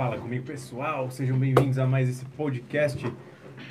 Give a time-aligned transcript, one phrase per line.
[0.00, 1.10] Fala comigo, pessoal.
[1.10, 3.06] Sejam bem-vindos a mais esse podcast.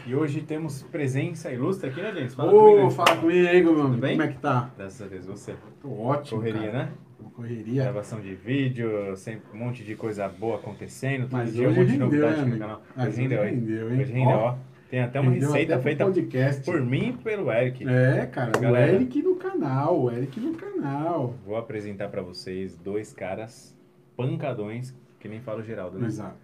[0.05, 2.35] E hoje temos presença ilustre aqui, né, Denis?
[2.35, 3.89] Fala comigo, Ô, fala comigo, meu.
[3.97, 4.11] Bem?
[4.11, 4.69] Como é que tá?
[4.77, 5.55] Graças a Deus, você.
[5.81, 6.83] Tô ótimo, Correria, cara.
[6.83, 6.91] né?
[7.35, 7.81] Correria.
[7.81, 11.21] Gravação de vídeo, sempre um monte de coisa boa acontecendo.
[11.23, 12.59] Todo Mas dia um hoje monte de novidade né, no amigo?
[12.59, 12.81] canal.
[12.95, 13.55] Mas rendeu, hein?
[13.55, 13.99] rendeu, hein?
[14.01, 14.55] Hoje rendeu, Ó.
[14.87, 16.63] Tem até uma Rendeu receita até feita podcast.
[16.63, 17.89] por mim e pelo Eric.
[17.89, 18.91] É, cara, Galera.
[18.91, 21.33] o Eric no canal, o Eric no canal.
[21.43, 23.75] Vou apresentar pra vocês dois caras
[24.15, 26.07] pancadões, que nem fala o Geraldo, né?
[26.07, 26.35] Exato.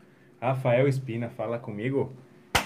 [0.41, 2.11] Rafael Espina, fala comigo.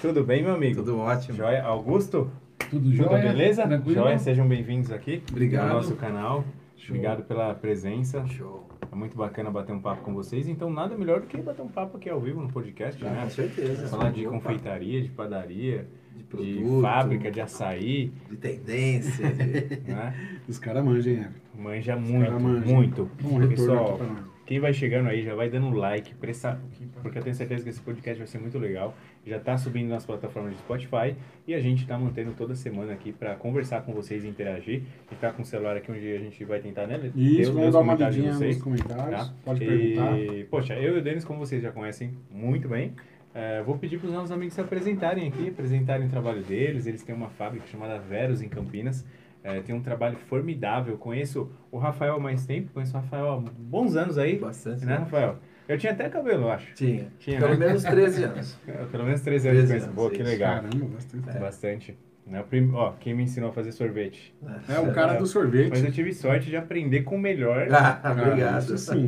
[0.01, 0.77] Tudo bem, meu amigo?
[0.81, 1.37] Tudo ótimo.
[1.37, 1.63] Joia.
[1.63, 2.31] Augusto?
[2.69, 3.21] Tudo Tudo jóia?
[3.23, 3.67] beleza?
[3.67, 3.95] Tranquilo?
[4.01, 5.67] Joia, sejam bem-vindos aqui Obrigado.
[5.69, 6.43] no nosso canal.
[6.77, 6.95] Show.
[6.95, 8.25] Obrigado pela presença.
[8.27, 8.67] Show.
[8.91, 10.47] É muito bacana bater um papo com vocês.
[10.47, 13.23] Então, nada melhor do que bater um papo aqui ao vivo no podcast, Ah, né?
[13.25, 13.87] com certeza.
[13.87, 19.29] Falar de confeitaria, de padaria, de de produto, fábrica, de açaí, de tendência.
[19.31, 20.13] de- né?
[20.47, 21.33] Os caras manjam, hein, Eric?
[21.57, 22.75] Manja Os muito, manjam.
[22.75, 23.01] muito.
[23.23, 24.28] Um retorno Pessoal, aqui pra nós.
[24.49, 26.59] Quem vai chegando aí já vai dando like, pressa,
[27.03, 28.95] porque eu tenho certeza que esse podcast vai ser muito legal.
[29.23, 31.15] Já está subindo nas plataformas de Spotify
[31.47, 34.81] e a gente está mantendo toda semana aqui para conversar com vocês e interagir.
[35.11, 37.11] E tá com o celular aqui onde a gente vai tentar, né?
[37.15, 39.27] Isso, os vamos dar uma lidinha vocês, nos comentários.
[39.27, 39.33] tá?
[39.45, 40.15] Pode e, perguntar.
[40.49, 42.95] Poxa, eu e o Denis, como vocês já conhecem muito bem,
[43.35, 46.87] é, vou pedir para os nossos amigos se apresentarem aqui, apresentarem o trabalho deles.
[46.87, 49.05] Eles têm uma fábrica chamada Veros em Campinas.
[49.43, 50.97] É, tem um trabalho formidável.
[50.97, 54.85] Conheço o Rafael há mais tempo, conheço o Rafael há bons anos aí, Bastante.
[54.85, 55.37] né, Rafael?
[55.67, 56.73] Eu tinha até cabelo, eu acho.
[56.73, 57.07] Tinha.
[57.19, 57.67] Tinha, Pelo né?
[57.67, 58.57] menos 13 anos.
[58.67, 59.85] É, Pelo menos 13 anos de 13 conheço.
[59.85, 60.55] anos, Boa, que legal.
[60.55, 61.39] Caramba, bastante.
[61.39, 61.97] Bastante.
[62.27, 64.35] Né, o prim- Ó, quem me ensinou a fazer sorvete.
[64.67, 65.69] É o cara do sorvete.
[65.69, 68.61] Mas eu tive sorte de aprender com o melhor, Ah, Cara, obrigado.
[68.61, 69.05] Isso sim.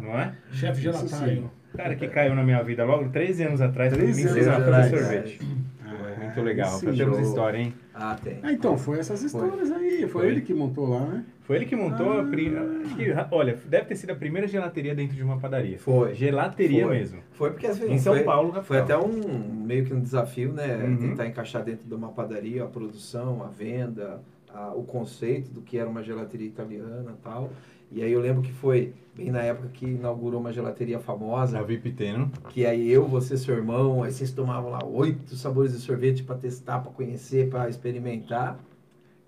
[0.00, 0.34] não é?
[0.50, 1.50] Chefe gelatário.
[1.76, 4.54] Cara que caiu na minha vida logo 13 anos atrás, ele me 13 anos ensinou
[4.56, 5.38] a fazer atrás, sorvete.
[5.42, 5.73] Ah,
[6.34, 6.80] Muito legal.
[6.80, 7.26] termos show.
[7.26, 7.74] história, hein?
[7.94, 8.38] Ah, tem.
[8.42, 10.00] Ah, então, foi essas histórias aí.
[10.02, 10.26] Foi, Foi.
[10.26, 11.24] ele que montou lá, né?
[11.42, 12.24] Foi ele que montou a Ah.
[12.24, 13.28] primeira.
[13.30, 15.78] Olha, deve ter sido a primeira gelateria dentro de uma padaria.
[15.78, 16.14] Foi.
[16.14, 16.96] Gelateria Foi.
[16.98, 17.20] mesmo.
[17.32, 18.82] Foi porque assim, Em São foi, Paulo, Foi Rafael.
[18.84, 20.76] até um meio que um desafio, né?
[20.76, 20.96] Uhum.
[21.10, 24.20] Tentar encaixar dentro de uma padaria a produção, a venda,
[24.52, 27.50] a- o conceito do que era uma gelateria italiana e tal.
[27.94, 31.60] E aí eu lembro que foi bem na época que inaugurou uma gelateria famosa.
[31.60, 32.28] A VIP Teno.
[32.48, 36.34] Que aí eu, você, seu irmão, aí vocês tomavam lá oito sabores de sorvete para
[36.36, 38.58] testar, para conhecer, para experimentar.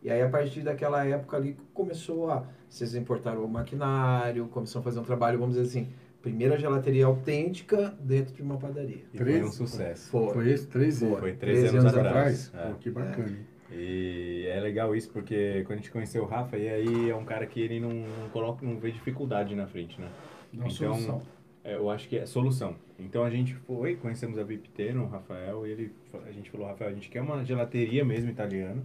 [0.02, 2.44] E aí a partir daquela época ali começou a.
[2.68, 5.88] Vocês importaram o maquinário, começou a fazer um trabalho, vamos dizer assim,
[6.20, 9.04] primeira gelateria autêntica dentro de uma padaria.
[9.14, 9.44] E foi Treze?
[9.44, 10.10] um sucesso.
[10.10, 10.32] Foi.
[10.32, 11.20] Foi esse, 13 Foi.
[11.20, 12.48] Foi 13, 13 anos, anos atrás.
[12.48, 12.66] atrás.
[12.66, 12.72] É.
[12.72, 13.28] Pô, que bacana.
[13.28, 13.36] hein?
[13.70, 17.24] E é legal isso porque quando a gente conheceu o Rafa, e aí é um
[17.24, 20.08] cara que ele não, não coloca, não vê dificuldade na frente, né?
[20.52, 21.22] Dá uma Então, solução.
[21.64, 22.76] É, eu acho que é solução.
[22.98, 25.92] Então a gente foi, conhecemos a Vipteno, o Rafael, e ele,
[26.26, 28.82] a gente falou, Rafael, a gente quer uma gelateria mesmo italiana,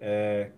[0.00, 0.50] é,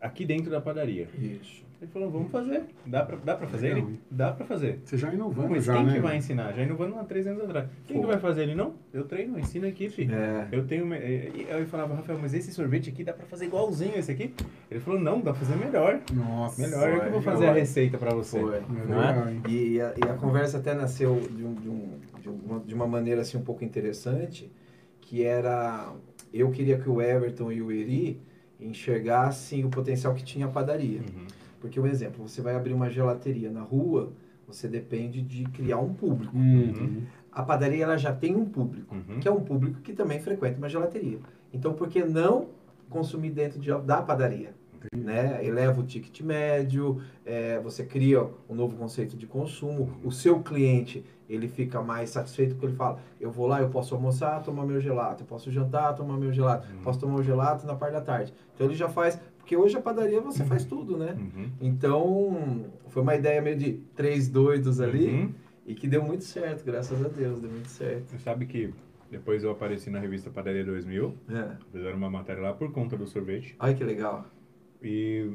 [0.00, 1.08] aqui dentro da padaria.
[1.18, 1.64] Isso.
[1.82, 2.62] Ele falou, vamos fazer.
[2.86, 3.74] Dá pra, dá pra fazer?
[3.74, 4.78] Legal, Ele, dá pra fazer.
[4.84, 5.94] Você já inovando Mas já, quem né?
[5.94, 6.52] que vai ensinar?
[6.52, 7.68] Já inovando há três anos atrás.
[7.88, 8.12] Quem que Foi.
[8.12, 8.42] vai fazer?
[8.42, 10.08] Ele, não, eu treino, eu ensino a equipe.
[10.08, 10.46] É.
[10.52, 10.86] Eu tenho.
[10.86, 14.32] me- e Eu falava, Rafael, mas esse sorvete aqui dá pra fazer igualzinho esse aqui?
[14.70, 16.00] Ele falou, não, dá pra fazer melhor.
[16.12, 16.62] Nossa.
[16.62, 18.38] Melhor, eu que vou fazer a receita pra você.
[18.38, 18.58] Foi.
[18.58, 19.50] É é?
[19.50, 22.86] E, a, e a conversa até nasceu de, um, de, um, de, uma, de uma
[22.86, 24.52] maneira assim um pouco interessante,
[25.00, 25.92] que era
[26.32, 28.20] eu queria que o Everton e o Eri
[28.60, 31.00] enxergassem o potencial que tinha a padaria.
[31.00, 31.26] Uhum.
[31.62, 34.10] Porque um exemplo, você vai abrir uma gelateria na rua,
[34.48, 36.36] você depende de criar um público.
[36.36, 37.02] Uhum.
[37.30, 39.20] A padaria ela já tem um público, Uhum.
[39.20, 41.20] que é um público que também frequenta uma gelateria.
[41.54, 42.48] Então, por que não
[42.90, 44.52] consumir dentro de- da padaria?
[44.94, 45.38] Né?
[45.46, 51.04] Eleva o ticket médio, é, você cria um novo conceito de consumo, o seu cliente
[51.28, 54.80] ele fica mais satisfeito porque ele fala, eu vou lá, eu posso almoçar, tomar meu
[54.80, 56.82] gelato, eu posso jantar, tomar meu gelato, Uhum.
[56.82, 58.34] posso tomar o gelato na parte da tarde.
[58.54, 61.16] Então ele já faz, porque hoje a padaria você faz tudo, né?
[61.18, 61.50] Uhum.
[61.60, 65.30] Então, foi uma ideia meio de três doidos ali Uhum.
[65.66, 68.04] e que deu muito certo, graças a Deus, deu muito certo.
[68.10, 68.72] Você sabe que
[69.10, 71.56] depois eu apareci na revista Padaria 2000, É.
[71.72, 73.54] fizeram uma matéria lá por conta do sorvete.
[73.58, 74.26] Ai, que legal.
[74.80, 75.30] E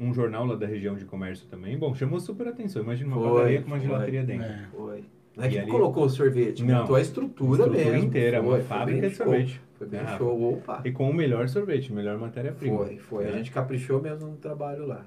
[0.00, 1.76] um jornal lá da região de comércio também.
[1.78, 2.82] Bom, chamou super atenção.
[2.82, 3.86] Imagina uma Foi, padaria com uma foi.
[3.86, 4.46] gelateria dentro.
[4.46, 4.66] É.
[4.74, 5.04] Foi.
[5.36, 6.80] Não é E que ali- colocou o sorvete, Não.
[6.80, 8.06] montou a estrutura, Estrutura mesmo.
[8.08, 9.60] inteira, Foi, uma foi fábrica bem de sorvete.
[9.82, 10.54] Foi bem Ah, show.
[10.54, 10.80] Opa.
[10.84, 12.76] E com o melhor sorvete, melhor matéria-prima.
[12.78, 13.24] Foi, foi.
[13.26, 13.38] A né?
[13.38, 15.04] gente caprichou mesmo no trabalho lá.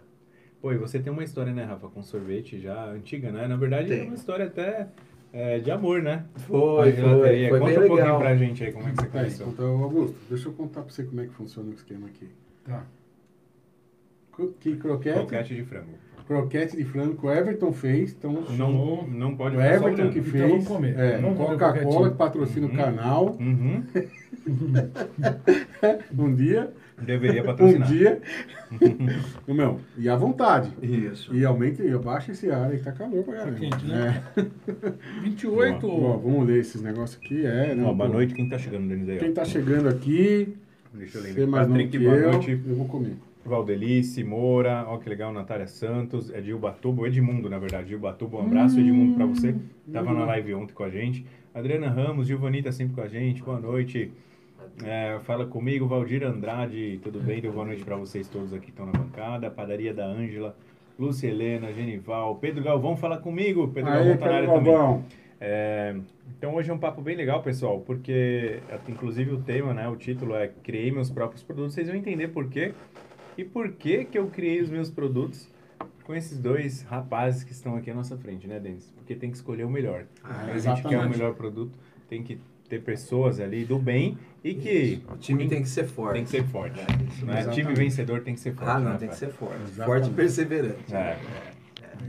[0.61, 3.47] Pô, e você tem uma história, né, Rafa, com sorvete já antiga, né?
[3.47, 4.07] Na verdade, é Tem.
[4.07, 4.87] uma história até
[5.31, 6.25] é, de amor, né?
[6.35, 7.49] Foi, A foi.
[7.49, 8.19] Foi Conta bem um pouquinho legal.
[8.19, 9.47] pra gente aí como é que você Peraí, começou.
[9.47, 12.27] então, Augusto, deixa eu contar pra você como é que funciona o esquema aqui.
[12.65, 12.85] Tá.
[14.59, 15.93] Que croquete, Croquete de frango.
[16.27, 20.31] Croquete de frango que o Everton fez, então Não, não pode o Everton que Então
[20.31, 20.99] fez, vamos comer.
[20.99, 22.73] é, Coca-Cola que patrocina Uhum.
[22.73, 23.83] o canal, Uhum.
[26.17, 27.87] um dia Deveria Um patrocinar.
[27.89, 28.21] dia.
[29.45, 30.71] meu, e à vontade.
[30.81, 31.35] Isso.
[31.35, 33.59] E aumenta e abaixa esse ar aí, tá calor pra caramba.
[33.59, 34.23] quente, né?
[34.37, 35.21] É.
[35.21, 35.85] 28.
[35.89, 37.45] Ó, vamos ler esses negócios aqui.
[37.45, 38.13] É, não, boa pô.
[38.15, 39.17] noite, quem tá chegando, Denis aí?
[39.17, 39.19] ó?
[39.19, 40.55] Quem tá chegando aqui,
[40.93, 41.47] Deixa eu ler.
[41.49, 42.61] Patrick, boa eu, noite.
[42.65, 43.15] eu vou comer.
[43.45, 48.37] Valdelice, Moura, ó que legal, Natália Santos, é de Ubatuba, Edmundo, na verdade, de Ubatuba,
[48.37, 49.55] um abraço, Edmundo, pra você,
[49.93, 51.25] tava na live ontem com a gente.
[51.53, 54.11] Adriana Ramos, Giovanni tá sempre com a gente, boa noite.
[54.83, 57.39] É, fala comigo, Valdir Andrade, tudo bem?
[57.39, 59.49] Deu boa noite pra vocês todos aqui que estão na bancada.
[59.49, 60.55] Padaria da Ângela,
[60.99, 65.03] Lúcia Helena, Genival, Pedro Galvão, fala comigo, Pedro Aí, Galvão tá na área também.
[65.39, 65.95] É,
[66.37, 68.59] então hoje é um papo bem legal, pessoal, porque
[68.89, 71.73] inclusive o tema, né, o título é Criei meus próprios produtos.
[71.73, 72.73] Vocês vão entender por quê
[73.37, 75.47] e por que que eu criei os meus produtos
[76.03, 78.91] com esses dois rapazes que estão aqui à nossa frente, né, Denis?
[78.95, 80.05] Porque tem que escolher o melhor.
[80.23, 81.77] Ah, a gente quer o melhor produto,
[82.07, 82.39] tem que
[82.69, 86.13] ter pessoas ali do bem e que O time tem que ser forte.
[86.15, 86.79] tem que ser forte.
[86.79, 87.47] É, isso né?
[87.49, 88.69] Time vencedor tem que ser forte.
[88.71, 89.31] Ah, não, né, tem que Rafael?
[89.31, 89.61] ser forte.
[89.61, 89.85] Exatamente.
[89.85, 90.95] Forte e perseverante.
[90.95, 91.17] É,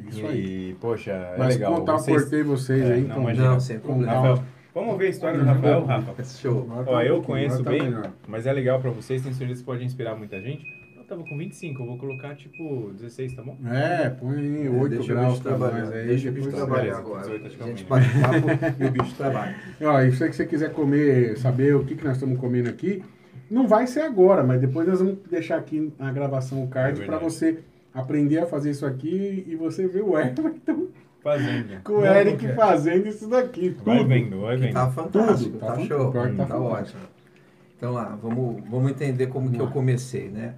[0.09, 0.71] Isso e, aí.
[0.71, 1.75] e, poxa, é Mas legal.
[1.77, 3.23] contar, Vocês- cortei vocês É, aí, não, então.
[3.23, 3.49] imagina.
[3.51, 4.13] Não, sem problema.
[4.13, 4.43] Rafael,
[4.75, 6.25] vamos ver a história do Rafael, Rafa.
[6.25, 6.67] Show.
[6.67, 7.83] Tá Ó, um eu conheço tá bem,
[8.27, 10.65] mas é legal pra vocês, tenho certeza que pode inspirar muita gente.
[11.07, 13.57] Eu tava com 25, eu vou colocar tipo 16, tá bom?
[13.65, 16.07] É, põe aí 8 Deixa o graus pra nós aí.
[16.09, 17.23] Deixa o depois bicho trabalhar agora.
[17.23, 19.55] 18 acho que é A gente bate papo e o bicho trabalha.
[19.83, 23.05] Ó, e se você quiser comer, saber o que, que nós estamos comendo aqui,
[23.49, 27.07] não vai ser agora, mas depois nós vamos deixar aqui na gravação o card É
[27.07, 27.61] para você
[27.95, 30.89] aprender a fazer isso aqui e você ver o Everton
[31.23, 31.83] Fazendo.
[31.85, 33.77] com o Não, Eric fazendo isso daqui.
[33.85, 34.09] Vai tudo.
[34.09, 34.73] vendo, vai vendo.
[34.73, 36.13] Tá fantástico, Tudo, tá, tá show.
[36.13, 37.01] que Tá, tá ótimo.
[37.77, 40.55] Então lá, vamos, vamos entender como que eu comecei, né?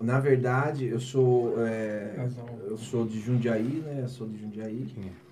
[0.00, 2.28] Na verdade, eu sou é,
[2.66, 4.00] eu sou de Jundiaí, né?
[4.02, 5.26] Eu sou de Jundiaí Quem é?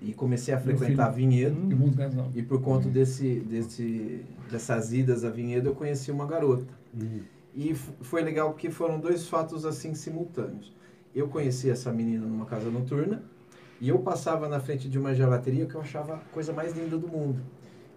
[0.00, 1.56] e comecei a frequentar Vinhedo.
[1.70, 2.30] E casal.
[2.34, 6.72] E por conta desse, desse, dessas idas a Vinhedo, eu conheci uma garota.
[6.94, 7.20] Hum.
[7.54, 10.72] E foi legal porque foram dois fatos assim simultâneos.
[11.14, 13.22] Eu conheci essa menina numa casa noturna
[13.80, 16.98] e eu passava na frente de uma gelateria que eu achava a coisa mais linda
[16.98, 17.40] do mundo.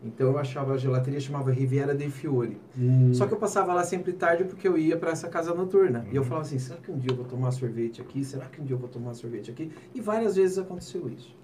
[0.04, 2.58] Então eu achava a gelateria chamava Riviera dei Fiori.
[2.78, 3.14] Hum.
[3.14, 6.06] Só que eu passava lá sempre tarde porque eu ia para essa casa noturna.
[6.12, 8.24] E eu falava assim: será que um dia eu vou tomar sorvete aqui?
[8.24, 9.72] Será que um dia eu vou tomar sorvete aqui?
[9.94, 11.36] E várias vezes aconteceu isso.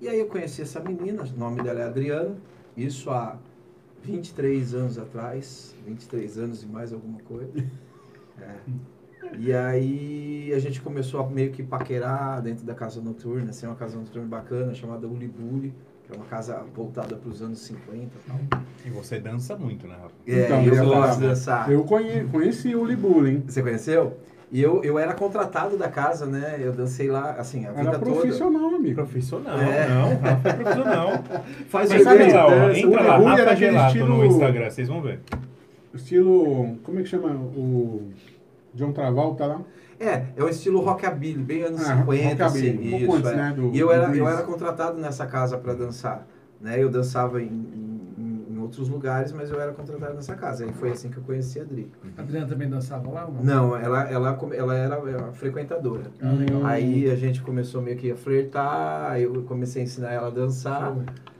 [0.00, 2.36] E aí eu conheci essa menina, o nome dela é Adriana,
[2.76, 3.38] isso há
[4.02, 7.52] 23 anos atrás, 23 anos e mais alguma coisa.
[8.38, 9.36] É.
[9.38, 13.74] E aí a gente começou a meio que paquerar dentro da casa noturna, assim, uma
[13.74, 15.74] casa noturna bacana chamada Ulibuli,
[16.06, 18.60] que é uma casa voltada para os anos 50 e tal.
[18.84, 20.14] E você dança muito, né, Rafa?
[20.26, 21.70] É, Então, eu eu gosto de dançar.
[21.70, 23.42] Eu conhe- conheci o Libula, hein?
[23.46, 24.16] Você conheceu?
[24.52, 26.56] E eu, eu era contratado da casa, né?
[26.60, 28.12] Eu dancei lá, assim, a vida Era toda.
[28.12, 28.94] profissional, amigo.
[28.94, 29.88] Profissional, É.
[29.88, 31.10] não, Rafa é profissional.
[31.68, 34.04] Faz Mas sabe, lá, ó, dança, entra o lá, Rafa Rafa era aquele Gelato no
[34.04, 35.20] estilo- Instagram, vocês vão ver.
[35.92, 36.76] Estilo.
[36.84, 37.30] Como é que chama?
[37.34, 38.10] O.
[38.74, 39.60] John Travolta lá?
[39.98, 43.36] É, é um estilo rockabilly, bem anos Ah, 50, rockabilly, assim, um isso, antes, é.
[43.36, 46.26] né, do- e eu era, eu era contratado nessa casa para dançar,
[46.60, 46.82] né?
[46.82, 50.66] Eu dançava em, em, em outros lugares, mas eu era contratado nessa casa.
[50.66, 51.90] E foi assim que eu conheci a Adri.
[52.16, 53.26] A Adriana também dançava lá?
[53.26, 53.42] ou Não.
[53.70, 56.10] Não, ela, ela, ela era uma frequentadora.
[56.20, 56.64] Ah, legal.
[56.66, 60.30] Aí a gente começou meio que a flertar, aí eu comecei a ensinar ela a
[60.30, 60.94] dançar.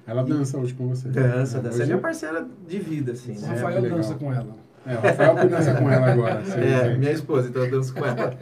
[0.07, 1.09] Ela dança hoje com você.
[1.09, 1.79] Dança, dança.
[1.79, 3.49] É Hoje- minha parceira de vida, assim, O né?
[3.49, 3.99] Rafael legal.
[3.99, 4.55] dança com ela.
[4.87, 6.45] É, o Rafael que dança com ela agora.
[6.45, 8.37] sim, É, minha esposa, então eu danço com ela.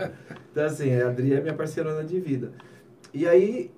[0.52, 2.52] Então, assim, a Adri é minha parceirona de vida.
[3.12, 3.70] E aí,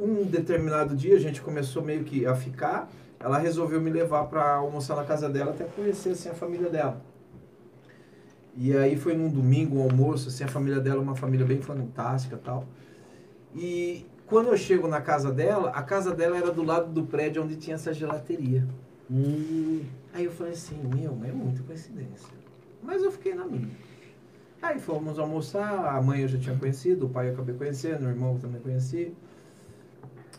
[0.00, 2.90] um determinado dia, a gente começou meio que a ficar.
[3.20, 7.00] Ela resolveu me levar para almoçar na casa dela, até conhecer, assim, a família dela.
[8.56, 11.60] E aí foi num domingo, um almoço, assim, a família dela é uma família bem
[11.60, 12.64] fantástica tal.
[13.54, 17.42] E quando eu chego na casa dela, a casa dela era do lado do prédio
[17.42, 18.66] onde tinha essa gelateria.
[19.10, 19.82] Hum,
[20.16, 22.32] Aí eu falei assim, meu, é muita coincidência.
[22.82, 23.68] Mas eu fiquei na minha.
[24.62, 28.08] Aí fomos almoçar, a mãe eu já tinha conhecido, o pai eu acabei conhecendo, o
[28.08, 29.14] irmão eu também conheci.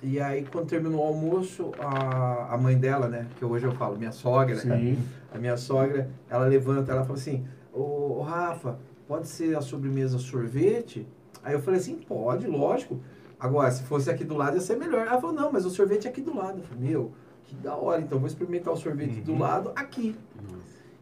[0.02, 3.96] E aí quando terminou o almoço, a, a mãe dela, né, que hoje eu falo,
[4.00, 4.98] minha sogra, sim.
[5.32, 10.18] a minha sogra, ela levanta, ela fala assim, ô, ô, Rafa, pode ser a sobremesa
[10.18, 11.06] sorvete?
[11.44, 13.00] Aí eu falei assim, pode, lógico.
[13.40, 15.06] Agora, se fosse aqui do lado ia ser melhor.
[15.06, 16.62] Ela falou, não, mas o sorvete é aqui do lado.
[16.62, 17.12] Eu falei, meu,
[17.48, 19.40] que da hora, então vou experimentar o sorvete do Uhum.
[19.40, 20.16] lado aqui.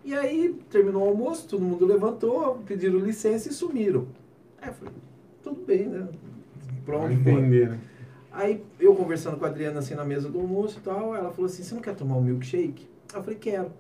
[0.04, 4.06] E aí, terminou o almoço, todo mundo levantou, pediram licença e sumiram.
[4.62, 4.94] Aí eu falei,
[5.44, 6.08] tudo bem, né?
[6.86, 7.80] Pronto, entender, né?
[8.32, 11.46] Aí eu conversando com a Adriana assim na mesa do almoço e tal, ela falou
[11.48, 12.88] assim, você não quer tomar um milkshake?
[13.14, 13.72] Eu falei, quero.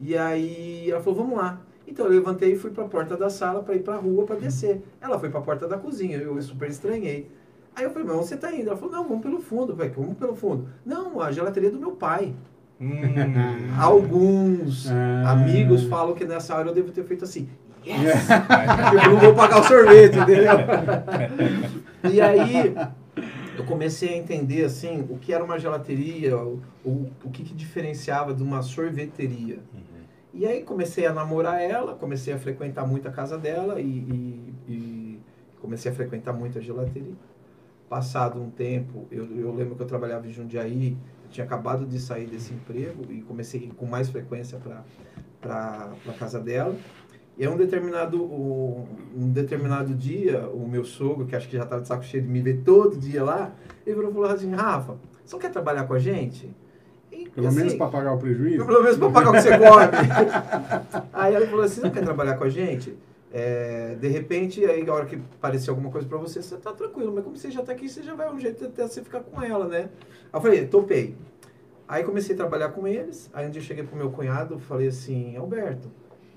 [0.00, 1.60] E aí ela falou, vamos lá.
[1.86, 4.24] Então eu levantei e fui para a porta da sala para ir para a rua
[4.24, 4.80] para descer.
[5.00, 7.30] Ela foi para a porta da cozinha, eu super estranhei.
[7.74, 8.68] Aí eu falei, mas você tá indo?
[8.68, 9.74] Ela falou, não, vamos pelo fundo.
[9.76, 10.68] Falei, vamos pelo fundo.
[10.84, 12.34] Não, a gelateria do meu pai.
[12.80, 12.90] Hum.
[13.78, 15.30] Alguns Ah.
[15.32, 17.48] amigos falam que nessa hora eu devo ter feito assim.
[17.86, 18.28] Yes!
[19.04, 20.52] eu não vou pagar o sorvete, entendeu?
[22.12, 22.74] e aí
[23.56, 27.54] eu comecei a entender assim o que era uma gelateria, o, o, o que, que
[27.54, 29.60] diferenciava de uma sorveteria.
[30.32, 34.54] E aí comecei a namorar ela, comecei a frequentar muito a casa dela e, e-
[34.68, 35.20] e
[35.60, 37.14] comecei a frequentar muito a gelateria.
[37.90, 40.96] Passado um tempo, eu, eu lembro que eu trabalhava em Jundiaí,
[41.28, 44.60] tinha acabado de sair desse emprego e comecei com mais frequência
[45.40, 46.76] para a casa dela.
[47.36, 48.86] E um determinado, um,
[49.32, 52.40] determinado dia, o meu sogro, que acho que já estava de saco cheio de me
[52.40, 53.50] ver todo dia lá,
[53.84, 56.48] ele falou assim, Rafa, você não quer trabalhar com a gente?
[57.10, 58.64] E, Pelo assim, menos para pagar o prejuízo?
[58.64, 61.02] pelo menos para pagar o que você come.
[61.12, 62.96] aí ela falou assim, não quer trabalhar com a gente?
[63.32, 67.12] É, de repente, aí a hora que aparecer alguma coisa para você, você tá tranquilo,
[67.14, 69.40] mas como você já tá aqui, você já vai um jeito até você ficar com
[69.40, 69.88] ela, né?
[70.32, 71.16] Aí eu falei, topei.
[71.86, 74.88] Aí comecei a trabalhar com eles, aí um dia eu cheguei pro meu cunhado, falei
[74.88, 75.90] assim, Alberto,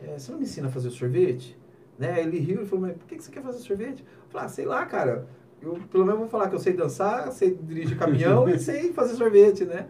[0.04, 1.58] é, você não me ensina a fazer sorvete?
[1.98, 2.22] Né?
[2.22, 4.02] Ele riu e falou, mas por que que você quer fazer sorvete?
[4.02, 5.28] Eu falei, ah, sei lá, cara,
[5.62, 9.16] eu pelo menos vou falar que eu sei dançar, sei dirigir caminhão e sei fazer
[9.16, 9.88] sorvete, né?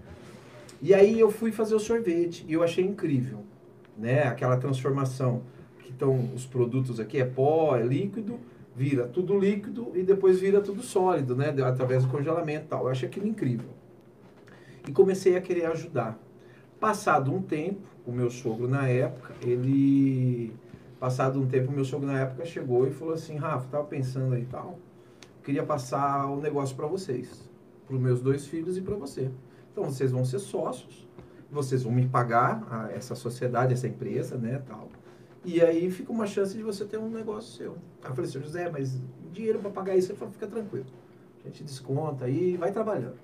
[0.82, 3.40] E aí eu fui fazer o sorvete e eu achei incrível,
[3.98, 4.24] né?
[4.24, 5.44] Aquela transformação
[5.94, 8.40] estão os produtos aqui é pó, é líquido,
[8.76, 11.54] vira tudo líquido e depois vira tudo sólido, né?
[11.64, 12.84] Através do congelamento e tal.
[12.86, 13.70] Eu achei aquilo incrível.
[14.88, 16.20] E comecei a querer ajudar.
[16.80, 20.54] Passado um tempo, o meu sogro na época, ele
[21.00, 24.34] passado um tempo, o meu sogro na época chegou e falou assim: "Rafa, tava pensando
[24.34, 24.78] aí e tal,
[25.44, 27.50] queria passar o um negócio para vocês,
[27.86, 29.30] para os meus dois filhos e para você.
[29.72, 31.08] Então vocês vão ser sócios,
[31.50, 34.90] vocês vão me pagar a, essa sociedade, essa empresa, né, tal.
[35.46, 37.72] E aí fica uma chance de você ter um negócio seu.
[38.02, 39.00] Aí eu falei assim, José, mas
[39.32, 40.86] dinheiro para pagar isso, ele falou, fica tranquilo.
[41.44, 43.18] A gente desconta e vai trabalhando.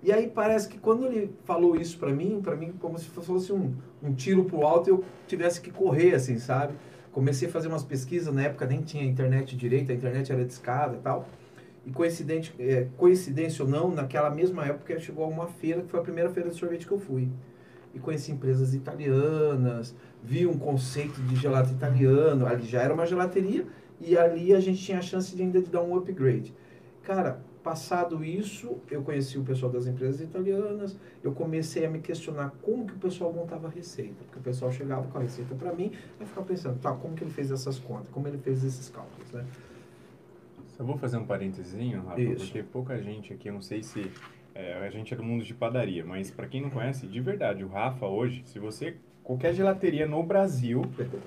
[0.00, 3.52] E aí parece que quando ele falou isso para mim, para mim como se fosse
[3.52, 6.74] um, um tiro pro alto e eu tivesse que correr, assim, sabe?
[7.10, 10.96] Comecei a fazer umas pesquisas, na época nem tinha internet direito, a internet era discada
[10.96, 11.26] e tal.
[11.84, 16.02] E coincidente, é, coincidência ou não, naquela mesma época chegou uma feira, que foi a
[16.02, 17.28] primeira feira de sorvete que eu fui.
[17.92, 23.66] E conheci empresas italianas, vi um conceito de gelato italiano, ali já era uma gelateria,
[24.00, 26.54] e ali a gente tinha a chance de ainda de dar um upgrade.
[27.02, 32.52] Cara, passado isso, eu conheci o pessoal das empresas italianas, eu comecei a me questionar
[32.62, 35.72] como que o pessoal montava a receita, porque o pessoal chegava com a receita para
[35.72, 38.88] mim, eu ficava pensando, tá, como que ele fez essas contas, como ele fez esses
[38.88, 39.44] cálculos, né?
[40.78, 42.44] Eu vou fazer um parentezinho, Rafa, Isso.
[42.44, 44.10] porque pouca gente aqui, eu não sei se
[44.54, 47.64] é, a gente é do mundo de padaria, mas para quem não conhece, de verdade,
[47.64, 48.96] o Rafa hoje, se você
[49.28, 50.82] qualquer gelateria no Brasil,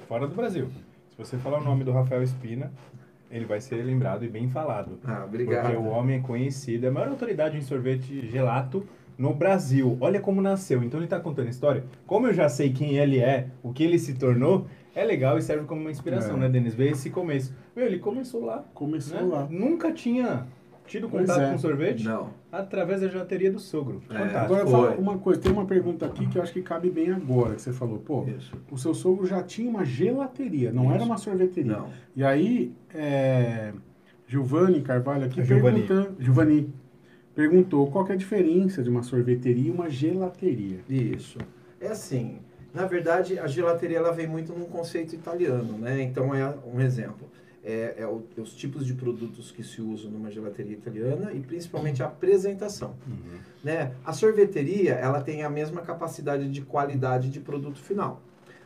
[0.08, 0.70] fora do Brasil,
[1.12, 2.72] se você falar o nome do Rafael Espina,
[3.30, 4.98] ele vai ser lembrado e bem falado.
[5.04, 5.66] Ah, obrigado.
[5.66, 8.84] Porque o homem é conhecido, é a maior autoridade em sorvete gelato
[9.16, 10.00] no Brasil.
[10.02, 10.84] Olha como nasceu.
[10.84, 11.84] Então ele está contando a história.
[12.08, 14.66] Como eu já sei quem ele é, o que ele se tornou,
[14.96, 16.40] é legal e serve como uma inspiração, É.
[16.40, 16.74] né, Denis?
[16.74, 17.54] Ver esse começo.
[17.76, 18.66] Meu, ele começou lá.
[18.74, 19.28] Começou né?
[19.36, 19.48] lá.
[19.48, 20.48] Nunca tinha
[20.92, 21.52] tido contato é.
[21.52, 22.32] com sorvete Não.
[22.52, 24.02] através da gelateria do sogro.
[24.10, 24.14] É.
[24.14, 24.54] Fantástico.
[24.54, 27.56] Agora, fala uma coisa, tem uma pergunta aqui que eu acho que cabe bem agora,
[27.56, 28.54] que você falou, pô, Isso.
[28.70, 31.06] o seu sogro já tinha uma gelateria, não era Isso.
[31.06, 31.78] uma sorveteria.
[31.78, 31.90] Não.
[32.14, 33.72] E aí, é,
[34.28, 35.84] Giovanni Carvalho aqui É Giovanni.
[35.84, 36.74] perguntando, Giovanni
[37.34, 40.80] perguntou qual que é a diferença de uma sorveteria e uma gelateria.
[40.90, 41.40] Isso.
[41.80, 42.40] É assim,
[42.74, 46.02] na verdade, a gelateria ela vem muito num conceito italiano, né?
[46.02, 47.32] Então é um exemplo.
[47.64, 52.02] É, é o- os tipos de produtos que se usam numa gelateria italiana e principalmente
[52.02, 52.96] a apresentação.
[53.08, 53.38] Uhum.
[53.64, 53.92] Né?
[54.04, 58.22] A sorveteria ela tem a mesma capacidade de qualidade de produto final.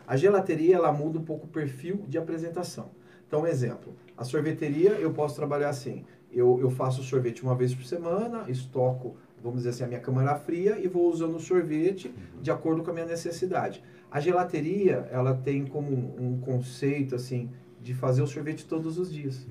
[0.07, 2.89] A gelateria ela muda um pouco o perfil de apresentação.
[3.27, 6.05] Então, um exemplo, a sorveteria eu posso trabalhar assim.
[6.31, 10.35] Eu, eu faço sorvete uma vez por semana, estoco, vamos dizer assim, a minha câmara
[10.35, 13.83] fria e vou usando o sorvete de acordo com a minha necessidade.
[14.11, 17.49] A gelateria ela tem como um, um conceito assim
[17.85, 19.45] de fazer o sorvete todos os dias.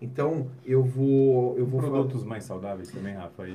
[0.00, 3.52] Então eu vou eu vou falar- Produtos mais saudáveis também, Rafa, e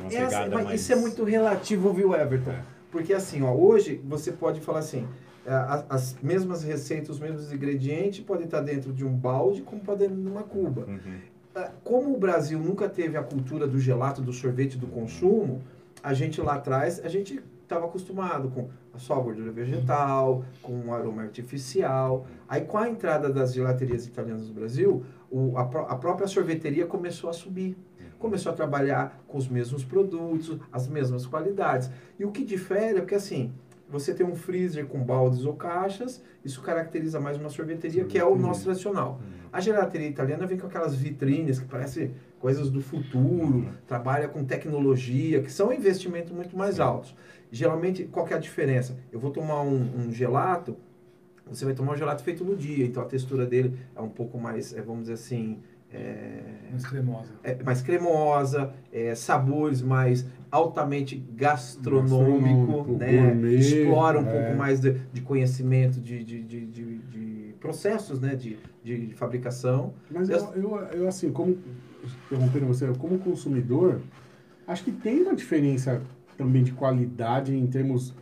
[0.00, 0.80] uma é assim, pegada mas mais...
[0.80, 2.50] Isso é muito relativo, viu, Everton?
[2.50, 2.62] É.
[2.90, 5.06] Porque assim, ó, hoje você pode falar assim,
[5.46, 9.80] é, a- as mesmas receitas, os mesmos ingredientes podem estar dentro de um balde, como
[9.82, 10.86] podem dentro de uma cuba.
[10.88, 11.18] Uhum.
[11.54, 15.62] Ah, Como o Brasil nunca teve a cultura do gelato, do sorvete, do consumo,
[16.02, 20.92] a gente lá atrás, a gente estava acostumado com a só gordura vegetal, com um
[20.92, 22.26] aroma artificial.
[22.48, 27.30] Aí com a entrada das gelaterias italianas no Brasil, o- a, a própria sorveteria começou
[27.30, 27.76] a subir.
[28.18, 31.90] Começou a trabalhar com os mesmos produtos, as mesmas qualidades.
[32.18, 33.52] E o que difere é porque assim,
[33.90, 38.24] você tem um freezer com baldes ou caixas, isso caracteriza mais uma sorveteria, que é
[38.24, 39.20] o nosso tradicional.
[39.52, 45.42] A gelateria italiana vem com aquelas vitrines que parecem coisas do futuro, trabalha com tecnologia,
[45.42, 47.14] que são investimentos muito mais altos.
[47.50, 48.96] Geralmente, qual que é a diferença?
[49.10, 50.76] Eu vou tomar um, um gelato,
[51.44, 54.38] você vai tomar um gelato feito no dia, então a textura dele é um pouco
[54.38, 55.58] mais, é, vamos dizer assim,
[55.92, 57.28] é, Mais cremosa.
[57.42, 63.22] é mais cremosa, é, sabores mais altamente gastronômico, Gastronômico, né?
[63.28, 64.32] gourmet, explora um é.
[64.42, 68.34] pouco mais de, de conhecimento de, de, de, de- de processos né?
[68.34, 69.92] de, de fabricação.
[70.10, 71.58] Mas eu, eu, eu, assim, como
[72.26, 74.00] interrompendo você, como consumidor,
[74.66, 76.00] acho que tem uma diferença
[76.38, 78.14] também de qualidade em termos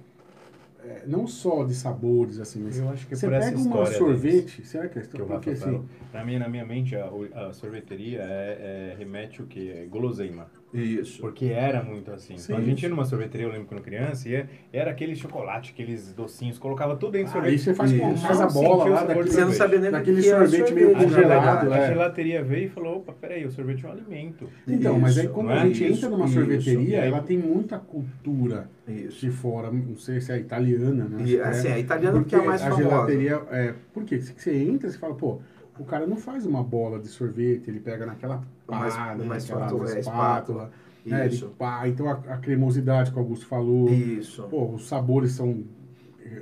[0.88, 3.86] é, não só de sabores, assim, mas Eu acho que é você por pega um
[3.86, 5.84] sorvete, será que é que porque assim.
[6.10, 9.70] Pra mim, na minha mente, a, a sorveteria é, é- remete o que?
[9.70, 10.46] É guloseima.
[10.72, 11.20] Isso.
[11.22, 12.36] Porque era muito assim.
[12.36, 12.52] Sim.
[12.52, 15.72] Então a gente ia numa sorveteria, eu lembro quando criança, e é- era aquele chocolate,
[15.72, 17.52] aqueles docinhos, colocava tudo dentro do ah, sorvete.
[17.52, 19.56] aí você faz, com- faz a bola lá daquele, Você não sorvete.
[19.56, 21.72] sabia nem o daquele sorvete meio congelado, verdade.
[21.72, 21.88] A é.
[21.88, 24.48] gelateria veio e falou, opa, peraí, o sorvete é um alimento.
[24.66, 25.60] Então, mas aí quando a é?
[25.66, 26.34] gente Isso, entra numa isso.
[26.34, 29.20] sorveteria, E ela tem muita cultura Isso.
[29.20, 31.24] de fora, não sei se é italiana, né?
[31.24, 31.72] E, assim, é.
[31.72, 32.82] a italiana porque é a mais famosa.
[32.82, 35.40] gelateria, é, porque você entra, você fala, pô,
[35.78, 39.48] o cara não faz uma bola de sorvete, ele pega naquela pá, Mais- né, mais
[39.48, 40.70] naquela espátula, é, espátula,
[41.06, 41.48] né, ele Isso.
[41.58, 44.42] pá, então a, a cremosidade que o Augusto falou, Isso.
[44.50, 45.64] pô, os sabores são,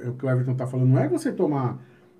[0.04, 1.78] é o que o Everton tá falando, não é você tomar,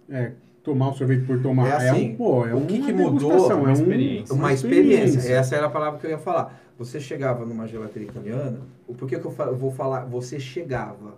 [0.09, 0.33] é,
[0.63, 2.93] tomar um sorvete por tomar, É é, assim, um, pô, é o que uma que
[2.93, 3.31] mudou?
[3.31, 4.35] degustação, Uma é um- experiência.
[4.35, 5.33] Uma experiência.
[5.33, 6.61] Essa era a palavra que eu ia falar.
[6.79, 10.39] Você chegava numa gelateria italiana, o por que que eu, fa- eu vou falar você
[10.39, 11.15] chegava?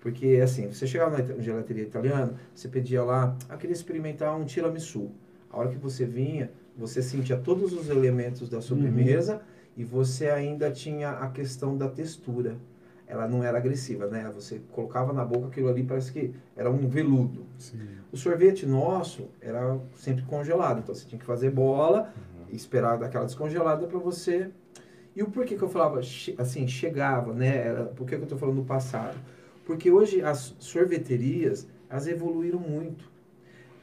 [0.00, 5.10] Porque, assim, você chegava na gelateria italiana, você pedia lá, ah, queria experimentar um tiramisu.
[5.50, 9.42] A hora que você vinha, você sentia todos os elementos da sobremesa
[9.76, 12.56] e você ainda tinha a questão da textura.
[13.06, 14.30] Ela não era agressiva, né?
[14.34, 17.46] Você colocava na boca aquilo ali, parece que era um veludo.
[17.56, 17.78] Sim.
[18.12, 22.12] O sorvete nosso era sempre congelado, então você tinha que fazer bola,
[22.50, 24.50] esperar daquela descongelada para você.
[25.16, 26.00] E o porquê que eu falava
[26.38, 27.56] assim, chegava, né?
[27.56, 29.18] Era, por que que eu estou falando do passado?
[29.64, 33.07] Porque hoje as sorveterias, elas evoluíram muito.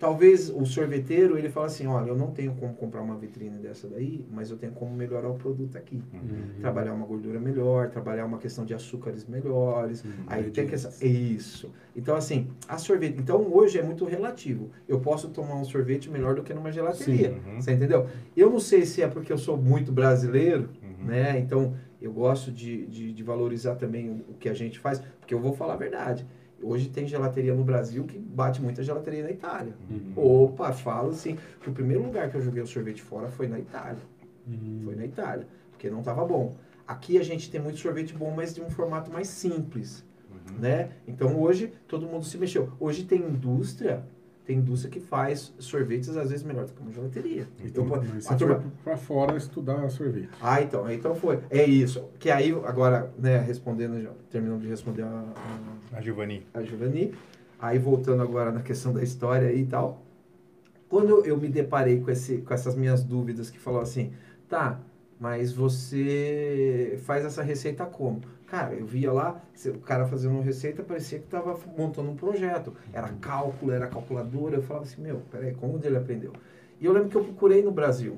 [0.06, 3.88] Talvez o sorveteiro, ele fala assim, olha, eu não tenho como comprar uma vitrine dessa
[3.88, 6.00] daí, mas eu tenho como melhorar o produto aqui.
[6.14, 6.60] Uhum.
[6.62, 11.72] Trabalhar uma gordura melhor, trabalhar uma questão de açúcares melhores, Aí tem que essa, isso.
[11.96, 13.18] Então assim, a sorvete.
[13.18, 14.70] Então hoje é muito relativo.
[14.88, 17.30] Eu posso tomar um sorvete melhor do que numa gelateria.
[17.32, 17.60] Sim, uhum.
[17.60, 18.06] Você entendeu?
[18.38, 21.08] Eu não sei se é porque eu sou muito brasileiro, Uhum.
[21.08, 21.40] né?
[21.40, 25.40] Então eu gosto de, de, de valorizar também o que a gente faz, porque eu
[25.40, 26.28] vou falar a verdade.
[26.68, 29.74] Hoje tem gelateria no Brasil que bate muita gelateria na Itália.
[29.88, 30.14] Uhum.
[30.46, 33.60] Opa, falo assim, que o primeiro lugar que eu joguei o sorvete fora foi na
[33.60, 34.02] Itália.
[34.48, 34.82] Uhum.
[34.84, 36.56] Foi na Itália, porque não estava bom.
[36.88, 40.58] Aqui a gente tem muito sorvete bom, mas de um formato mais simples, Uhum.
[40.60, 40.90] né?
[41.08, 42.72] Então hoje todo mundo se mexeu.
[42.80, 44.04] Hoje tem indústria,
[44.46, 47.48] tem indústria que faz sorvetes às vezes melhor do que uma gelateria.
[47.64, 50.30] Então, po- mas você turma- pra fora estudar sorvete.
[50.42, 51.40] Ah, então, então foi.
[51.50, 52.06] É isso.
[52.20, 55.08] Que aí agora, né, respondendo, já, terminando de responder a,
[55.94, 56.46] a, A Giovanni.
[56.54, 57.14] a Giovanni.
[57.60, 60.04] Aí voltando agora na questão da história e tal.
[60.88, 64.14] Quando eu, eu me deparei com, esse, com essas minhas dúvidas que falou assim,
[64.48, 64.80] tá,
[65.20, 68.22] mas você faz essa receita como?
[68.48, 72.74] Cara, eu via lá, o cara fazendo uma receita, parecia que estava montando um projeto.
[72.94, 74.58] Era cálculo, era calculadora.
[74.58, 76.32] Eu falava assim, meu, peraí, como ele aprendeu?
[76.80, 78.18] E eu lembro que eu procurei no Brasil.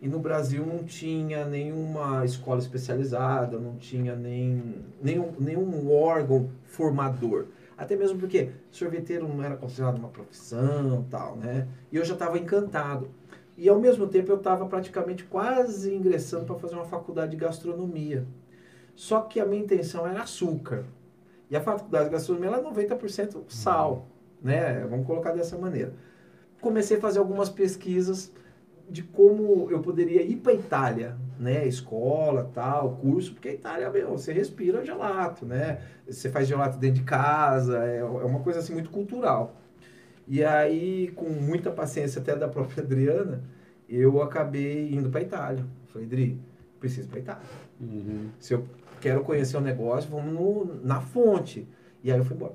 [0.00, 7.46] E no Brasil não tinha nenhuma escola especializada, não tinha nem, nenhum, nenhum órgão formador.
[7.76, 11.68] Até mesmo porque sorveteiro não era considerado uma profissão tal, né?
[11.92, 13.08] E eu já estava encantado.
[13.56, 18.24] E ao mesmo tempo eu estava praticamente quase ingressando para fazer uma faculdade de gastronomia.
[18.98, 20.84] Só que a minha intenção era açúcar.
[21.48, 24.08] E a faculdade de gastronomia ela é 90% sal,
[24.42, 24.84] né?
[24.90, 25.94] Vamos colocar dessa maneira.
[26.60, 28.32] Comecei a fazer algumas pesquisas
[28.90, 31.64] de como eu poderia ir para a Itália, né?
[31.64, 35.78] Escola, tal, curso, porque a Itália, meu, você respira gelato, né?
[36.04, 39.54] Você faz gelato dentro de casa, é é uma coisa assim muito cultural.
[40.26, 43.44] E aí, com muita paciência até da própria Adriana,
[43.88, 45.64] eu acabei indo para a Itália.
[45.92, 46.40] Falei, Adri,
[46.80, 47.42] preciso ir para Itália.
[47.80, 48.30] Uhum.
[48.40, 48.66] Se eu
[49.00, 51.66] quero conhecer o negócio, vamos no- na fonte.
[52.02, 52.52] E aí eu fui embora.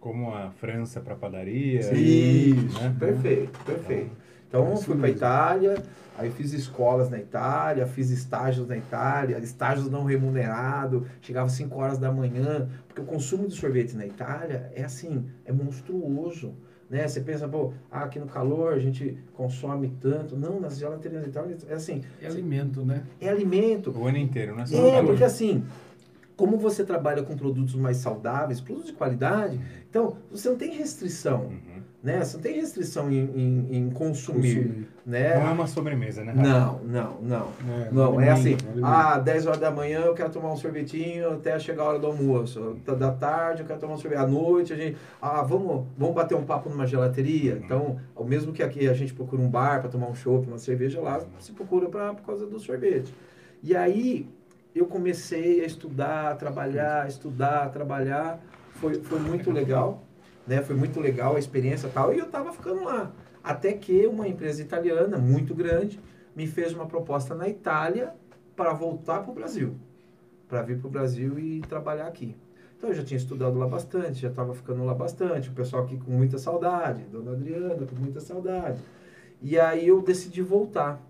[0.00, 1.80] Como a França para padaria.
[1.80, 2.94] Isso, né?
[2.98, 4.10] perfeito, perfeito.
[4.48, 5.08] Então Isso fui para.
[5.10, 5.82] Itália,
[6.16, 11.78] aí fiz escolas na Itália, fiz estágios na Itália, estágios não remunerados, chegava às 5
[11.80, 16.54] horas da manhã, porque o consumo de sorvete na Itália é assim, é monstruoso.
[16.88, 17.08] Né?
[17.08, 20.36] Você pensa, pô, ah, aqui no calor a gente consome tanto.
[20.36, 23.02] Não, nas gelaterias da Itália é assim, É alimento, né?
[23.20, 23.90] é alimento.
[23.90, 25.06] O ano inteiro, não é É, calor.
[25.06, 25.64] porque assim,
[26.36, 31.44] como você trabalha com produtos mais saudáveis, produtos de qualidade, então você não tem restrição,
[31.46, 31.82] Uhum.
[32.02, 32.22] né?
[32.22, 34.88] Você não tem restrição em, em- em consumir, Consumir.
[35.06, 35.38] né?
[35.38, 36.34] Não é uma sobremesa, né?
[36.36, 37.48] Não, não, não.
[37.86, 38.84] É, Não, é assim, alimento, alimento.
[38.86, 42.06] ah, 10 horas da manhã eu quero tomar um sorvetinho até chegar a hora do
[42.06, 42.76] almoço.
[42.84, 44.18] Da- tarde eu quero tomar um sorvete.
[44.18, 47.58] À noite a gente, ah, vamos, vamos bater um papo numa gelateria.
[47.64, 50.58] Então, ao mesmo que aqui a gente procura um bar para tomar um chopp, uma
[50.58, 53.12] cerveja, lá se procura pra, por causa do sorvete.
[53.62, 54.28] E aí
[54.78, 58.40] eu comecei a estudar, a trabalhar, a estudar, a trabalhar.
[58.72, 60.04] Foi, foi muito legal,
[60.46, 60.62] né?
[60.62, 62.12] Foi muito legal a experiência e tal.
[62.12, 63.10] E eu tava ficando lá.
[63.42, 66.00] Até que uma empresa italiana, muito grande,
[66.34, 68.12] me fez uma proposta na Itália
[68.54, 69.76] para voltar para o Brasil.
[70.48, 72.36] Para vir para o Brasil e trabalhar aqui.
[72.76, 75.48] Então eu já tinha estudado lá bastante, já estava ficando lá bastante.
[75.48, 78.78] O pessoal aqui com muita saudade, Dona Adriana com muita saudade.
[79.40, 81.00] E aí eu decidi voltar.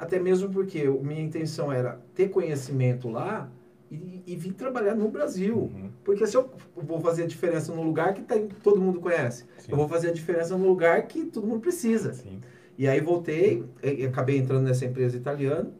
[0.00, 3.52] Até mesmo porque minha intenção era ter conhecimento lá
[3.90, 5.54] e, e vir trabalhar no Brasil.
[5.58, 5.90] Uhum.
[6.02, 9.72] Porque se eu vou fazer a diferença no lugar que tem- todo mundo conhece, Sim.
[9.72, 12.14] eu vou fazer a diferença no lugar que todo mundo precisa.
[12.14, 12.40] Sim.
[12.78, 15.70] E aí voltei, e- acabei entrando nessa empresa italiana,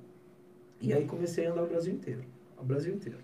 [0.83, 2.21] e aí comecei a andar o Brasil inteiro.
[2.61, 3.17] O Brasil inteiro.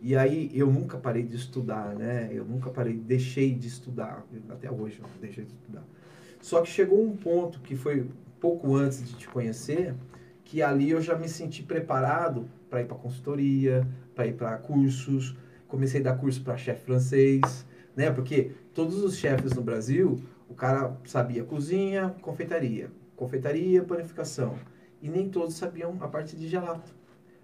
[0.00, 2.30] E aí eu nunca parei de estudar, né?
[2.32, 4.26] Eu nunca parei, deixei de estudar.
[4.48, 5.84] Até hoje eu não deixei de estudar.
[6.40, 8.06] Só que chegou um ponto que foi
[8.40, 9.94] pouco antes de te conhecer,
[10.50, 13.86] que ali eu já me senti preparado para ir para consultoria,
[14.16, 15.36] para ir para cursos.
[15.68, 18.10] Comecei a dar curso para chefe francês, né?
[18.10, 24.56] Porque todos os chefes no Brasil, o cara sabia cozinha, confeitaria, confeitaria, panificação,
[25.00, 26.92] e nem todos sabiam a parte de gelato,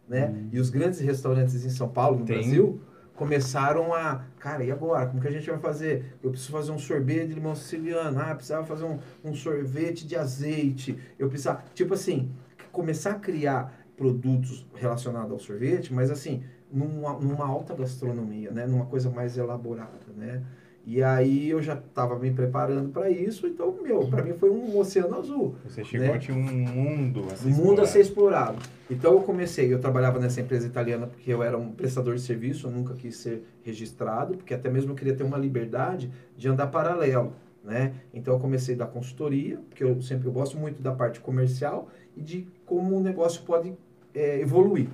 [0.09, 0.35] né?
[0.51, 2.38] E os grandes restaurantes em São Paulo, no Tem.
[2.38, 2.81] Brasil,
[3.14, 5.07] começaram a, cara, e agora?
[5.07, 6.16] Como que a gente vai fazer?
[6.21, 10.16] Eu preciso fazer um sorvete de limão siciliano, ah, precisava fazer um, um sorvete de
[10.16, 12.33] azeite, eu precisava, tipo assim,
[12.77, 18.67] começar a criar produtos relacionados ao sorvete, mas assim, numa, numa alta gastronomia, né?
[18.67, 20.43] Numa coisa mais elaborada, né?
[20.85, 24.79] E aí eu já estava me preparando para isso, então, meu, para mim foi um
[24.79, 25.57] oceano azul.
[25.65, 26.15] Você chegou Né?
[26.15, 27.87] a ter um mundo a ser O mundo a explorado.
[27.89, 28.59] ser explorado.
[28.89, 32.69] Então eu comecei, eu trabalhava nessa empresa italiana porque eu era um prestador de serviço,
[32.69, 36.69] eu nunca quis ser registrado, porque até mesmo eu queria ter uma liberdade de andar
[36.69, 37.33] paralelo,
[37.67, 37.95] né?
[38.15, 42.23] Então eu comecei da consultoria, porque eu sempre eu gosto muito da parte comercial e
[42.23, 43.75] de como o negócio pode
[44.15, 44.89] é, evoluir.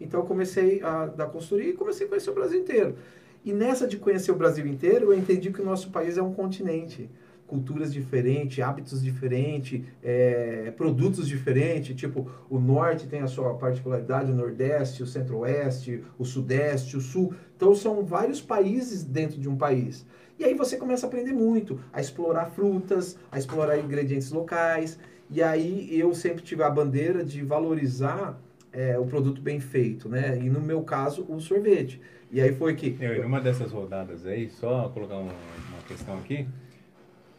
[0.00, 2.96] Então eu comecei a dar consultoria e comecei a conhecer o Brasil inteiro.
[3.44, 6.32] E nessa de conhecer o Brasil inteiro, eu entendi que o nosso país é um
[6.32, 7.10] continente.
[7.46, 11.94] Culturas diferentes, hábitos diferentes, é, produtos diferentes.
[11.94, 17.34] Tipo, o norte tem a sua particularidade, o nordeste, o centro-oeste, o sudeste, o sul.
[17.56, 20.06] Então são vários países dentro de um país.
[20.38, 24.98] E aí você começa a aprender muito, a explorar frutas, a explorar ingredientes locais.
[25.30, 28.38] E aí eu sempre tive a bandeira de valorizar
[28.72, 30.38] é, o produto bem feito, né?
[30.38, 32.00] E no meu caso, o sorvete.
[32.30, 32.96] E aí foi que.
[33.00, 36.46] Eu, numa dessas rodadas aí, só colocar uma, uma questão aqui.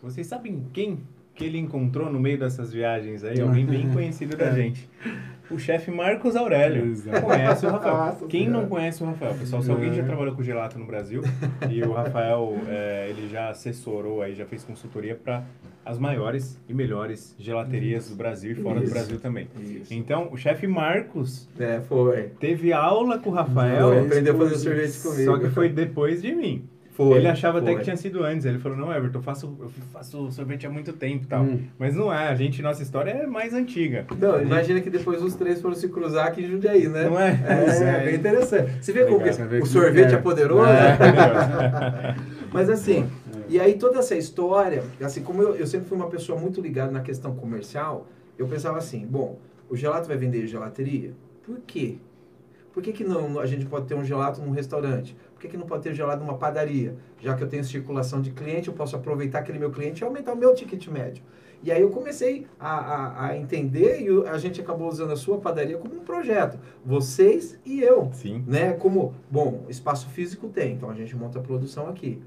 [0.02, 1.00] Vocês sabem quem
[1.36, 3.40] que ele encontrou no meio dessas viagens aí?
[3.40, 4.90] Alguém bem conhecido da gente.
[5.50, 6.86] O chefe Marcos Aurélio.
[6.88, 7.22] Exato.
[7.22, 7.96] Conhece o Rafael.
[7.98, 9.34] Nossa Quem não conhece o Rafael?
[9.36, 10.06] Pessoal, se alguém já É.
[10.06, 11.22] trabalhou com gelato no Brasil,
[11.70, 15.46] e o Rafael, é, ele já assessorou aí, já fez consultoria para
[15.86, 18.94] as maiores e melhores gelaterias do Brasil e fora do Isso.
[18.94, 19.48] Brasil também.
[19.58, 19.94] Isso.
[19.94, 22.24] Então, o chefe Marcos É, foi.
[22.42, 25.24] teve aula com o Rafael, aprendeu a fazer sorvete comigo.
[25.32, 26.68] só que foi depois de mim.
[26.98, 27.76] Foi, ele achava até foi.
[27.78, 28.44] que tinha sido antes.
[28.44, 31.44] Ele falou, não, Everton, eu faço, eu faço sorvete há muito tempo e tal.
[31.44, 31.60] Hum.
[31.78, 34.04] Mas não é, a gente, nossa história é mais antiga.
[34.20, 37.04] Não, imagina que depois os três foram se cruzar aqui em Jundiaí, né?
[37.04, 37.40] Não é?
[37.48, 38.06] É, É.
[38.06, 38.84] bem interessante.
[38.84, 39.30] Você vê como Legal.
[39.30, 40.22] que Você vê o como sorvete que é, é.
[40.22, 40.66] poderoso?
[40.68, 42.16] É,
[42.52, 43.08] Mas assim,
[43.48, 46.92] e aí toda essa história, assim, como eu, eu sempre fui uma pessoa muito ligada
[46.92, 48.08] na questão comercial,
[48.40, 49.38] eu pensava assim, bom,
[49.70, 51.12] o gelato vai vender em gelateria?
[51.46, 51.98] Por quê?
[52.74, 55.16] Por que, que não a gente pode ter um gelato num restaurante?
[55.38, 56.95] Por que, que não pode ter gelato numa padaria?
[57.19, 60.34] Já que eu tenho circulação de cliente, eu posso aproveitar aquele meu cliente e aumentar
[60.34, 61.23] o meu ticket médio.
[61.62, 65.38] E aí eu comecei a, a, a entender e a gente acabou usando a sua
[65.38, 66.58] padaria como um projeto.
[66.84, 68.43] Vocês e eu Sim.
[68.47, 68.73] né?
[68.73, 72.19] Como, bom, espaço físico tem, então a gente monta a produção aqui.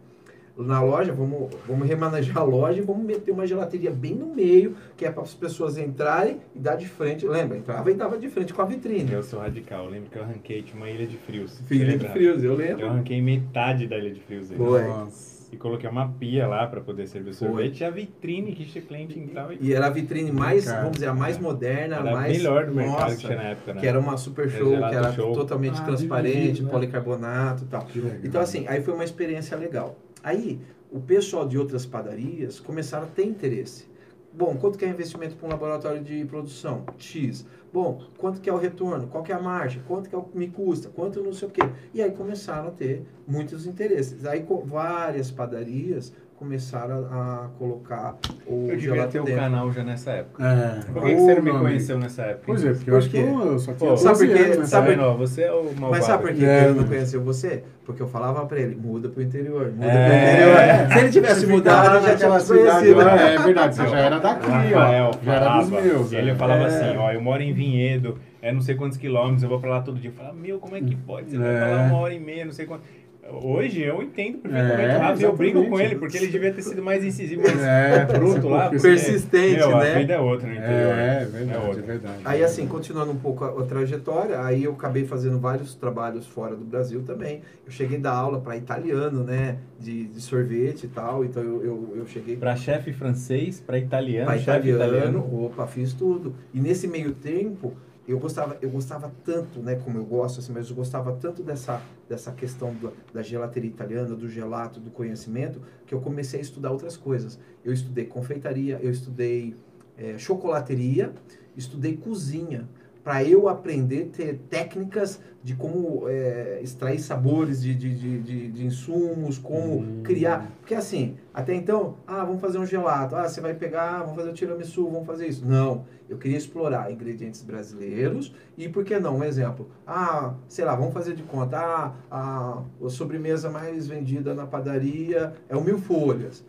[0.56, 4.76] Na loja, vamos, vamos remanejar a loja e vamos meter uma gelateria bem no meio,
[4.96, 7.26] que é para as pessoas entrarem e dar de frente.
[7.26, 7.56] Lembra?
[7.56, 9.10] Entrava e dava de frente com a vitrine.
[9.10, 9.84] Eu sou radical.
[9.86, 11.60] Eu lembro que eu arranquei, tinha uma ilha de frios.
[11.66, 12.86] Filho de frios, eu Eu lembro.
[12.86, 14.50] arranquei metade da ilha de frios.
[14.50, 14.56] aí.
[14.56, 14.82] Foi.
[14.86, 15.40] Nossa.
[15.52, 18.82] E coloquei uma pia lá para poder servir o sorvete e a vitrine que o
[18.82, 22.10] cliente entrava e E era a vitrine mais, Cara, vamos dizer, a mais moderna, era
[22.10, 22.36] a mais.
[22.36, 23.80] melhor do mercado Nossa, que tinha na época, né?
[23.80, 25.32] Que era uma super É, show, que era show.
[25.32, 26.70] totalmente Ah, transparente, dividido, né?
[26.72, 27.84] policarbonato e tal.
[28.22, 29.96] Então, assim, aí foi uma experiência legal.
[30.22, 33.88] Aí, o pessoal de outras padarias começaram a ter interesse.
[34.33, 36.85] Bom, quanto que é investimento para um laboratório de produção?
[36.98, 37.44] X.
[37.72, 39.09] Bom, quanto que é o retorno?
[39.09, 39.83] Qual que é a margem?
[39.88, 40.88] Quanto que é o me custa?
[40.88, 41.62] Quanto não sei o quê?
[41.92, 44.24] E aí começaram a ter muitos interesses.
[44.24, 49.40] Aí várias padarias começaram a, a colocar o Eu devia gelato ter o dentro.
[49.42, 50.42] canal já nessa época.
[50.42, 50.90] É.
[50.90, 52.42] Por que, que você não me conheceu nessa época?
[52.46, 53.29] Pois é, porque eu Por acho que quê?
[53.29, 54.42] eu, eu só tinha Pô, 12 sabe por quê?
[54.53, 55.90] anos, Sabe- ó, Você é o malvado.
[55.90, 57.62] Mas sabe por que É, ele não conheceu você?
[57.85, 60.07] Porque eu falava pra ele, muda pro interior, muda É.
[60.07, 60.92] pro interior.
[60.92, 63.00] Se ele tivesse mudado, eu já tinha te conhecido.
[63.03, 65.24] É verdade, você já era daqui, Rafael ó.
[65.24, 66.12] Já era dos meus.
[66.12, 66.35] Ele é.
[66.35, 66.66] falava É.
[66.66, 69.81] assim, ó, eu moro em Vinhedo, é não sei quantos quilômetros, eu vou pra lá
[69.83, 70.09] todo dia.
[70.11, 71.31] Eu falava, meu, como é que pode?
[71.31, 71.87] Você vai pra lá É.
[71.88, 72.83] uma hora e meia, não sei quanto.
[73.32, 76.62] Hoje eu entendo perfeitamente É, o Rafa, eu brigo com ele, porque ele devia ter
[76.62, 78.68] sido mais incisivo, mais É, bruto lá.
[78.70, 79.94] porque, Persistente, meu, né?
[79.94, 80.98] A vida é outra no interior.
[80.98, 81.82] É, É verdade, é outra.
[81.82, 82.22] verdade.
[82.24, 86.54] Aí assim, continuando um pouco a, a trajetória, aí eu acabei fazendo vários trabalhos fora
[86.56, 87.42] do Brasil também.
[87.66, 91.64] Eu cheguei a dar aula para italiano, né, de, de sorvete e tal, então eu,
[91.64, 95.44] eu, eu cheguei Pra chefe francês, pra italiano, para chefe italiano, italiano.
[95.46, 96.34] opa, fiz tudo.
[96.52, 97.74] E nesse meio tempo,
[98.10, 101.80] eu gostava, eu gostava tanto, né, como eu gosto, assim, mas eu gostava tanto dessa,
[102.08, 106.70] dessa questão da, da gelateria italiana, do gelato, do conhecimento, que eu comecei a estudar
[106.72, 107.38] outras coisas.
[107.64, 109.54] Eu estudei confeitaria, eu estudei
[109.96, 111.12] eh, chocolateria,
[111.56, 112.68] estudei cozinha,
[113.02, 119.38] para eu aprender ter técnicas de como eh, extrair sabores de, de, de, de, insumos,
[119.38, 120.02] como Hum.
[120.02, 120.50] criar.
[120.60, 124.30] Porque assim, até então, ah, vamos fazer um gelato, ah, você vai pegar, vamos fazer
[124.30, 125.46] o tiramisu, vamos fazer isso.
[125.46, 129.18] Não, eu queria explorar ingredientes brasileiros e por que não?
[129.18, 134.34] Um exemplo, ah, sei lá, vamos fazer de conta, ah, a, a sobremesa mais vendida
[134.34, 136.44] na padaria é o mil folhas.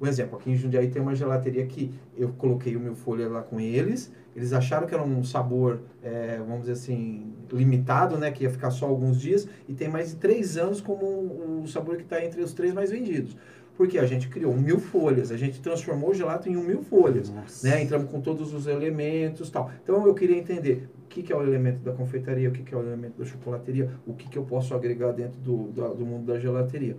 [0.00, 3.40] Um exemplo, aqui em Jundiaí tem uma gelateria que eu coloquei o mil folhas lá
[3.40, 8.42] com eles, eles acharam que era um sabor, é, vamos dizer assim, limitado, né, que
[8.42, 11.96] ia ficar só alguns dias, e tem mais de três anos como o um, sabor
[11.96, 13.36] que está entre os três mais vendidos.
[13.76, 16.82] Porque a gente criou um mil folhas, a gente transformou o gelato em um mil
[16.82, 17.68] folhas Nossa.
[17.68, 17.82] né?
[17.82, 19.70] Entramos com todos os elementos tal.
[19.82, 22.74] Então eu queria entender o que, que é o elemento da confeitaria, o que, que
[22.74, 26.06] é o elemento da chocolateria, o que, que eu posso agregar dentro do, do, do
[26.06, 26.96] mundo da gelateria.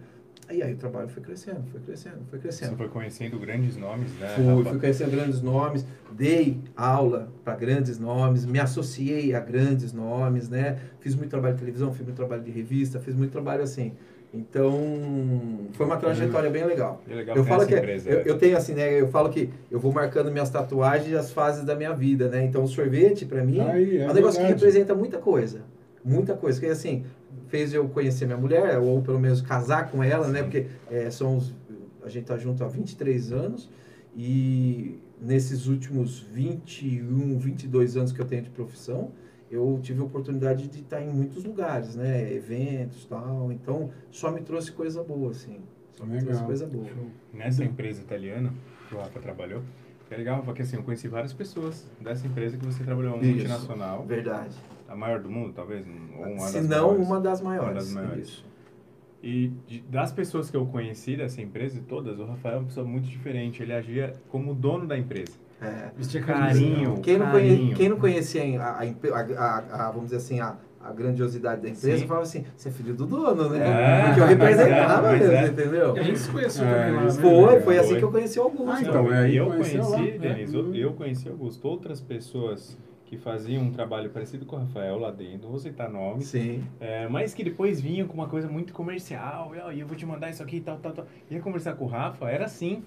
[0.51, 2.77] E aí o trabalho foi crescendo, foi crescendo, foi Você crescendo.
[2.77, 4.27] foi conhecendo grandes nomes, né?
[4.35, 10.47] Fui, fui conhecendo grandes nomes, dei aula para grandes nomes, me associei a grandes nomes,
[10.47, 10.77] né?
[10.99, 13.93] Fiz muito trabalho de televisão, fiz muito trabalho de revista, fiz muito trabalho assim.
[14.33, 14.71] Então,
[15.73, 17.01] foi uma trajetória bem legal.
[17.09, 18.09] É legal Eu falo que empresa.
[18.09, 18.99] eu, eu tenho assim, né?
[18.99, 22.43] Eu falo que eu vou marcando minhas tatuagens e as fases da minha vida, né?
[22.43, 24.53] Então, o sorvete para mim Aí, é um negócio que verdade.
[24.53, 25.61] representa muita coisa,
[26.05, 26.59] muita coisa.
[26.59, 27.03] Que assim
[27.47, 30.43] fez eu conhecer minha mulher ou pelo menos casar com ela, né?
[30.43, 31.53] Porque é, são os,
[32.03, 33.69] a gente tá junto há 23 anos
[34.15, 39.11] e nesses últimos 21, 22 anos que eu tenho de profissão,
[39.49, 42.33] eu tive a oportunidade de estar em muitos lugares, né?
[42.33, 43.51] Eventos, tal.
[43.51, 45.59] Então, só me trouxe coisa boa, assim.
[45.93, 46.87] Só me trouxe coisa boa.
[47.33, 48.53] Nessa empresa italiana
[48.89, 49.61] que o Rafa trabalhou,
[50.09, 53.35] é legal, porque assim, eu conheci várias pessoas dessa empresa que você trabalhou, uma Isso.
[53.35, 54.55] multinacional, Verdade.
[54.87, 55.85] A maior do mundo, talvez,
[56.17, 57.07] ou uma Se das não, maiores.
[57.07, 57.67] uma das maiores.
[57.69, 58.27] Uma das maiores.
[58.27, 58.45] Isso.
[59.23, 62.85] E de- das pessoas que eu conheci dessa empresa, todas, o Rafael é uma pessoa
[62.85, 63.63] muito diferente.
[63.63, 65.33] Ele agia como dono da empresa.
[65.61, 65.89] É.
[65.97, 66.99] Vestia Carinho.
[67.01, 67.75] Quem não, conhe, carinho.
[67.75, 68.87] quem não conhecia a, a, a-
[69.37, 72.05] a- a- vamos dizer assim, a, a grandiosidade da empresa, Sim.
[72.07, 73.59] falava assim, você é filho do dono, né?
[73.67, 75.47] É, Porque eu mas representava é, mas mesmo, é.
[75.47, 75.95] entendeu?
[75.95, 77.09] E a gente se conheceu É, também lá, né?
[77.11, 78.69] Foi, foi assim que eu conheci o Augusto.
[78.69, 79.97] Ah, então, Não, é, e eu conheci, lá?
[79.97, 80.75] Denise, eu, Hum.
[80.75, 81.67] eu conheci Augusto.
[81.67, 85.89] Outras pessoas que faziam um trabalho parecido com o Rafael lá dentro, não vou citar
[85.89, 86.63] nomes, Sim.
[86.79, 90.05] É, mas que depois vinham com uma coisa muito comercial, e e eu vou te
[90.05, 91.07] mandar isso aqui e tal, tal, tal.
[91.29, 92.83] Ia conversar com o Rafa, era assim,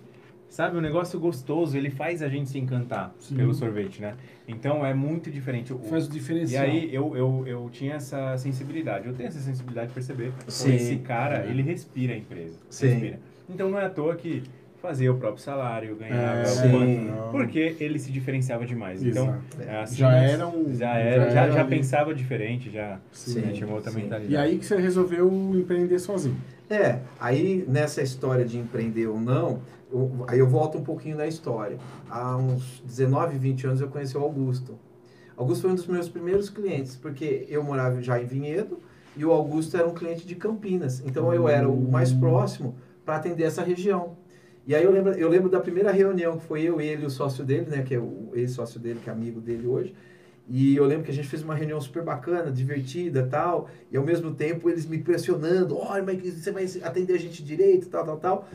[0.48, 0.76] sabe?
[0.76, 3.36] Um negócio gostoso, ele faz a gente se encantar Sim.
[3.36, 4.16] pelo sorvete, né?
[4.48, 5.72] Então é muito diferente.
[5.72, 6.64] O- Faz o e diferencial.
[6.64, 10.32] aí eu, eu, eu tinha essa sensibilidade, eu tenho essa sensibilidade de perceber.
[10.32, 10.74] Pô, Sim.
[10.74, 12.58] Esse cara, ele respira a empresa.
[12.70, 12.88] Sim.
[12.88, 13.20] Respira.
[13.48, 14.42] Então não é à toa que
[14.88, 16.70] fazia o próprio salário, ganhava É, sim.
[16.70, 19.04] quanto, porque ele se diferenciava demais.
[19.04, 19.60] Então, Exato.
[19.62, 23.52] é assim, Já era um- Já era, já era já pensava diferente, já, Sim, já
[23.52, 23.98] tinha uma outra sim.
[24.00, 24.32] mentalidade.
[24.32, 26.38] E aí que você resolveu empreender sozinho.
[26.70, 29.60] É, aí nessa história de empreender ou não,
[29.92, 31.76] eu- aí eu volto um pouquinho na história.
[32.08, 34.78] Há uns 19, 20 anos eu conheci o Augusto.
[35.36, 38.78] Augusto foi um dos meus primeiros clientes, porque eu morava já em Vinhedo
[39.14, 41.02] e o Augusto era um cliente de Campinas.
[41.06, 42.74] Então eu era o mais próximo
[43.04, 44.16] para atender essa região.
[44.68, 47.10] E aí eu lembro, eu lembro da primeira reunião que foi eu, ele e o
[47.10, 49.94] sócio dele, né, que é o ex-sócio dele, que é amigo dele hoje.
[50.46, 54.04] E eu lembro que a gente fez uma reunião super bacana, divertida tal, e ao
[54.04, 58.18] mesmo tempo eles me pressionando, olha, mas você vai atender a gente direito, tal, tal,
[58.18, 58.48] tal.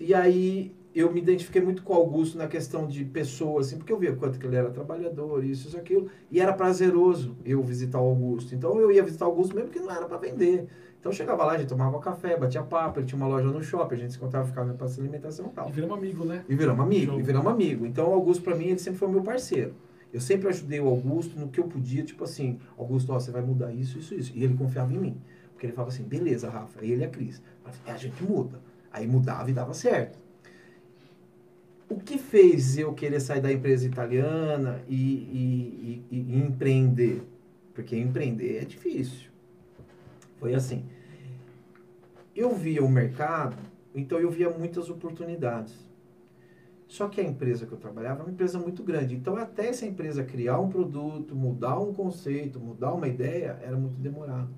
[0.00, 3.92] E aí eu me identifiquei muito com o Augusto na questão de pessoas, assim, porque
[3.92, 8.00] eu via quanto que ele era trabalhador, isso, isso, aquilo, e era prazeroso eu visitar
[8.00, 8.54] o Augusto.
[8.54, 10.66] Então eu ia visitar o Augusto mesmo que não era para vender.
[10.98, 13.62] Então eu chegava lá, a gente tomava café, batia papo, ele tinha uma loja no
[13.62, 15.68] shopping, a gente se encontrava, ficava para alimentação e tal.
[15.68, 16.44] E viramos amigo, né?
[16.48, 17.20] E viramos amigo, Show.
[17.20, 17.86] e viramos amigo.
[17.86, 19.74] Então o Augusto, para mim, ele sempre foi meu parceiro.
[20.12, 23.42] Eu sempre ajudei o Augusto no que eu podia, tipo assim, Augusto, ó, você vai
[23.42, 24.32] mudar isso, isso, isso.
[24.34, 25.20] E ele confiava em mim.
[25.52, 27.42] Porque ele falava assim, beleza, Rafa, ele e a Cris.
[27.84, 28.60] É, a gente muda.
[28.90, 30.18] Aí mudava e dava certo.
[31.88, 37.22] O que fez eu querer sair da empresa italiana e, e, e, e empreender?
[37.72, 39.30] Porque empreender é difícil.
[40.38, 40.84] Foi assim.
[42.34, 43.56] Eu via o mercado,
[43.94, 45.86] então eu via muitas oportunidades.
[46.88, 49.14] Só que a empresa que eu trabalhava era uma empresa muito grande.
[49.14, 53.98] Então, até essa empresa criar um produto, mudar um conceito, mudar uma ideia, era muito
[53.98, 54.50] demorado.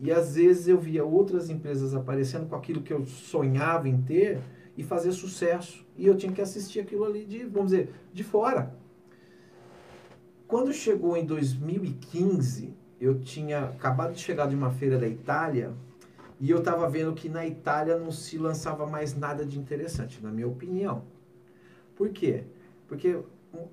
[0.00, 4.40] E às vezes eu via outras empresas aparecendo com aquilo que eu sonhava em ter
[4.78, 5.84] e fazer sucesso.
[5.96, 8.72] E eu tinha que assistir aquilo ali de, vamos dizer, de fora.
[10.46, 15.74] Quando chegou em 2015, eu tinha acabado de chegar de uma feira da Itália
[16.40, 20.30] e eu estava vendo que na Itália não se lançava mais nada de interessante, na
[20.30, 21.02] minha opinião.
[21.96, 22.44] Por quê?
[22.86, 23.18] Porque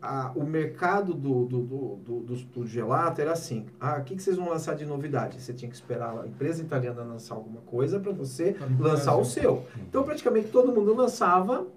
[0.02, 4.22] a, o mercado do, do, do, do, do gelato era assim: ah, o que, que
[4.22, 5.42] vocês vão lançar de novidade?
[5.42, 9.66] Você tinha que esperar a empresa italiana lançar alguma coisa para você lançar o seu.
[9.88, 11.68] Então, praticamente todo mundo lançava.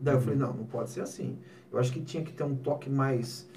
[0.00, 1.38] Daí eu falei: não, não pode ser assim.
[1.72, 3.48] Eu acho que tinha que ter um toque mais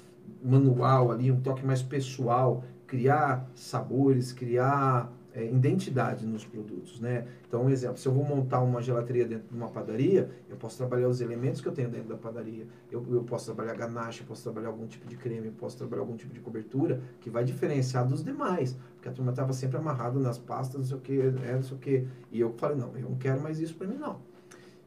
[0.42, 7.26] manual ali, um toque mais pessoal, criar sabores, criar é, identidade nos produtos, né?
[7.46, 10.78] Então, um exemplo, se eu vou montar uma gelateria dentro de uma padaria, eu posso
[10.78, 12.66] trabalhar os elementos que eu tenho dentro da padaria.
[12.90, 16.32] Eu, eu posso trabalhar ganache, posso trabalhar algum tipo de creme, posso trabalhar algum tipo
[16.32, 18.78] de cobertura que vai diferenciar dos demais.
[18.94, 21.76] Porque a turma estava sempre amarrada nas pastas, não sei o que, é, não sei
[21.76, 22.06] o que.
[22.32, 24.18] E eu falei, não, eu não quero mais isso para mim, não.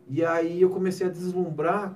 [0.08, 1.96] E aí eu comecei a deslumbrar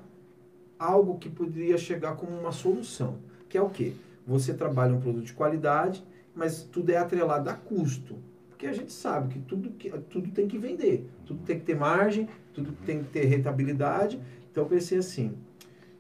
[0.78, 3.18] algo que poderia chegar como uma solução,
[3.50, 3.94] que é o quê?
[4.28, 8.16] Você trabalha um produto de qualidade, mas tudo é atrelado a custo.
[8.64, 11.76] Porque a gente sabe que tudo, que tudo tem que vender, tudo tem que ter
[11.76, 14.18] margem, tudo tem que ter rentabilidade.
[14.50, 15.34] Então eu pensei assim,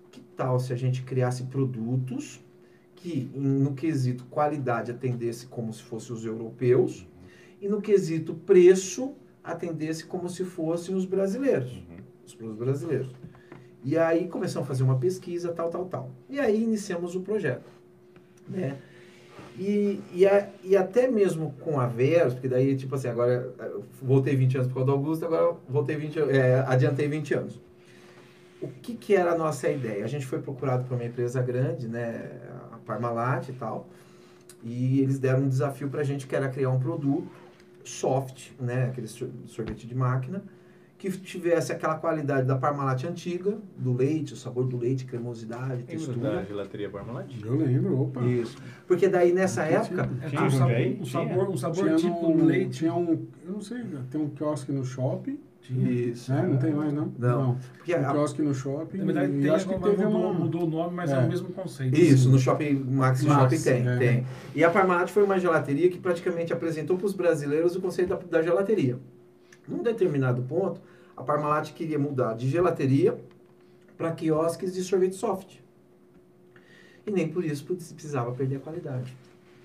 [0.09, 2.41] que tal se a gente criasse produtos
[2.95, 7.05] que no quesito qualidade atendesse como se fossem os europeus
[7.61, 11.83] e no quesito preço atendesse como se fossem os brasileiros,
[12.25, 13.11] os produtos brasileiros.
[13.83, 16.11] E aí começamos a fazer uma pesquisa, tal, tal, tal.
[16.29, 17.69] E aí iniciamos o projeto,
[18.47, 18.77] né?
[19.57, 23.53] E, e, a, e até mesmo com a Veros, porque daí, tipo assim, agora
[24.01, 27.61] voltei 20 anos por causa do Augusto, agora voltei 20, é, adiantei 20 anos.
[28.59, 30.03] O que, que era a nossa ideia?
[30.03, 32.31] A gente foi procurado por uma empresa grande, né,
[32.71, 33.87] a Parmalat e tal,
[34.63, 37.27] e eles deram um desafio para a gente que era criar um produto
[37.83, 40.41] soft, né, aquele sorvete de máquina,
[41.11, 46.17] que tivesse aquela qualidade da Parmalat antiga, do leite, o sabor do leite, cremosidade, textura.
[46.35, 47.29] da gelateria Parmalat?
[47.43, 48.21] Eu lembro, opa.
[48.21, 48.57] Isso.
[48.87, 50.07] Porque daí nessa época...
[50.07, 52.77] tinha- É, tinha um Tinha, sabor, um sabor, um sabor Tinha tipo no- leite.
[52.79, 55.37] Tinha um, eu não sei, tem um quiosque no shopping,
[55.69, 56.31] Isso.
[56.31, 56.47] né?
[56.49, 57.11] Não tem mais, não?
[57.19, 57.57] Não.
[57.77, 58.97] Porque Um a- quiosque no shopping.
[58.99, 60.33] Na verdade, tem, acho que teve mudou, uma...
[60.33, 61.19] mudou o nome, mas é, É.
[61.19, 61.95] o mesmo conceito.
[61.99, 63.97] Isso, no Shopping Max, Max, Shopping tem, é.
[63.97, 64.25] tem.
[64.55, 68.15] E a Parmalat foi uma gelateria que praticamente apresentou para os brasileiros o conceito da,
[68.15, 68.97] da gelateria.
[69.67, 70.81] Num determinado ponto,
[71.15, 73.17] a Parmalat queria mudar de gelateria
[73.97, 75.57] para quiosques de sorvete soft.
[77.05, 79.15] E nem por isso precisava perder a qualidade.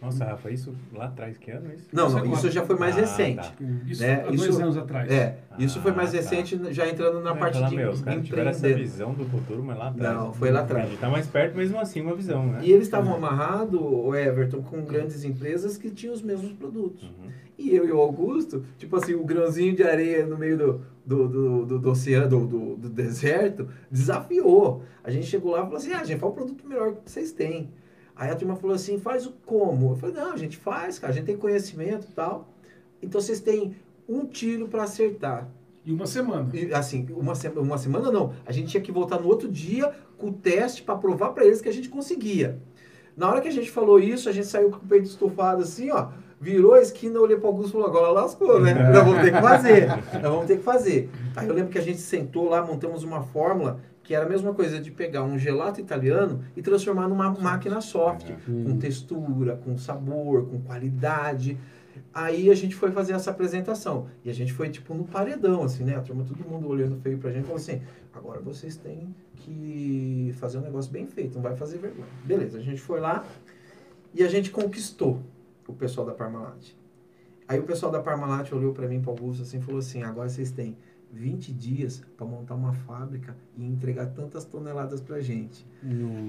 [0.01, 1.89] Nossa, Rafa, isso lá atrás, que ano isso?
[1.93, 3.37] Não, não, isso já foi mais Ah, recente.
[3.37, 3.53] tá.
[3.85, 5.11] Isso né, há dois isso- anos atrás.
[5.11, 6.19] É, isso foi mais Ah, tá.
[6.19, 9.13] recente, já entrando na Eu ia parte falar, de meu, os caras tiveram essa visão
[9.13, 10.17] do futuro, mas lá atrás.
[10.17, 10.87] Não, foi lá atrás.
[10.87, 12.61] A gente tá mais perto, mesmo assim, uma visão, né?
[12.63, 17.03] E eles estavam amarrados, o Everton, com grandes empresas que tinham os mesmos produtos.
[17.03, 17.31] Uhum.
[17.59, 21.27] E eu e o Augusto, tipo assim, o grãozinho de areia no meio do, do,
[21.27, 24.83] do, do, do oceano, do, do, do deserto, desafiou.
[25.03, 27.33] A gente chegou lá e falou assim, ah, gente, faz o produto melhor que vocês
[27.33, 27.71] têm.
[28.15, 29.93] Aí a turma falou assim, faz o como?
[29.93, 32.53] Eu falei, não, a gente faz, cara, a gente tem conhecimento e tal.
[33.01, 33.75] Então vocês têm
[34.07, 35.49] um tiro para acertar.
[35.85, 36.51] E uma semana.
[36.53, 38.35] E, assim, uma, se- uma semana não.
[38.45, 41.63] A gente tinha que voltar no outro dia com o teste para provar para eles
[41.63, 42.59] que a gente conseguia.
[43.17, 45.91] Na hora que a gente falou isso, a gente saiu com o peito estufado assim,
[45.91, 46.11] ó.
[46.41, 48.73] Virou a esquina, olhei para o Augusto e falou, agora lascou, né?
[48.75, 49.89] Nós vamos ter que fazer.
[49.89, 51.11] Nós vamos ter que fazer.
[51.35, 54.55] Aí eu lembro que a gente sentou lá, montamos uma fórmula que era a mesma
[54.55, 60.47] coisa de pegar um gelato italiano e transformar numa máquina soft, com textura, com sabor,
[60.47, 61.59] com qualidade.
[62.15, 64.07] Aí a gente foi fazer essa apresentação.
[64.25, 65.97] E a gente foi tipo no paredão, assim, né?
[65.97, 67.83] A turma, todo mundo olhando feio pra gente, falou assim:
[68.15, 72.09] agora vocês têm que fazer um negócio bem feito, não vai fazer vergonha.
[72.25, 73.27] Beleza, a gente foi lá
[74.15, 75.21] e a gente conquistou
[75.69, 76.73] o pessoal da Parmalat.
[77.47, 80.51] Aí o pessoal da Parmalat olhou pra mim, para Augusto, assim, falou assim: agora vocês
[80.51, 80.77] têm
[81.13, 85.67] 20 dias para montar uma fábrica e entregar tantas toneladas pra gente.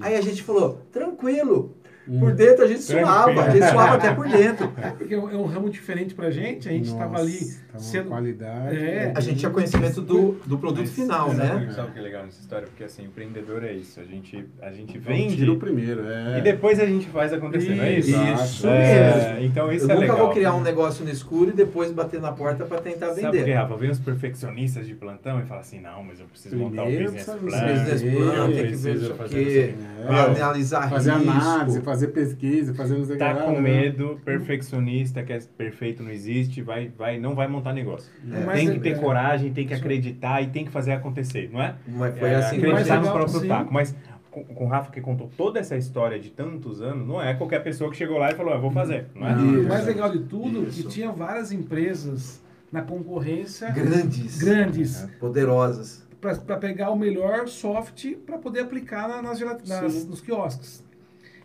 [0.02, 1.74] Aí a gente falou, tranquilo.
[2.18, 4.68] Por dentro a gente suava, a gente suava até por dentro.
[4.98, 7.38] Porque é um é um ramo diferente pra gente, a gente estava ali
[7.78, 8.08] sendo.
[8.08, 8.76] qualidade.
[8.76, 9.12] É.
[9.14, 11.72] A gente tinha conhecimento do, do produto Mas, final, sabe né?
[11.74, 12.66] Sabe o que é legal nessa história?
[12.66, 14.00] Porque assim, empreendedor é isso.
[14.00, 16.38] A gente, a gente vende o primeiro, é.
[16.38, 18.10] e depois a gente faz acontecer, não é isso?
[18.10, 19.44] Isso É, mesmo.
[19.46, 20.18] então isso Eu é nunca legal.
[20.18, 23.30] vou criar um negócio no escuro e depois bater na porta para tentar Sabe por
[23.30, 23.52] quê, vender.
[23.54, 23.76] Rafa?
[23.76, 27.12] Vem os perfeccionistas de plantão e fala assim, não, mas eu preciso montar o Primeiro
[27.12, 27.38] business plan.
[27.44, 29.74] Business É, plan, eu tem que ver isso fazer aqui, assim.
[30.02, 30.06] É.
[30.06, 31.30] pra analisar Fazer risco.
[31.30, 33.60] análise, fazer pesquisa, fazer não sei Tá lá, com né?
[33.60, 38.10] medo, perfeccionista, que é perfeito, não existe, vai, vai, não vai montar negócio.
[38.32, 38.44] É.
[38.44, 41.50] Mas tem é- que ter é- coragem, tem que acreditar e tem que fazer acontecer,
[41.52, 41.74] não é?
[41.88, 43.48] Mas foi é, assim acreditar no legal, próprio sim.
[43.48, 43.74] taco.
[43.74, 43.94] Mas
[44.30, 47.60] com, com o Rafa que contou toda essa história de tantos anos, não é qualquer
[47.64, 49.32] pessoa que chegou lá e falou, eu vou fazer, não é?
[49.34, 50.84] O mais legal de tudo é Isso.
[50.84, 56.06] que tinha várias empresas na concorrência grandes, grandes poderosas.
[56.20, 60.08] para pegar o melhor soft para poder aplicar na- nas, nas- Sim.
[60.08, 60.84] nos quiosques.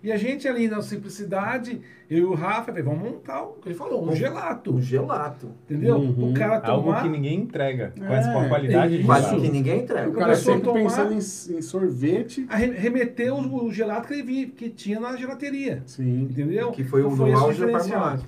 [0.06, 3.70] E a gente ali na simplicidade, eu e o Rafa, falei, vamos montar o que
[3.70, 4.76] ele falou, um Um- gelato.
[4.76, 5.50] O gelato.
[5.64, 5.96] Entendeu?
[5.98, 6.30] Uhum.
[6.30, 7.02] O cara Algo tomar.
[7.02, 9.02] que ninguém entrega, com, É, essa, a qualidade isso.
[9.02, 9.42] de Quase gelato.
[9.42, 10.08] que ninguém entrega.
[10.10, 12.46] O cara sempre tomar- pensando em, em sorvete.
[12.48, 15.82] a re- remeter o, o gelato que, ele vi- que tinha na gelateria.
[15.88, 16.22] Sim.
[16.30, 16.70] Entendeu?
[16.72, 18.20] Que foi o Então no esse auge da.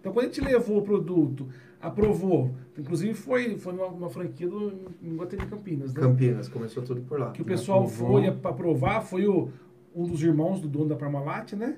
[0.00, 1.48] Então quando a gente levou o produto,
[1.82, 4.72] aprovou, inclusive foi, foi numa, numa franquia do
[5.02, 6.00] em Guatemi Campinas, né?
[6.00, 7.30] Campinas, começou tudo por lá.
[7.32, 8.20] que o pessoal Aprovou.
[8.22, 9.48] foi para aprovar, foi o,
[9.94, 11.76] um dos irmãos do dono da Parmalat, né?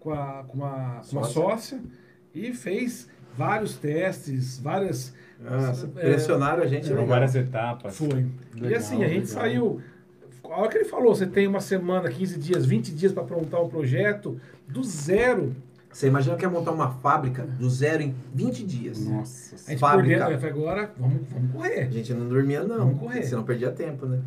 [0.00, 1.32] Com, a, com, uma, com uma Sócia.
[1.32, 1.80] sócia,
[2.34, 5.14] e fez vários testes, Nossa, várias.
[5.96, 7.08] é, pressionaram a gente Foram legal.
[7.08, 7.96] várias etapas.
[7.96, 8.26] Foi.
[8.54, 9.42] e Legal, assim, a gente legal.
[9.42, 9.80] saiu.
[10.44, 13.60] A hora que ele falou, você tem uma semana, 15 dias, 20 dias para aprontar
[13.62, 15.56] um projeto, do zero.
[15.90, 19.04] Você imagina que é montar uma fábrica do zero em 20 dias.
[19.08, 19.56] Nossa.
[19.66, 20.02] A gente Fábrica.
[20.02, 21.90] por dentro, eu falei, agora vamos, vamos A correr.
[21.90, 22.78] gente não dormia, não.
[22.78, 23.22] Vamos correr.
[23.24, 24.20] Você não perdia tempo, né?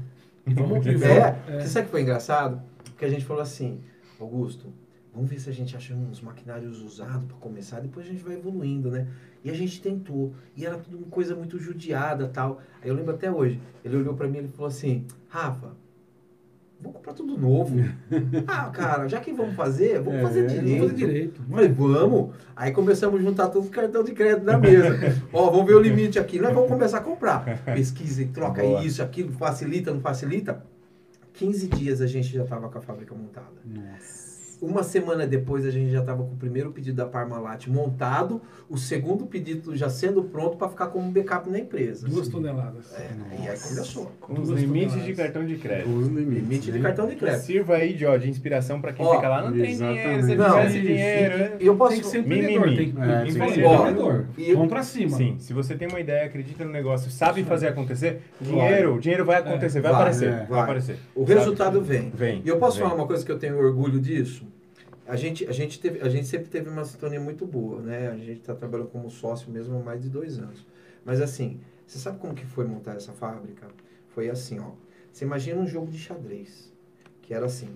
[0.48, 1.60] Vamos, e vamos- É, é.
[1.62, 2.62] você sabe o que foi engraçado?
[2.84, 3.80] Porque a gente falou assim,
[4.20, 4.74] Augusto,
[5.14, 8.36] vamos ver se a gente acha uns maquinários usados para começar, depois a gente vai
[8.36, 9.08] evoluindo, né?
[9.44, 12.62] E a gente tentou, e era tudo uma coisa muito judiada tal.
[12.82, 15.72] Aí eu lembro até hoje, ele olhou para mim e falou assim, Rafa,
[16.82, 17.78] vamos comprar tudo novo.
[18.48, 20.66] ah, cara, já que vamos fazer, vamos É, fazer direito.
[20.68, 21.42] Vamos fazer direito.
[21.50, 22.36] Falei, vamos.
[22.56, 24.98] Aí começamos a juntar todos os cartões de crédito na mesa.
[25.32, 26.38] Ó, vamos ver o limite aqui.
[26.40, 27.64] Nós vamos começar a comprar.
[27.64, 28.84] Pesquisa e troca Boa.
[28.84, 30.62] isso, aquilo, facilita, não facilita.
[31.40, 33.62] 15 dias a gente já estava com a fábrica montada.
[33.64, 34.29] Nossa.
[34.62, 38.78] Uma semana depois a gente já estava com o primeiro pedido da Parmalat montado, o
[38.78, 42.08] segundo pedido já sendo pronto para ficar como backup na empresa.
[42.10, 42.94] Duas toneladas.
[42.94, 43.10] É,
[43.44, 44.12] e aí começou.
[44.20, 45.06] Com os limites toneladas.
[45.06, 45.90] de cartão de crédito.
[45.90, 46.34] Os limites.
[46.44, 46.82] Limite de né?
[46.82, 47.42] cartão de crédito.
[47.46, 50.36] Sirva aí de, ó, de inspiração pra quem Ó, fica lá, não tem dinheiro, se
[50.36, 51.52] Não, tivesse isso, dinheiro...
[51.60, 51.92] E eu posso.
[51.94, 52.78] Tem que ser empreendedor, Mimimi.
[52.78, 54.26] tem que, É, tem tem que ser empreendedor.
[54.38, 55.16] E- Vamos pra cima.
[55.18, 59.24] Sim, se você tem uma ideia, acredita no negócio, sabe fazer acontecer, dinheiro, o dinheiro
[59.24, 60.32] vai acontecer, vai, Vai, aparecer, é.
[60.38, 60.60] vai, Vai.
[60.62, 60.98] aparecer.
[61.16, 61.34] O Sabe?
[61.40, 62.10] resultado vem.
[62.14, 62.42] Vem.
[62.44, 62.84] E eu posso vem.
[62.88, 64.49] falar uma coisa que eu tenho orgulho disso?
[65.10, 68.10] A gente, a gente, teve, a gente sempre teve uma sintonia muito boa, né?
[68.10, 70.66] A gente está trabalhando como sócio mesmo há mais de dois anos.
[71.04, 73.68] Mas assim, você sabe como que foi montar essa fábrica?
[74.10, 74.72] Foi assim, ó.
[75.12, 76.72] Você imagina um jogo de xadrez,
[77.24, 77.70] que era assim.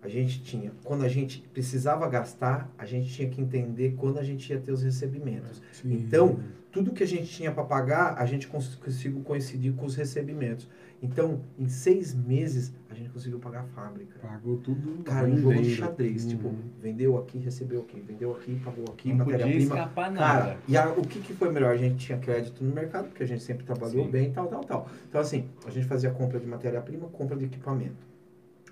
[0.00, 4.22] A gente tinha, quando a gente precisava gastar, a gente tinha que entender quando a
[4.22, 5.60] gente ia ter os recebimentos.
[5.72, 5.94] Sim.
[5.94, 6.38] Então,
[6.70, 10.68] tudo que a gente tinha para pagar, a gente cons- conseguiu coincidir com os recebimentos.
[11.02, 14.18] Então, em seis meses, a gente conseguiu pagar a fábrica.
[14.20, 15.02] Pagou tudo.
[15.04, 16.24] Cara, um jogo de xadrez.
[16.24, 16.30] Uhum.
[16.30, 18.00] Tipo, vendeu aqui, recebeu aqui.
[18.00, 19.74] Vendeu aqui, pagou aqui, Não podia matéria-prima.
[19.74, 20.40] escapar nada.
[20.42, 21.72] Cara, e a- o que, que foi melhor?
[21.74, 24.10] A gente tinha crédito no mercado, porque a gente sempre trabalhou Sim.
[24.10, 24.90] bem, tal, tal, tal.
[25.08, 28.06] Então, assim, a gente fazia compra de matéria-prima, compra de equipamento.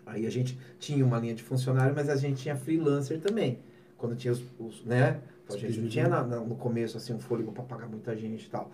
[0.06, 3.58] Aí a gente tinha uma linha de funcionário, mas a gente tinha freelancer também.
[3.98, 5.20] Quando tinha os, os- né?
[5.44, 8.16] Então, a gente não tinha na- na- no começo, assim, um fôlego para pagar muita
[8.16, 8.70] gente e tal.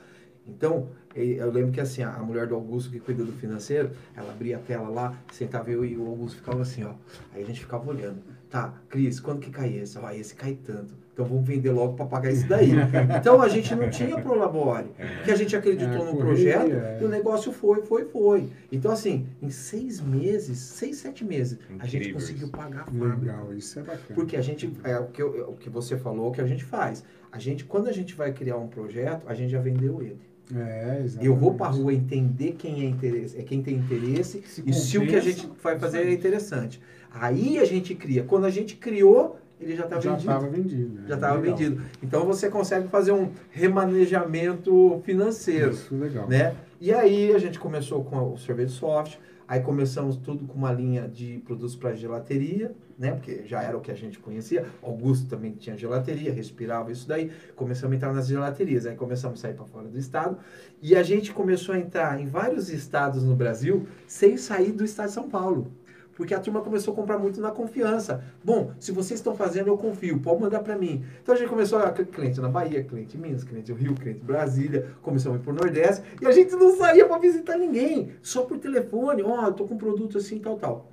[0.47, 4.57] Então, eu lembro que, assim, a mulher do Augusto, que cuida do financeiro, ela abria
[4.57, 6.93] a tela lá, sentava eu e o Augusto ficava assim, ó.
[7.35, 8.19] Aí a gente ficava olhando.
[8.49, 9.97] Tá, Cris, quando que cai esse?
[9.97, 10.93] Ó, esse cai tanto.
[11.13, 12.71] Então vamos vender logo para pagar esse daí.
[13.21, 14.89] Então a gente não tinha prolabore.
[15.17, 16.99] Porque a gente acreditou É, no projeto é.
[17.01, 18.49] e o negócio foi, foi, foi.
[18.73, 22.53] Então, assim, em seis meses, seis, sete meses, a gente Incrível conseguiu isso.
[22.57, 23.17] pagar a fábrica.
[23.17, 24.15] Legal, isso é bacana.
[24.15, 26.65] Porque a gente, é o que, eu- o que você falou, o que a gente
[26.65, 27.05] faz.
[27.31, 30.19] A gente, quando a gente vai criar um projeto, a gente já vendeu ele.
[30.57, 31.05] É.
[31.21, 34.99] Eu vou para rua entender quem é interesse, é quem tem interesse Se e se
[34.99, 36.81] o que a gente vai fazer é interessante.
[37.13, 38.23] Aí a gente cria.
[38.25, 40.31] Quando a gente criou, ele já está Já vendido.
[40.31, 40.95] estava vendido.
[40.95, 41.05] né?
[41.09, 41.83] Já estava vendido.
[42.03, 46.29] Então você consegue fazer um remanejamento financeiro, Isso, legal.
[46.29, 46.55] né?
[46.81, 49.17] E aí a gente começou com o sorvete soft,
[49.51, 53.11] aí começamos tudo com uma linha de produtos para gelateria, né?
[53.11, 54.65] Porque já era o que a gente conhecia.
[54.81, 57.33] Augusto também tinha gelateria, respirava isso daí.
[57.57, 60.39] Começamos a entrar nas gelaterias, aí começamos a sair para fora do estado
[60.81, 65.09] e a gente começou a entrar em vários estados no Brasil sem sair do estado
[65.09, 65.73] de São Paulo.
[66.21, 68.23] Porque a turma começou a comprar muito na confiança.
[68.45, 71.03] Bom, se vocês estão fazendo, eu confio, pode mandar para mim.
[71.23, 74.21] Então a gente começou a cliente na Bahia, cliente em Minas, cliente no Rio, cliente
[74.21, 78.11] em Brasília, começamos a ir pro Nordeste, e a gente não saía para visitar ninguém,
[78.21, 80.93] só por telefone, ó, oh, tô com um produto assim, tal, tal.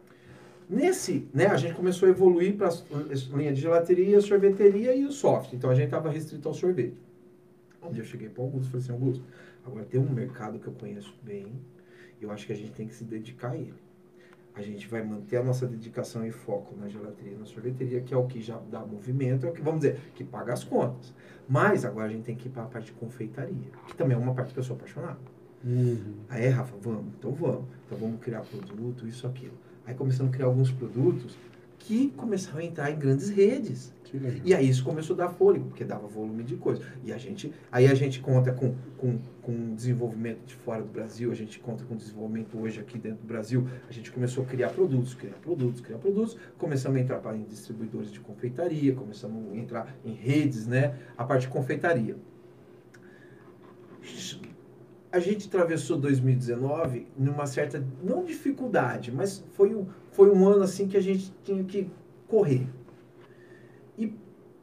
[0.69, 5.11] Nesse, né, a gente começou a evoluir para a linha de gelateria, sorveteria e o
[5.11, 5.51] soft.
[5.51, 6.95] Então a gente estava restrito ao sorvete.
[7.83, 9.25] Um dia eu cheguei para o Augusto e falei assim, Augusto,
[9.65, 11.51] agora tem um mercado que eu conheço bem,
[12.21, 13.86] eu acho que a gente tem que se dedicar a ele.
[14.57, 18.13] A gente vai manter a nossa dedicação e foco na gelateria e na sorveteria, que
[18.13, 21.13] é o que já dá movimento, é o que, vamos dizer, que paga as contas.
[21.47, 24.19] Mas agora a gente tem que ir para a parte de confeitaria, que também é
[24.19, 25.19] uma parte que eu sou apaixonado.
[25.63, 26.15] Uhum.
[26.27, 27.65] Aí, Rafa, vamos, então vamos.
[27.85, 29.53] Então vamos criar produto, isso, aquilo.
[29.85, 31.37] Aí começando a criar alguns produtos
[31.87, 33.93] que começaram a entrar em grandes redes.
[34.43, 36.81] E aí isso começou a dar fôlego, porque dava volume de coisa.
[37.01, 41.31] E a gente, aí a gente conta com, com, com desenvolvimento de fora do Brasil,
[41.31, 43.65] a gente conta com desenvolvimento hoje aqui dentro do Brasil.
[43.87, 46.37] A gente começou a criar produtos, criar produtos, criar produtos.
[46.57, 50.93] Começamos a entrar para em distribuidores de confeitaria, começamos a entrar em redes, né?
[51.17, 52.17] A parte de confeitaria
[55.11, 59.87] a gente atravessou 2019 numa certa, não dificuldade, mas foi um,
[60.17, 61.87] foi um ano assim que a gente tinha que
[62.27, 62.67] correr.
[63.95, 64.11] E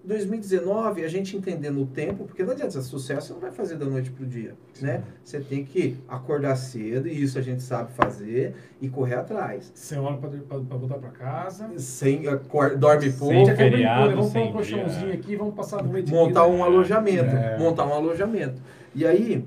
[0.02, 3.86] 2019, a gente entendendo o tempo, porque não adianta, sucesso você não vai fazer da
[3.86, 4.86] noite para o dia, Sim.
[4.86, 5.04] né?
[5.24, 9.70] Você tem que acordar cedo, e isso a gente sabe fazer, e correr atrás.
[9.76, 11.70] Sem hora para voltar para casa.
[11.78, 13.46] Sem, acor, dorme pouco.
[13.46, 17.30] Sem feriado, vamos pôr um colchãozinho aqui, vamos passar no meio de Montar um alojamento,
[17.30, 17.56] é.
[17.58, 18.60] montar um alojamento.
[18.92, 19.46] E aí,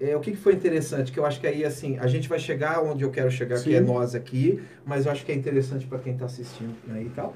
[0.00, 1.10] é, o que, foi interessante?
[1.10, 3.70] Que eu acho que aí, assim, a gente vai chegar onde eu quero chegar, Sim.
[3.70, 7.02] que é nós aqui, mas eu acho que é interessante para quem está assistindo né,
[7.02, 7.34] e tal.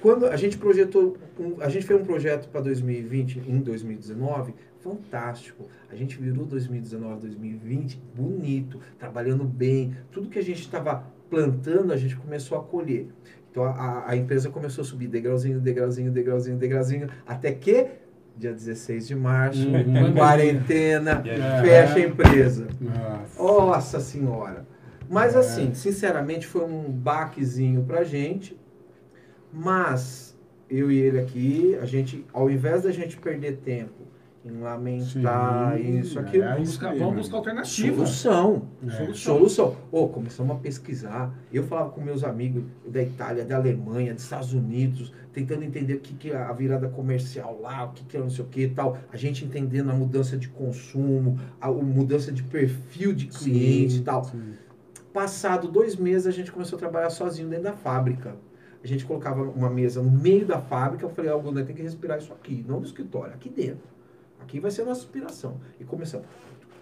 [0.00, 5.66] Quando a gente projetou, um, a gente fez um projeto para 2020, em 2019, fantástico.
[5.90, 9.96] A gente virou 2019, 2020 bonito, trabalhando bem.
[10.12, 13.08] Tudo que a gente estava plantando, a gente começou a colher.
[13.50, 17.86] Então a, a empresa começou a subir degrauzinho, degrauzinho, degrauzinho, degrauzinho, até que
[18.36, 20.14] dia 16 de março, uhum.
[20.14, 21.62] quarentena, é.
[21.62, 22.68] fecha a empresa.
[22.80, 23.42] Nossa.
[23.42, 24.66] Nossa Senhora.
[25.08, 25.38] Mas é.
[25.38, 28.58] assim, sinceramente, foi um baquezinho pra gente.
[29.52, 30.36] Mas
[30.68, 34.03] eu e ele aqui, a gente, ao invés da gente perder tempo
[34.44, 36.40] em lamentar Sim, isso, aqui.
[36.40, 37.96] É, vamos, buscar, vamos buscar alternativa.
[37.96, 38.68] Solução.
[38.86, 38.90] É.
[38.90, 39.14] Solução.
[39.14, 39.76] Solução.
[39.90, 41.34] Oh, começamos a pesquisar.
[41.50, 46.00] Eu falava com meus amigos da Itália, da Alemanha, dos Estados Unidos, tentando entender o
[46.00, 48.60] que, que é a virada comercial lá, o que, que é não sei o que
[48.62, 48.98] e tal.
[49.10, 54.02] A gente entendendo a mudança de consumo, a, mudança de perfil de cliente sim, e
[54.02, 54.24] tal.
[54.24, 54.52] Sim.
[55.10, 58.36] Passado dois meses, a gente começou a trabalhar sozinho dentro da fábrica.
[58.82, 61.06] A gente colocava uma mesa no meio da fábrica.
[61.06, 63.93] Eu falei, algo, né, tem que respirar isso aqui, não no escritório, aqui dentro.
[64.44, 65.58] Aqui vai ser a nossa inspiração.
[65.80, 66.26] E começamos.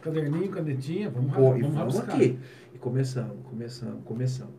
[0.02, 2.36] Caderninho, canetinha, vamos, Pô, vamos, vamos aqui.
[2.74, 4.54] E começamos, começamos, começamos.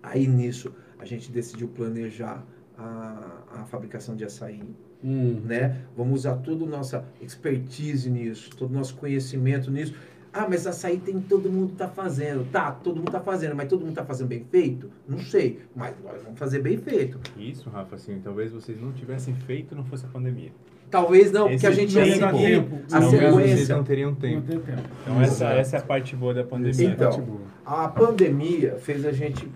[0.00, 2.46] Aí nisso, a gente decidiu planejar
[2.78, 4.62] a, a fabricação de açaí.
[5.02, 5.40] Hum.
[5.44, 5.84] Né?
[5.96, 9.94] Vamos usar toda a nossa expertise nisso, todo o nosso conhecimento nisso.
[10.32, 12.48] Ah, mas açaí tem todo mundo tá fazendo.
[12.52, 14.88] Tá, todo mundo tá fazendo, mas todo mundo tá fazendo bem feito?
[15.08, 17.18] Não sei, mas nós vamos fazer bem feito.
[17.36, 20.52] Isso, Rafa, assim, talvez vocês não tivessem feito não fosse a pandemia.
[20.90, 22.76] Talvez não, porque a gente ia seguir tempo.
[22.90, 23.56] a sequência.
[23.56, 24.52] Vocês não teriam tempo.
[24.52, 24.82] Não tempo.
[25.02, 26.88] Então essa, essa é a parte boa da pandemia.
[26.88, 29.48] Então, a pandemia fez a gente...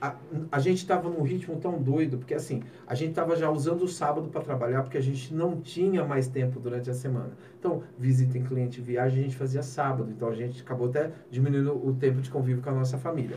[0.00, 0.16] A,
[0.50, 3.88] a gente estava num ritmo tão doido, porque assim, a gente estava já usando o
[3.88, 7.30] sábado para trabalhar, porque a gente não tinha mais tempo durante a semana.
[7.58, 10.10] Então, visita em cliente, viagem, a gente fazia sábado.
[10.10, 13.36] Então, a gente acabou até diminuindo o tempo de convívio com a nossa família.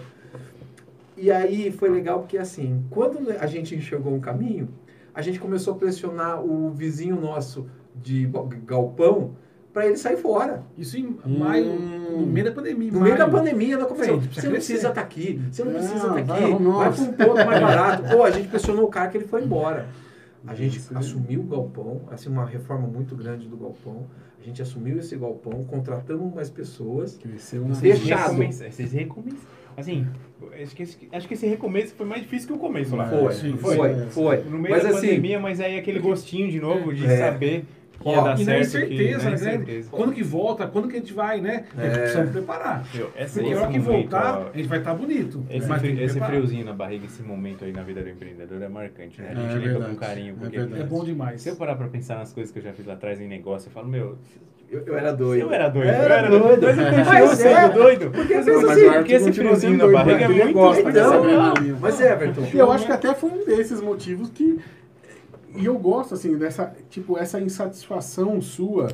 [1.16, 4.68] E aí foi legal porque assim, quando a gente enxergou um caminho,
[5.16, 8.30] a gente começou a pressionar o vizinho nosso de
[8.66, 9.36] galpão
[9.74, 10.64] para ele sair fora.
[10.78, 12.20] Isso em maio, hum.
[12.20, 12.92] no meio da pandemia.
[12.92, 14.20] No meio da pandemia, ela começou.
[14.20, 16.94] Você não precisa estar tá aqui, você não, não precisa estar tá aqui, vai, vai
[16.94, 18.16] para um ponto mais barato.
[18.16, 19.88] Pô, a gente pressionou o cara que ele foi embora.
[20.48, 24.06] A gente Isso assumiu o galpão, assim, uma reforma muito grande do galpão.
[24.40, 27.18] A gente assumiu esse galpão, contratamos mais pessoas.
[27.18, 28.36] Cresceu fechado.
[28.36, 29.40] Vocês recomeçaram.
[29.78, 30.08] Assim,
[30.62, 33.10] acho que, esse, acho que esse recomeço foi mais difícil que o começo lá.
[33.10, 34.38] Foi, sim, foi, foi, foi.
[34.44, 37.66] No meio mas da assim, pandemia, mas aí aquele gostinho de novo de é, saber
[38.00, 38.62] que ia dar e certo.
[38.62, 39.38] Incerteza, que, né?
[39.38, 39.90] Certeza.
[39.90, 41.66] Quando que volta, quando que a gente vai, né?
[41.78, 41.82] É.
[41.82, 42.86] A gente precisa preparar.
[42.94, 45.46] Meu, essa, Porque a hora que voltar, ó, a gente vai estar tá bonito.
[45.50, 49.22] Esse, fri, esse friozinho na barriga, esse momento aí na vida do empreendedor é marcante,
[49.22, 49.32] né?
[49.32, 50.36] A gente é, lembra com carinho.
[50.36, 51.42] Porque é, é bom demais.
[51.42, 53.68] Se eu parar pra pensar nas coisas que eu já fiz lá atrás em negócio,
[53.68, 54.18] eu falo, meu,
[54.70, 55.42] eu, eu, era doido.
[55.42, 55.88] Eu era doido.
[55.88, 56.62] Eu era, era doido.
[56.62, 56.78] doido.
[56.78, 57.70] Mas continua sendo é.
[57.70, 58.12] doido.
[58.12, 61.24] Porque, mas, assim, porque esse friozinho na barriga é muito gosta então,
[61.80, 62.48] Mas é, Everton.
[62.54, 64.60] Eu acho que até foi um desses motivos que...
[65.56, 66.76] E eu gosto, assim, dessa...
[66.90, 68.90] Tipo, essa insatisfação sua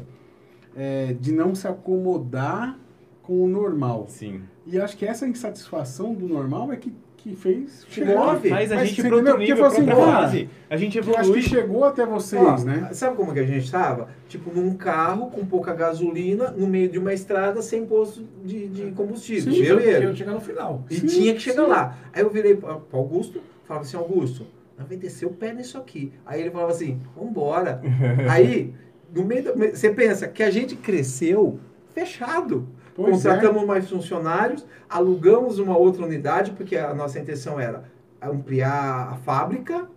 [0.75, 2.77] é, de não se acomodar
[3.23, 4.05] com o normal.
[4.09, 4.41] Sim.
[4.65, 8.33] E acho que essa insatisfação do normal é que, que fez chegar.
[8.33, 8.49] Move.
[8.49, 10.49] Faz a Mas gente pro outro nível, foi assim, pra fase.
[10.69, 11.41] A gente Eu acho que evolui.
[11.41, 12.89] chegou até vocês, Ó, né?
[12.93, 14.09] Sabe como que a gente estava?
[14.27, 18.91] Tipo, num carro com pouca gasolina, no meio de uma estrada sem posto de, de
[18.91, 19.53] combustível.
[19.53, 19.99] Sim, beleza.
[19.99, 20.83] Quero chegar no final.
[20.89, 21.69] E Sim, tinha que chegar sim.
[21.69, 21.97] lá.
[22.11, 24.47] Aí eu virei para o Augusto, falava assim, Augusto,
[24.77, 26.11] nós vai descer o pé nisso aqui.
[26.25, 27.81] Aí ele falava assim, vambora.
[28.29, 28.73] Aí,
[29.13, 31.59] no meio da, você pensa que a gente cresceu
[31.93, 32.67] fechado.
[32.95, 33.29] Pois é.
[33.29, 37.83] Contratamos mais funcionários, alugamos uma outra unidade, porque a nossa intenção era
[38.21, 39.87] ampliar a fábrica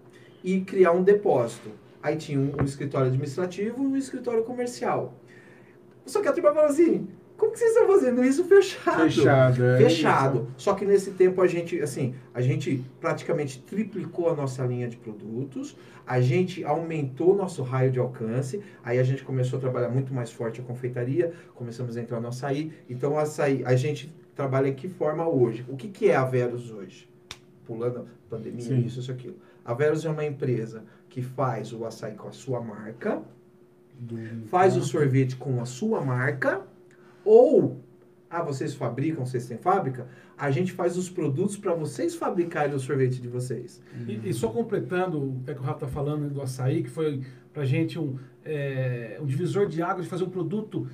[0.43, 1.71] e criar um depósito.
[2.03, 5.15] Aí tinha um, um escritório administrativo e um escritório comercial.
[6.07, 9.03] Só que a turma falou assim, como que vocês estão fazendo isso fechado?
[9.03, 9.65] Fechado.
[9.65, 9.79] é.
[9.79, 10.49] fechado.
[10.57, 14.97] Só que nesse tempo a gente, assim, a gente praticamente triplicou a nossa linha de
[14.97, 15.77] produtos,
[16.07, 20.31] a gente aumentou nosso raio de alcance, aí a gente começou a trabalhar muito mais
[20.31, 22.73] forte a confeitaria, começamos a entrar no açaí.
[22.89, 25.65] Então, o açaí, a gente trabalha em que forma hoje?
[25.69, 27.09] O que, que é a Verus hoje?
[27.65, 28.81] Pulando a pandemia, Sim.
[28.81, 29.37] isso, isso, aquilo.
[29.65, 33.23] A Verus é uma empresa que faz o açaí com a sua marca,
[33.99, 36.63] Do- faz o sorvete com a sua marca,
[37.25, 37.81] ou,
[38.29, 40.07] ah, vocês fabricam, vocês têm fábrica,
[40.37, 43.81] a gente faz os produtos para vocês fabricarem o sorvete de vocês.
[44.09, 47.23] E, e só completando o que o Rafa está falando do açaí, que foi
[47.53, 50.89] pra gente um, é, um divisor de água de fazer um produto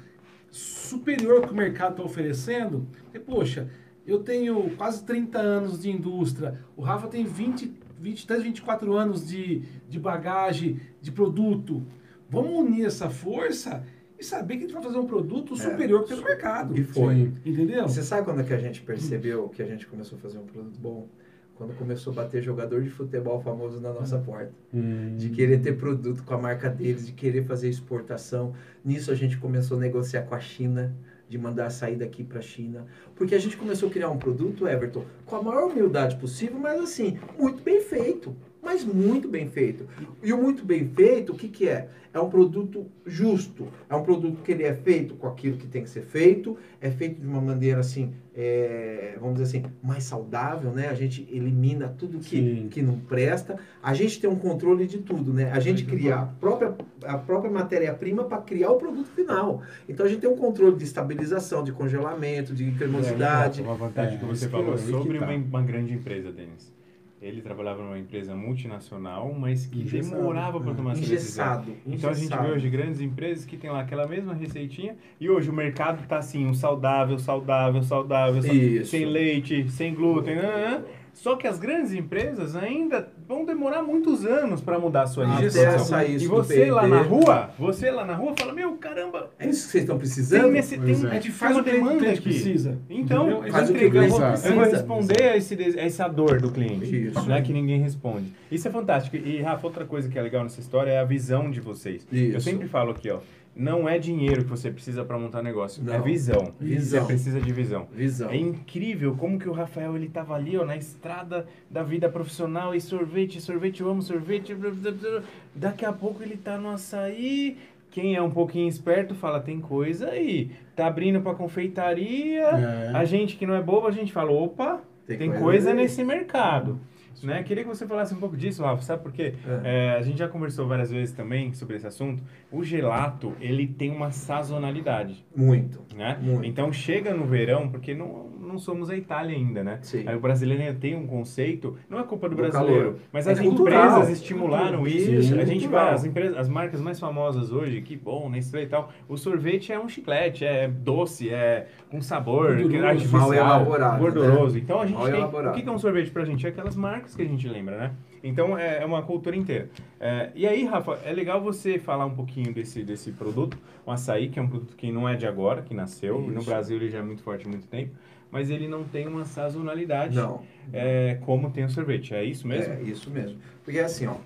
[0.51, 2.87] superior que o mercado está oferecendo.
[3.15, 3.69] E, poxa,
[4.07, 9.63] eu tenho quase 30 anos de indústria, o Rafa tem 20, 23, 24 anos de,
[9.89, 11.87] de bagagem, de produto.
[12.29, 13.85] Vamos unir essa força
[14.21, 16.79] e saber que a gente vai fazer um produto superior que tem no mercado.
[16.79, 17.15] E foi.
[17.15, 17.37] Sim.
[17.45, 17.89] Entendeu?
[17.89, 20.47] Você sabe quando é que a gente percebeu que a gente começou a fazer um
[20.47, 21.09] produto bom?
[21.55, 24.53] Quando começou a bater jogador de futebol famoso na nossa porta.
[24.73, 25.17] Hum.
[25.17, 28.55] De querer ter produto com a marca deles, de querer fazer exportação.
[28.85, 30.95] Nisso a gente começou a negociar com a China,
[31.29, 32.87] de mandar sair daqui para a China.
[33.15, 36.81] Porque a gente começou a criar um produto, Everton, com a maior humildade possível, mas
[36.81, 38.35] assim, muito bem feito.
[38.63, 39.87] Mas muito bem feito.
[40.23, 41.89] E o muito bem feito, o que, que é?
[42.13, 43.69] É um produto justo.
[43.89, 46.57] É um produto que ele é feito com aquilo que tem que ser feito.
[46.81, 50.89] É feito de uma maneira assim, é, vamos dizer assim, mais saudável, né?
[50.89, 52.69] A gente elimina tudo que, Sim.
[52.69, 53.57] que não presta.
[53.81, 55.53] A gente tem um controle de tudo, né?
[55.53, 59.63] A gente cria a própria, a própria matéria-prima para criar o produto final.
[59.89, 63.63] Então a gente tem um controle de estabilização, de congelamento, de cremosidade.
[63.63, 65.27] Uma vantagem É, que você que falou que sobre tá.
[65.27, 66.80] uma, uma grande empresa, Denis.
[67.21, 71.63] Ele trabalhava numa empresa multinacional, mas que Engessado, demorava para tomar essa decisão.
[71.63, 71.77] Engessado.
[71.87, 75.51] Então a gente vê hoje grandes empresas que tem lá aquela mesma receitinha e hoje
[75.51, 78.91] o mercado tá assim, um saudável, saudável, saudável, Isso.
[78.91, 80.83] sem leite, sem glúten, nananã.
[81.13, 86.03] Só que as grandes empresas ainda vão demorar muitos anos para mudar a sua legislação.
[86.05, 89.67] isso E você lá na rua, você lá na rua fala, meu, caramba, É isso
[89.67, 90.51] que vocês estão tem, precisando?
[90.51, 90.93] nesse, tem, é.
[90.93, 92.79] A gente tem faz uma o que o cliente precisa.
[92.89, 96.41] Então, eu Faz o que eu vou, eu vou responder a, esse, a essa dor
[96.41, 97.29] do cliente, Isso.
[97.29, 98.33] né, que ninguém responde.
[98.51, 99.17] Isso é fantástico.
[99.17, 102.07] E, Rafa, outra coisa que é legal nessa história é a visão de vocês.
[102.13, 102.41] Eu Isso.
[102.41, 103.19] sempre falo aqui, ó,
[103.55, 106.03] não é dinheiro que você precisa para montar negócio, é Não.
[106.03, 106.55] visão.
[106.59, 107.01] Visão.
[107.01, 107.87] Você precisa de visão.
[107.93, 108.31] Visão.
[108.31, 112.75] É incrível como que o Rafael ele tava ali, ó, na estrada da vida profissional
[112.75, 114.55] e sorvete, sorvete, eu amo sorvete.
[114.55, 115.23] blá, blá, blá.
[115.55, 117.59] Daqui a pouco ele tá no açaí.
[117.91, 120.53] Quem é um pouquinho esperto fala, tem coisa aí.
[120.77, 122.45] Tá abrindo pra confeitaria.
[122.45, 122.93] É.
[122.95, 126.05] A gente que não é bobo, a gente fala, opa, Tem tem, coisa coisa nesse
[126.05, 126.79] mercado.
[127.23, 127.43] Né?
[127.43, 129.35] Queria que você falasse um pouco disso, Rafa, sabe por quê?
[129.65, 129.91] É.
[129.95, 132.23] É, a gente já conversou várias vezes também sobre esse assunto.
[132.51, 135.85] O gelato, ele tem uma sazonalidade, Muito.
[135.95, 136.19] né?
[136.21, 136.47] Muito.
[136.47, 139.79] Então chega no verão, porque não, não somos a Itália ainda, né?
[139.83, 140.05] Sim.
[140.07, 142.97] Aí o brasileiro tem um conceito, não é culpa do, Do brasileiro, calor.
[143.13, 143.91] mas É as cultural.
[144.01, 145.35] empresas estimularam isso.
[145.35, 145.85] A é gente cultural.
[145.87, 149.73] vai, as empresas, as marcas mais famosas hoje, que bom, Nestlé e tal, o sorvete
[149.73, 154.59] é um chiclete, é doce, é com sabor, Gorduroso, que é artificial, mal elaborado, gorduroso.
[154.59, 155.59] Então a gente Mal tem, elaborado.
[155.59, 156.47] o que é um sorvete pra gente?
[156.47, 157.93] É aquelas marcas que a gente lembra, né?
[158.23, 159.71] Então é, é uma cultura inteira.
[159.99, 164.29] É, e aí, Rafa, é legal você falar um pouquinho desse, desse produto, o açaí,
[164.29, 166.21] que é um produto que não é de agora, que nasceu.
[166.21, 166.45] No Isso.
[166.51, 167.93] Brasil ele já é muito forte há muito tempo,
[168.31, 170.43] mas ele não tem uma sazonalidade Não.
[170.73, 172.15] é, como tem o sorvete.
[172.15, 172.73] É isso mesmo?
[172.75, 173.39] É, isso mesmo.
[173.65, 174.17] Porque assim, ó.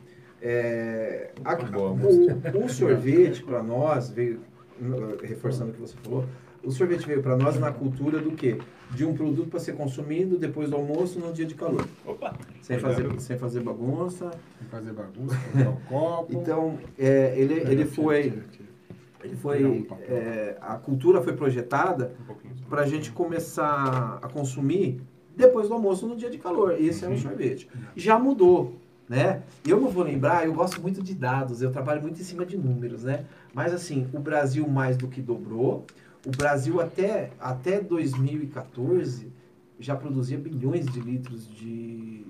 [0.42, 4.40] é, a- o, o sorvete para nós veio,
[5.22, 6.24] reforçando o que você falou,
[6.62, 8.58] o sorvete veio para nós na cultura do quê?
[8.90, 11.86] De um produto para ser consumido depois do almoço no dia de calor.
[12.06, 12.34] Opa!
[12.62, 14.30] Sem fazer, sem fazer bagunça.
[14.58, 15.36] Que fazer bagunça,
[15.68, 16.32] o copo.
[16.34, 18.32] Então, é, ele, Tira, ele tira, foi.
[19.24, 25.00] Ele um foi é, a cultura foi projetada Um para a gente começar a consumir
[25.36, 26.76] depois do almoço no dia de calor.
[26.78, 27.68] Esse é um sorvete.
[27.96, 28.76] Já mudou,
[29.08, 29.42] né?
[29.66, 32.56] Eu não vou lembrar, eu gosto muito de dados, eu trabalho muito em cima de
[32.56, 33.24] números, né?
[33.52, 35.84] Mas assim, o Brasil mais do que dobrou,
[36.26, 39.32] o Brasil até, até 2014
[39.78, 42.24] já produzia bilhões de litros de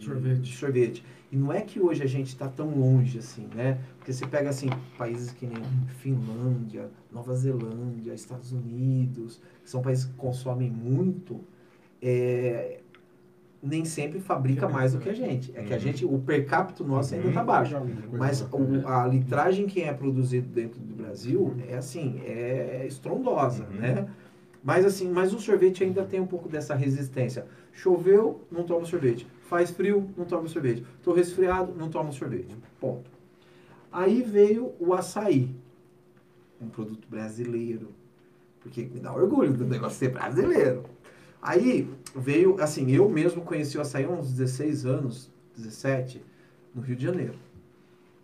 [0.00, 0.40] Sorvete.
[0.40, 1.04] de sorvete.
[1.32, 3.78] E não é que hoje a gente está tão longe assim, né?
[3.98, 5.62] Porque você pega assim, países que nem
[5.98, 11.40] Finlândia, Nova Zelândia, Estados Unidos, que são países que consomem muito,
[12.00, 12.78] é,
[13.62, 15.50] nem sempre fabrica mais do que a gente.
[15.56, 15.82] É que a Uhum.
[15.82, 17.30] gente, o per capita nosso ainda Uhum.
[17.32, 17.74] está baixo.
[18.12, 23.76] Mas o- a litragem que é produzida dentro do Brasil é assim, é estrondosa, Uhum.
[23.80, 24.08] né?
[24.62, 27.46] Mas assim, mas o sorvete ainda tem um pouco dessa resistência.
[27.72, 29.26] Choveu, não toma sorvete.
[29.48, 30.84] Faz frio, não toma sorvete.
[31.02, 32.56] Tô resfriado, não toma sorvete.
[32.80, 33.10] Ponto.
[33.92, 35.54] Aí veio o açaí,
[36.60, 37.88] um produto brasileiro,
[38.60, 40.84] porque me dá orgulho do negócio ser brasileiro.
[41.40, 46.20] Aí veio, assim, eu mesmo conheci o açaí há uns 16 anos, 17,
[46.74, 47.34] no Rio de Janeiro.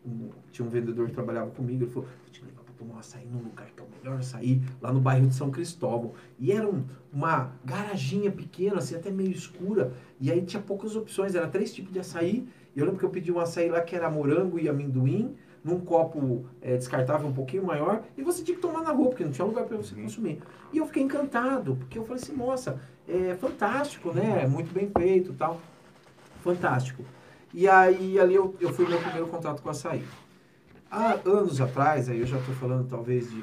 [0.05, 2.99] Um- tinha um vendedor que trabalhava comigo, ele falou, vou te levar para tomar um
[2.99, 6.13] açaí num lugar que é o melhor açaí, lá no bairro de São Cristóvão.
[6.39, 11.35] E era um- uma garaginha pequena, assim, até meio escura, e aí tinha poucas opções,
[11.35, 12.47] era três tipos de açaí.
[12.75, 15.79] E eu lembro que eu pedi um açaí lá que era morango e amendoim, num
[15.79, 19.31] copo eh, descartável um pouquinho maior, e você tinha que tomar na rua, porque não
[19.31, 20.03] tinha lugar para você Uhum.
[20.03, 20.41] consumir.
[20.73, 24.47] E eu fiquei encantado, porque eu falei assim, nossa, é fantástico, né?
[24.49, 25.61] Muito bem feito e tal.
[26.43, 27.05] Fantástico.
[27.55, 30.03] E aí ali eu, eu fui meu primeiro contato com açaí.
[30.95, 33.43] Há anos atrás, aí eu já estou falando talvez de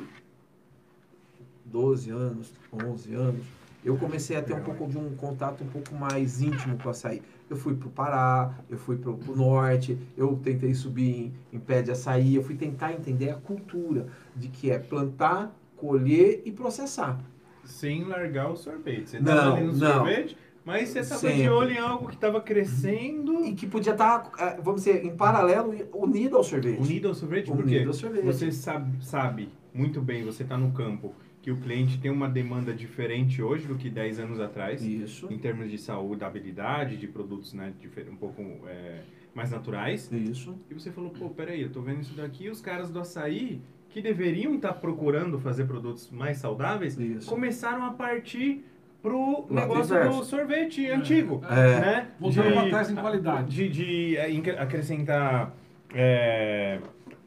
[1.66, 3.43] 12 anos, 11 anos,
[3.84, 6.91] eu comecei a ter um pouco de um contato um pouco mais íntimo com o
[6.91, 7.24] açaí.
[7.50, 11.60] Eu fui para o Pará, eu fui para o norte, eu tentei subir em, em
[11.60, 16.52] pé de açaí, eu fui tentar entender a cultura de que é plantar, colher e
[16.52, 17.20] processar.
[17.64, 19.10] Sem largar o sorvete.
[19.10, 19.93] Você Não, no não.
[19.95, 20.38] sorvete,
[20.70, 23.43] mas você tava de olho em algo que tava crescendo.
[23.43, 26.80] E que podia estar, eh, vamos dizer, em paralelo, unido ao sorvete.
[26.80, 27.78] Unido ao sorvete, por quê?
[27.78, 28.26] Unido ao sorvete.
[28.26, 32.72] Você sabe, sabe muito bem, você está no campo, que o cliente tem uma demanda
[32.72, 35.28] diferente hoje do que 10 anos atrás, Isso.
[35.32, 37.74] em termos de saudabilidade, de produtos né,
[38.11, 39.01] um pouco é,
[39.34, 40.11] mais naturais.
[40.11, 40.55] Isso.
[40.70, 44.01] E você falou, pô, peraí, eu tô vendo isso daqui, os caras do açaí, que
[44.01, 47.28] deveriam estar procurando fazer produtos mais saudáveis, Isso.
[47.28, 48.63] começaram a partir
[49.02, 51.80] pro negócio do sorvete antigo, É.
[51.80, 52.08] né?
[52.20, 53.56] Voltando trás em qualidade.
[53.56, 55.54] De, de é, acrescentar
[55.93, 56.80] é,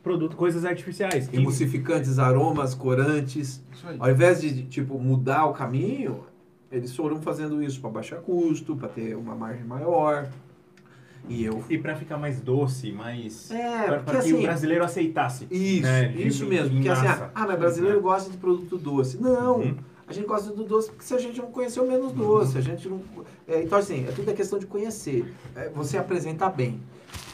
[0.02, 1.32] produto, coisas artificiais.
[1.32, 3.62] Emulsificantes, aromas, corantes.
[3.72, 3.96] Isso aí.
[3.98, 6.24] Ao invés de, tipo, mudar o caminho,
[6.70, 10.28] eles foram fazendo isso para baixar custo, para ter uma margem maior.
[11.28, 11.62] E eu...
[11.70, 13.48] E pra ficar mais doce, mais...
[13.50, 14.32] É, pra, pra que assim...
[14.32, 15.46] o brasileiro aceitasse.
[15.50, 16.74] Isso, né, isso mesmo.
[16.74, 17.30] Porque assim, massa.
[17.32, 19.22] ah, mas brasileiro gosta de produto doce.
[19.22, 19.76] Não, Uhum.
[20.12, 22.88] A gente gosta do doce porque se a gente não conheceu menos doce, a gente
[22.88, 23.00] não...
[23.48, 25.34] é, então assim, é tudo é questão de conhecer.
[25.56, 26.80] É, você apresentar bem.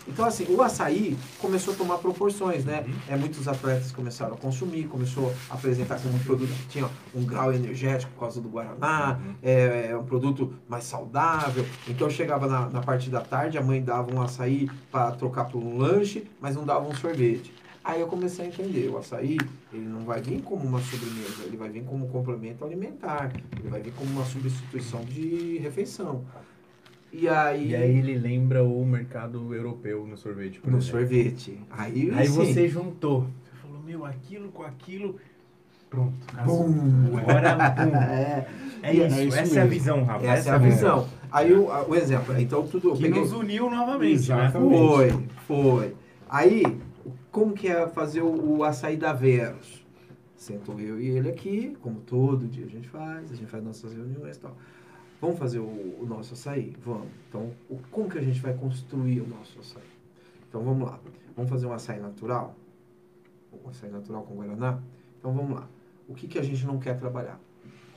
[0.07, 2.85] Então assim, o açaí começou a tomar proporções, né?
[2.87, 2.95] Uhum.
[3.09, 7.25] É, muitos atletas começaram a consumir, começou a apresentar como um produto que tinha um
[7.25, 9.35] grau energético por causa do Guaraná, Uhum.
[9.43, 11.67] é, é um produto mais saudável.
[11.87, 15.59] Então chegava na, na parte da tarde, a mãe dava um açaí para trocar por
[15.59, 17.53] um lanche, mas não dava um sorvete.
[17.89, 19.39] Aí eu comecei a entender, o açaí,
[19.73, 23.69] ele não vai vir como uma sobremesa, ele vai vir como um complemento alimentar, ele
[23.71, 26.23] vai vir como uma substituição de refeição.
[27.11, 30.99] E aí, E aí ele lembra o mercado europeu no sorvete, por no exemplo.
[31.01, 31.59] sorvete.
[31.71, 32.35] Aí, Aí sim.
[32.35, 33.23] você juntou.
[33.23, 35.17] Você falou, meu, aquilo com aquilo.
[35.89, 36.13] Pronto.
[36.37, 36.69] casou.
[36.69, 37.17] Bum.
[37.17, 37.97] Agora, bum.
[37.97, 38.47] É,
[38.83, 39.71] É E é isso, isso essa é a mesmo.
[39.71, 40.27] visão, Rafa.
[40.27, 41.09] essa é a visão.
[41.33, 42.93] Aí o, o exemplo, então tudo...
[42.93, 44.45] Que peguei- nos uniu novamente, né?
[44.45, 44.77] Exatamente.
[44.77, 45.95] Foi, foi.
[46.29, 46.63] Aí,
[47.31, 49.85] como que é fazer o, o açaí da Veros?
[50.37, 53.93] Sentou eu e ele aqui, como todo dia a gente faz, a gente faz nossas
[53.93, 54.57] reuniões e tal.
[55.21, 56.77] Vamos fazer o, o nosso açaí?
[56.85, 57.09] Vamos.
[57.29, 59.83] Então, o- como que a gente vai construir o nosso açaí?
[60.49, 61.01] Então, vamos lá.
[61.35, 62.55] Vamos fazer um açaí natural?
[63.65, 64.79] Um açaí natural com Guaraná?
[65.19, 65.69] Então, vamos lá.
[66.09, 67.39] O que, que a gente não quer trabalhar?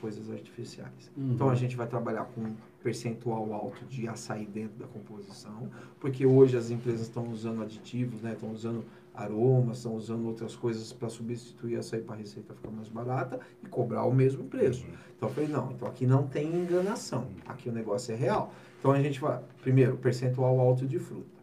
[0.00, 1.12] Coisas artificiais.
[1.16, 1.32] Uhum.
[1.34, 5.70] Então a gente vai trabalhar com um percentual alto de açaí dentro da composição,
[6.00, 8.32] porque hoje as empresas estão usando aditivos, né?
[8.32, 8.84] Estão usando
[9.14, 13.66] aromas, estão usando outras coisas para substituir açaí para a receita ficar mais barata e
[13.66, 14.86] cobrar o mesmo preço.
[15.16, 18.52] Então eu falei, não, então aqui não tem enganação, aqui o negócio é real.
[18.78, 21.42] Então a gente vai, primeiro, percentual alto de fruta.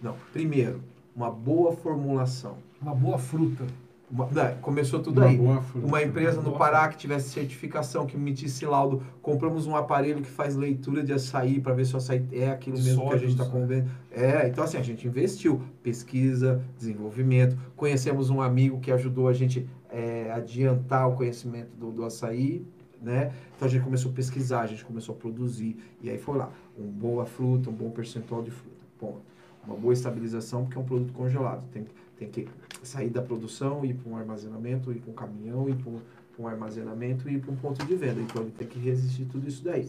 [0.00, 0.82] Não, primeiro,
[1.14, 2.58] uma boa formulação.
[2.80, 3.64] Uma boa fruta.
[4.12, 5.38] Uma- né, começou tudo Uma aí.
[5.38, 5.86] boa fruta.
[5.86, 10.54] Uma empresa no Pará que tivesse certificação, que emitisse laudo, compramos um aparelho que faz
[10.54, 13.44] leitura de açaí para ver se o açaí é aquilo mesmo que a gente está
[13.44, 13.90] sódios, convendo.
[14.10, 19.66] É, então assim, a gente investiu, pesquisa, desenvolvimento, conhecemos um amigo que ajudou a gente
[19.88, 22.66] é, adiantar o conhecimento do, do açaí,
[23.00, 23.32] né?
[23.56, 26.50] Então a gente começou a pesquisar, a gente começou a produzir, e aí foi lá,
[26.76, 29.22] uma boa fruta, um bom percentual de fruta, ponto.
[29.66, 31.86] Uma boa estabilização, porque é um produto congelado, tem,
[32.18, 32.48] tem que
[32.82, 35.90] sair da produção, ir para um armazenamento, ir para um caminhão, ir para
[36.38, 38.20] um armazenamento e ir para um ponto de venda.
[38.20, 39.88] Então ele tem que resistir tudo isso daí.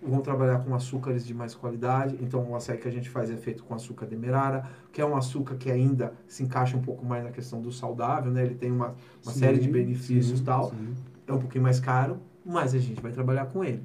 [0.00, 2.16] Vão trabalhar com açúcares de mais qualidade.
[2.20, 5.16] Então o açaí que a gente faz é feito com açúcar demerara, que é um
[5.16, 8.44] açúcar que ainda se encaixa um pouco mais na questão do saudável, né?
[8.44, 8.94] Ele tem uma,
[9.24, 10.70] uma Sim, série de benefícios sim, tal.
[10.70, 10.94] sim.
[11.26, 13.82] É um pouquinho mais caro, mas a gente vai trabalhar com ele.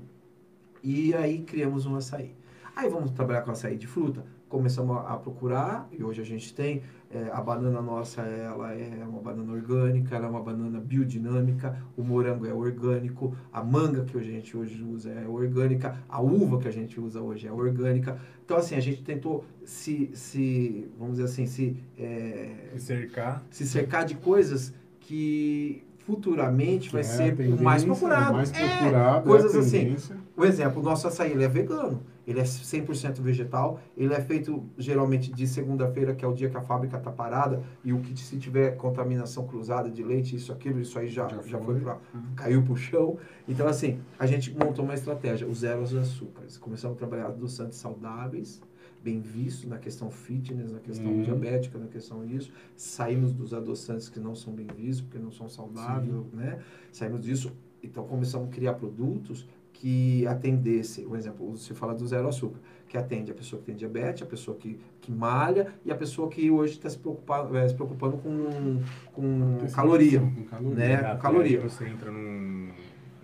[0.84, 2.36] E aí criamos um açaí.
[2.76, 4.24] Aí vamos trabalhar com açaí de fruta.
[4.54, 9.04] Começamos a, a procurar e hoje a gente tem é, a banana nossa, ela é
[9.04, 14.16] uma banana orgânica, ela é uma banana biodinâmica, o morango é orgânico, a manga que
[14.16, 18.20] a gente hoje usa é orgânica, a uva que a gente usa hoje é orgânica.
[18.45, 23.43] Então assim, a gente tentou se, se vamos dizer assim, se, é, Se cercar.
[23.49, 28.34] se cercar de coisas que futuramente vai É ser o tendência, mais é procurado.
[28.34, 29.95] mais É, procurado, é a coisas assim.
[30.36, 34.64] o exemplo, o nosso açaí ele é vegano, ele é 100% vegetal, ele é feito
[34.78, 38.18] geralmente de segunda-feira, que é o dia que a fábrica está parada, e o que
[38.20, 41.80] se tiver contaminação cruzada de leite, isso, aquilo, isso aí já, Já já, foi.
[41.80, 41.97] pra,
[42.36, 43.18] caiu pro chão.
[43.47, 46.58] Então, assim, a gente montou uma estratégia, os zeros açúcares.
[46.58, 48.62] Começamos a trabalhar adoçantes saudáveis,
[49.04, 51.22] bem visto na questão fitness, na questão Uhum.
[51.24, 52.51] diabética, na questão disso.
[52.76, 56.60] Saímos dos adoçantes que não são bem vistos, porque não são saudáveis, né?
[56.91, 57.51] Saímos disso.
[57.84, 62.97] Então, começamos a criar produtos que atendesse, por exemplo, você fala do zero açúcar, que
[62.97, 66.49] atende a pessoa que tem diabetes, a pessoa que, que malha e a pessoa que
[66.49, 68.82] hoje está se, eh, se preocupando com,
[69.12, 70.22] com caloria.
[70.22, 70.76] Com caloria.
[70.76, 70.93] né?
[70.93, 71.60] Exato, com caloria.
[71.62, 72.72] Você entra num,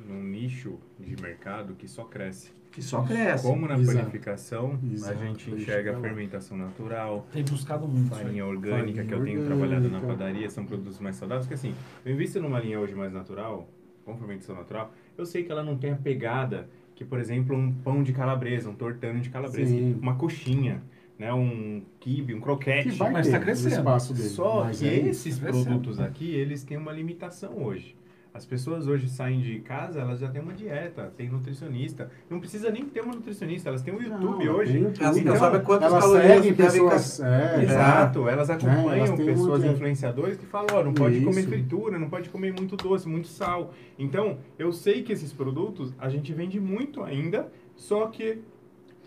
[0.05, 2.51] num nicho de mercado que só cresce.
[2.79, 3.45] Que só cresce.
[3.45, 3.97] Como na Exato.
[3.99, 8.05] panificação, Exato, a gente enxerga a fermentação natural, Tem buscado muito.
[8.05, 8.23] isso aí.
[8.23, 9.45] farinha orgânica, Farinha que eu tenho orgânica.
[9.45, 11.45] trabalhado na padaria, são produtos mais saudáveis.
[11.45, 11.75] Porque assim,
[12.05, 13.67] eu invisto numa linha hoje mais natural,
[14.05, 17.71] com fermentação natural, eu sei que ela não tem a pegada que, por exemplo, um
[17.71, 19.97] pão de calabresa, um tortano de calabresa, Sim.
[20.01, 20.81] uma coxinha,
[21.17, 22.89] né, um quibe, um croquete.
[22.91, 23.75] Que vai Mas ter tá o crescendo.
[23.75, 24.29] espaço dele.
[24.29, 27.95] Só mas que é esses tá produtos aqui, eles têm uma limitação hoje.
[28.39, 32.09] As pessoas hoje saem de casa, elas já têm uma dieta, tem nutricionista.
[32.29, 34.77] Não precisa nem ter uma nutricionista, elas têm o YouTube Não, hoje.
[34.97, 37.19] Elas Então, sabem quantas Elas calorias seguem pessoas.
[37.19, 41.25] É, Exato, elas acompanham elas têm pessoas influenciadores que falam, ó, não pode Isso.
[41.25, 43.73] comer fritura, não pode comer muito doce, muito sal.
[43.97, 48.41] Então, eu sei que esses produtos a gente vende muito ainda, só que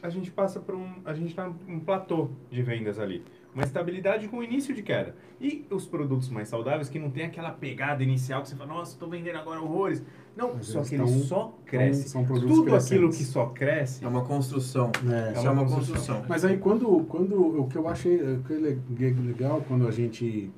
[0.03, 3.25] a gente passa por um, a gente tá num platô de vendas ali.
[3.55, 5.15] Uma estabilidade com início de queda.
[5.39, 8.93] E os produtos mais saudáveis que não tem aquela pegada inicial que você fala, nossa,
[8.93, 10.03] estou vendendo agora horrores.
[10.35, 12.07] Não, Mas só que eles tão- só crescem.
[12.09, 12.79] são produtos Tudo aquilo
[13.09, 13.19] crescentes.
[13.19, 14.91] que só cresce É uma construção.
[15.07, 15.33] É.
[15.37, 16.25] Isso é uma construção.
[16.27, 18.81] Mas aí quando, quando o que eu achei o que é le-
[19.21, 20.51] legal quando a gente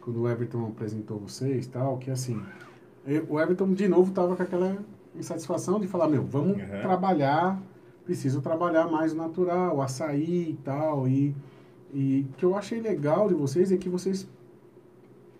[0.00, 2.40] quando o Everton apresentou vocês tal, que assim,
[3.06, 4.78] eu- o Everton de novo tava com aquela
[5.14, 6.80] insatisfação de falar, meu, vamos Uhum.
[6.80, 7.60] trabalhar,
[8.06, 11.36] preciso trabalhar mais o natural, o açaí e tal, e
[11.92, 14.28] e o que eu achei legal de vocês é que vocês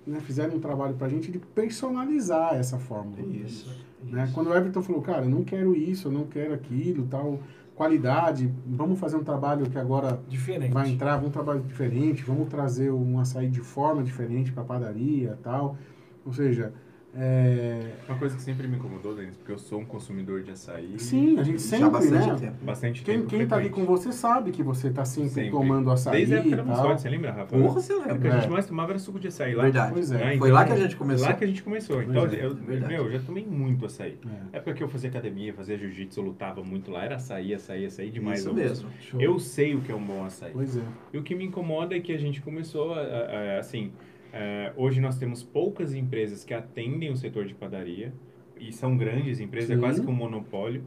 [0.07, 3.21] né, fizeram um trabalho pra gente de personalizar essa fórmula.
[3.21, 3.69] Isso.
[4.03, 4.25] Né?
[4.25, 4.35] isso.
[4.35, 7.39] Quando o Everton falou, cara, eu não quero isso, eu não quero aquilo, tal,
[7.75, 10.73] qualidade, vamos fazer um trabalho que agora Diferente.
[10.73, 15.39] vai entrar, vamos um trabalho diferente, vamos trazer um açaí de forma diferente para padaria
[15.43, 15.77] tal.
[16.25, 16.73] Ou seja,
[17.15, 20.95] é, Uma coisa que sempre me incomodou, Denis, porque eu sou um consumidor de açaí.
[20.99, 22.37] sim, a gente Já sempre, bastante né?
[22.39, 22.65] tempo.
[22.65, 23.29] Bastante Quem, tempo.
[23.29, 23.99] quem tá ali com frequente.
[23.99, 25.51] você sabe que você tá sempre, Sempre.
[25.51, 26.77] tomando açaí Desde a época da e tal.
[26.77, 27.47] Monsorte, você lembra, Rafa?
[27.57, 28.31] Porra, você O que a lembra.
[28.33, 28.51] gente É.
[28.51, 29.65] mais tomava era suco de açaí lá.
[29.65, 29.93] Verdade.
[29.93, 30.19] Pois é.
[30.25, 30.37] né?
[30.39, 31.27] Foi lá que a gente começou.
[31.27, 32.03] Lá que a gente começou.
[32.03, 34.17] Então, é, eu, meu, eu já tomei muito açaí.
[34.53, 34.59] É.
[34.59, 37.05] Época que eu fazia academia, fazia jiu-jitsu, eu lutava muito lá.
[37.05, 38.41] Era açaí, açaí, açaí demais.
[38.41, 38.89] Isso mesmo.
[39.01, 39.21] Show.
[39.21, 40.53] Eu sei o que é um bom açaí.
[40.53, 40.83] Pois é.
[41.13, 43.91] E o que me incomoda é que a gente começou, a, a- a- assim,
[44.33, 48.13] é, hoje nós temos poucas empresas que atendem o setor de padaria,
[48.59, 49.81] e são grandes empresas, é Sim.
[49.81, 50.85] quase que um monopólio.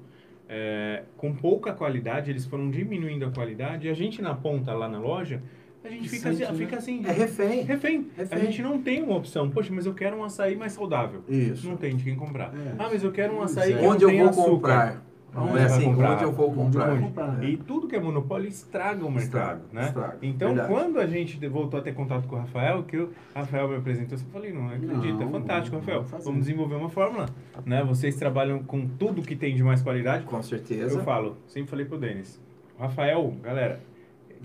[0.48, 4.88] É, com pouca qualidade, eles foram diminuindo a qualidade, e a gente na ponta, lá
[4.88, 5.42] na loja,
[5.84, 6.58] a gente fica, Sente, assim, né?
[6.60, 7.62] fica assim, É refém.
[7.64, 8.08] refém.
[8.16, 8.38] Refém.
[8.40, 11.24] A gente não tem uma opção, poxa, mas eu quero um açaí mais saudável.
[11.28, 11.68] Isso.
[11.68, 12.54] Não tem de quem comprar.
[12.56, 12.72] É.
[12.80, 13.78] Ah, mas eu quero um açaí é.
[13.80, 14.52] que Onde não eu tem vou açúcar.
[14.52, 15.06] comprar?
[15.36, 16.12] Onde Não é vai assim, comprar?
[16.14, 17.00] onde eu vou Onde comprar?
[17.00, 17.44] comprar.
[17.44, 19.86] E tudo que é monopólio estraga o mercado, Estraga, né?
[19.88, 20.18] estraga.
[20.22, 20.68] Então, Verdade.
[20.74, 24.18] quando a gente voltou a ter contato com o Rafael, que o Rafael me apresentou,
[24.18, 26.24] eu falei, não acredito, é Não, fantástico, vamos Rafael.
[26.24, 27.26] Vamos desenvolver uma fórmula,
[27.66, 27.84] né?
[27.84, 30.24] Vocês trabalham com tudo que tem de mais qualidade.
[30.26, 31.00] Com certeza.
[31.00, 32.40] Eu falo, sempre falei pro Denis,
[32.80, 33.80] Rafael, galera,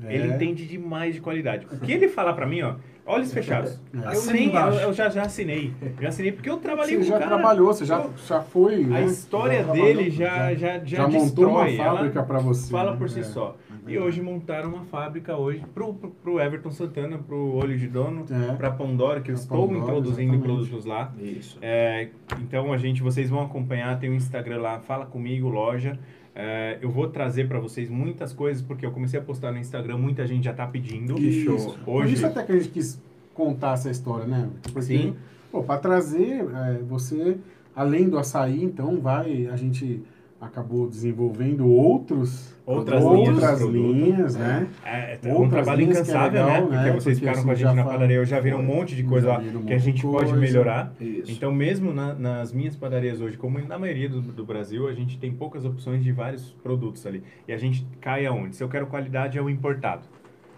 [0.04, 0.14] É.
[0.14, 1.66] ele entende demais de qualidade.
[1.70, 2.74] O que ele falar pra mim, ó,
[3.06, 3.80] olhos fechados.
[3.94, 4.14] É.
[4.16, 5.72] Eu nem, eu, eu já, já assinei.
[6.00, 7.34] Já assinei porque eu trabalhei Você com já o cara.
[7.36, 8.84] trabalhou, você já, já foi.
[8.84, 9.04] A né?
[9.06, 11.76] história Já dele trabalhou, já, já, já, já montou uma destrói.
[11.76, 12.70] Fábrica para você.
[12.70, 12.96] fala né?
[12.98, 13.22] por si É.
[13.24, 13.56] só.
[13.86, 17.86] É E hoje montaram uma fábrica hoje pro, pro, pro Everton Santana, pro Olho de
[17.88, 18.54] Dono, É.
[18.54, 20.42] pra Pandora, que eu Pra estou Pandora, introduzindo exatamente.
[20.44, 21.10] produtos lá.
[21.18, 21.58] Isso.
[21.62, 22.08] É,
[22.42, 25.98] então a gente, vocês vão acompanhar, tem o Instagram lá, fala comigo, loja.
[26.34, 29.98] É, eu vou trazer para vocês muitas coisas, porque eu comecei a postar no Instagram,
[29.98, 31.14] muita gente já tá pedindo.
[31.14, 31.56] Que show.
[31.56, 31.78] Isso.
[31.84, 33.00] Por Hoje, isso até que a gente quis
[33.34, 34.48] contar essa história, né?
[34.72, 35.16] Porque Sim.
[35.50, 37.38] Pô, para trazer, é, você,
[37.74, 40.02] além do açaí, então, vai, a gente
[40.40, 44.68] acabou desenvolvendo outros, Outras outras linhas linhas, né?
[44.84, 46.60] É, é um Outras trabalho é incansável, legal, né?
[46.60, 46.92] Porque né?
[46.92, 49.28] vocês ficaram com a assim, gente na padaria, eu já viram um monte de coisa
[49.28, 50.92] lá um que a gente pode melhorar.
[51.00, 51.32] Isso.
[51.32, 55.18] Então, mesmo na- nas minhas padarias hoje, como na maioria do, do Brasil, a gente
[55.18, 57.22] tem poucas opções de vários produtos ali.
[57.48, 58.54] E a gente cai aonde?
[58.54, 60.02] Se eu quero qualidade, é o importado.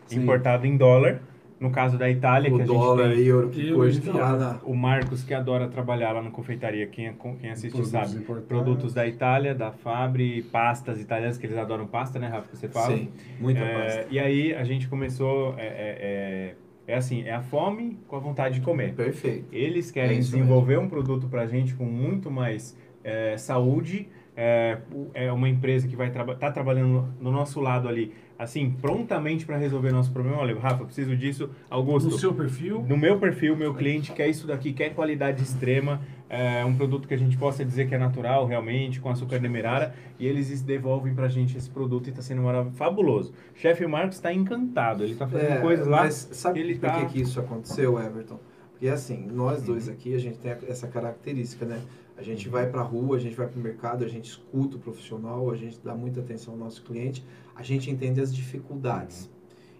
[0.07, 0.22] Sim.
[0.22, 1.20] Importado em dólar.
[1.61, 4.14] No caso da Itália, que o a dólar, gente tem euro, que então.
[4.14, 4.61] tá lá na...
[4.64, 6.86] o Marcos, que adora trabalhar lá na confeitaria.
[6.86, 8.16] Quem, é- quem assiste Produtos sabe.
[8.16, 8.48] importados.
[8.48, 12.48] Produtos da Itália, da Fabri, pastas italianas, que eles adoram pasta, né, Rafa?
[12.48, 12.96] que Você fala.
[12.96, 14.06] Sim, muita É, pasta.
[14.11, 15.54] E aí a gente começou.
[15.58, 16.54] É, é, é,
[16.86, 18.94] é assim, é a fome com a vontade de comer.
[18.94, 19.44] Perfeito.
[19.52, 24.08] Eles querem É isso desenvolver um produto pra gente com muito mais é, saúde.
[24.34, 24.78] É,
[25.12, 29.59] é uma empresa que vai estar tá trabalhando no nosso lado ali, assim, prontamente para
[29.59, 30.38] resolver nosso problema.
[30.38, 31.51] Olha, Rafa, preciso disso.
[31.68, 32.82] Augusto, No seu perfil.
[32.88, 37.12] no meu perfil, meu cliente quer isso daqui, quer qualidade extrema, é um produto que
[37.12, 41.28] a gente possa dizer que é natural, realmente, com açúcar demerara, e eles devolvem pra
[41.28, 43.32] gente esse produto e tá sendo maravilhoso, fabuloso.
[43.55, 45.99] Chefe Marcos está encantado, ele tá fazendo É, coisas lá.
[46.05, 48.41] Mas sabe ele por tá- que, que isso aconteceu, Everton?
[48.70, 51.78] Porque assim, nós dois aqui, a gente tem essa característica, né?
[52.16, 54.76] A gente vai para a rua, a gente vai para o mercado, a gente escuta
[54.76, 57.24] o profissional, a gente dá muita atenção ao nosso cliente,
[57.61, 59.28] a gente entende as dificuldades.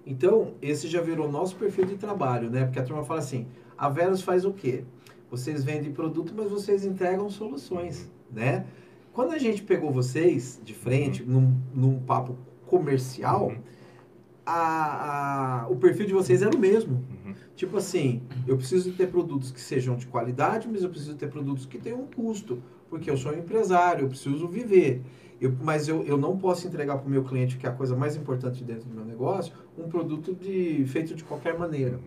[0.07, 2.65] Então, esse já virou nosso perfil de trabalho, né?
[2.65, 4.85] Porque a turma fala assim, a Veros faz o quê?
[5.31, 8.67] Vocês vendem produto, mas vocês entregam soluções, né?
[9.15, 13.59] Quando a gente pegou vocês de frente, num, num papo comercial, Uhum.
[14.53, 16.95] A, a- o perfil de vocês era o mesmo.
[17.25, 17.35] Uhum.
[17.57, 21.67] Tipo assim, eu preciso ter produtos que sejam de qualidade, mas eu preciso ter produtos
[21.67, 25.03] que tenham um custo, porque eu sou um empresário, eu preciso viver.
[25.41, 27.97] Eu, mas eu, eu não posso entregar para o meu cliente, que é a coisa
[27.97, 31.99] mais importante dentro do meu negócio, um produto de, feito de qualquer maneira.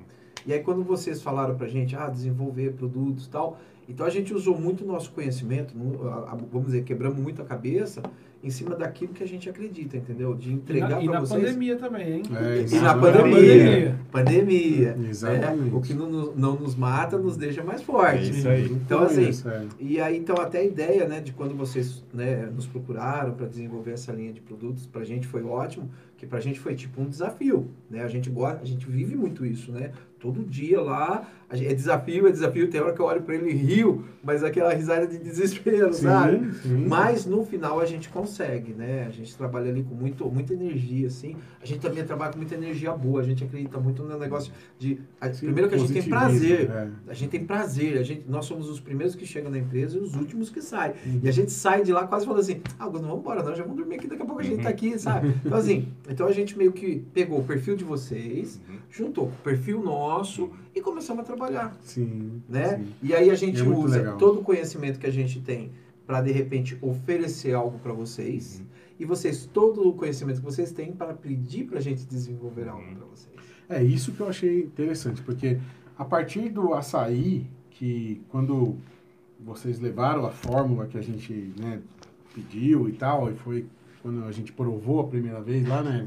[0.45, 3.57] E aí quando vocês falaram para a gente, ah, desenvolver produtos e tal,
[3.89, 5.73] então a gente usou muito o nosso conhecimento,
[6.51, 8.01] vamos dizer, quebramos muito a cabeça
[8.43, 10.35] em cima daquilo que a gente acredita, entendeu?
[10.35, 11.41] De E na, entregar e para na vocês.
[11.43, 12.23] pandemia também, hein?
[12.35, 13.95] É, E na pandemia.
[14.11, 14.97] Pandemia.
[15.09, 15.73] Exatamente.
[15.73, 18.17] É, o que não, nos- não nos mata nos deixa mais forte.
[18.17, 18.65] É isso aí.
[18.71, 19.65] Então, assim, Isso, é.
[19.79, 23.91] E aí, então, até a ideia, né, de quando vocês né, nos procuraram para desenvolver
[23.91, 25.89] essa linha de produtos, pra gente foi ótimo,
[26.23, 28.01] que pra gente foi tipo um desafio, né?
[28.03, 29.91] A gente gosta, a gente vive muito isso, né?
[30.19, 33.35] Todo dia lá, a gente- é desafio, é desafio, tem hora que eu olho para
[33.35, 36.45] ele e rio, mas aquela risada de desespero, sabe?
[36.45, 36.85] Sim, sim.
[36.87, 39.05] Mas no final a gente consegue, né?
[39.05, 41.35] A gente trabalha ali com muito, muita energia, assim.
[41.61, 43.19] A gente também trabalha com muita energia boa.
[43.19, 44.97] A gente acredita muito no negócio de.
[45.19, 46.69] a- Sim, primeiro que a gente tem prazer.
[46.71, 46.87] é.
[47.09, 47.97] A gente tem prazer.
[47.97, 50.93] A gente, nós somos os primeiros que chegam na empresa e os últimos que saem.
[51.05, 51.19] Uhum.
[51.21, 53.53] E a gente sai de lá quase falando assim: ah, não vamos embora, não.
[53.53, 55.33] Já vamos dormir aqui, daqui a pouco a gente tá aqui, sabe?
[55.45, 58.77] Então, assim, então a gente meio que pegou o perfil de vocês, Uhum.
[58.89, 62.77] juntou com o perfil nosso e começamos a trabalhar Sim, né?
[62.77, 62.87] sim.
[63.01, 64.17] E aí a gente É usa legal.
[64.17, 65.71] todo o conhecimento que a gente tem
[66.07, 68.65] para de repente oferecer algo para vocês Uhum.
[68.99, 72.83] e vocês todo o conhecimento que vocês têm para pedir para a gente desenvolver algo
[72.83, 72.95] Uhum.
[72.95, 73.33] para vocês.
[73.69, 75.57] É isso que eu achei interessante, porque
[75.97, 78.75] a partir do açaí, que quando
[79.39, 81.81] vocês levaram a fórmula que a gente né,
[82.35, 83.65] pediu e tal, e foi
[84.03, 86.05] quando a gente provou a primeira vez lá, né?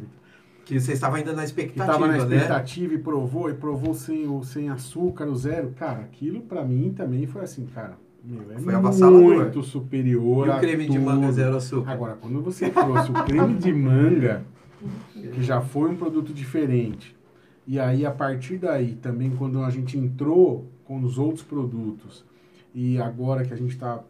[0.66, 2.18] Que você estava ainda na expectativa, tava na né?
[2.18, 5.72] expectativa e provou, e provou sem, o, sem açúcar, o zero.
[5.76, 9.36] Cara, aquilo pra mim também foi assim, cara, meu, é Foi avassalador.
[9.36, 11.92] muito superior E o creme de manga zero açúcar.
[11.92, 14.44] Agora, quando você trouxe o creme de manga,
[15.14, 17.16] que já foi um produto diferente,
[17.66, 22.24] e aí a partir daí, também quando a gente entrou com os outros produtos,
[22.74, 24.00] e agora que a gente está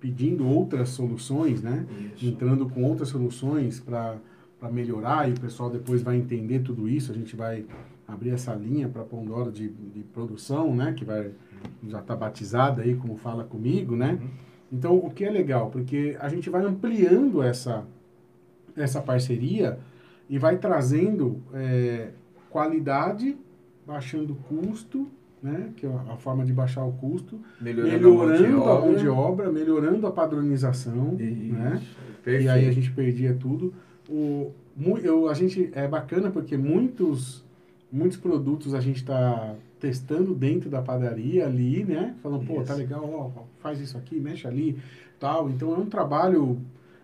[0.00, 1.86] pedindo outras soluções, né?
[2.14, 2.26] Isso.
[2.26, 4.18] Entrando com outras soluções para
[4.70, 7.64] melhorar, e o pessoal depois vai entender tudo isso, a gente vai
[8.06, 10.92] abrir essa linha para Pandora de, de produção, né?
[10.92, 11.32] Que vai
[11.88, 14.18] já está batizada aí, como fala comigo, né?
[14.72, 17.84] Então, o que é legal, porque a gente vai ampliando essa,
[18.76, 19.78] essa parceria
[20.28, 22.10] e vai trazendo é,
[22.50, 23.36] qualidade,
[23.86, 25.08] baixando custo,
[25.42, 25.70] né?
[25.76, 29.50] Que é a forma de baixar o custo, Melhorando, melhorando a mão de obra.
[29.52, 31.52] melhorando a padronização, Isso.
[31.54, 31.80] né?
[32.24, 32.44] Perfeito.
[32.46, 33.72] E aí a gente perdia tudo.
[34.08, 34.52] O,
[35.02, 37.44] eu, a gente é bacana porque muitos
[37.90, 42.14] muitos produtos a gente está testando dentro da padaria ali, né?
[42.22, 44.76] Falando, pô, tá legal, ó, faz isso aqui, mexe ali,
[45.18, 45.48] tal.
[45.48, 46.58] Então é um trabalho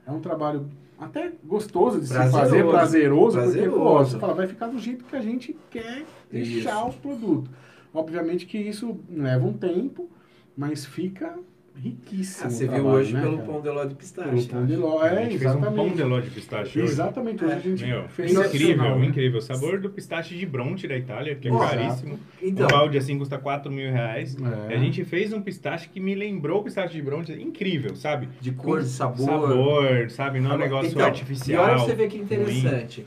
[0.06, 0.66] é um trabalho
[0.98, 2.40] até gostoso de se Prazeroso.
[2.50, 4.10] fazer, prazeroso, porque pô, Prazeroso.
[4.10, 6.98] você fala, vai ficar do jeito que a gente quer deixar Isso.
[6.98, 7.50] o produto.
[7.94, 10.10] Obviamente que isso leva um tempo,
[10.56, 11.38] mas fica
[11.76, 12.46] riquíssimo.
[12.46, 13.48] Ah, você o viu trabalho, hoje né, pelo cara?
[13.48, 14.48] pão de ló de Pelo pistache.
[14.48, 15.96] pão de ló, A é, fez um pão exatamente.
[15.96, 16.92] de ló de pistache hoje.
[16.92, 19.06] Exatamente, hoje a gente Meu, fez incrível, né?
[19.06, 19.40] incrível.
[19.40, 21.70] Sabor do pistache de Bronte da Itália, que é Exato.
[21.76, 22.20] caríssimo.
[22.40, 24.36] Então, um balde assim custa 4 mil reais.
[24.68, 24.72] É.
[24.72, 27.32] E a gente fez um pistache que me lembrou o pistache de Bronte.
[27.32, 28.28] Incrível, sabe?
[28.40, 29.26] de cor, de sabor.
[29.26, 30.40] Sabor, sabe?
[30.40, 31.66] Não é um negócio então, artificial.
[31.66, 33.06] E olha você ver que interessante.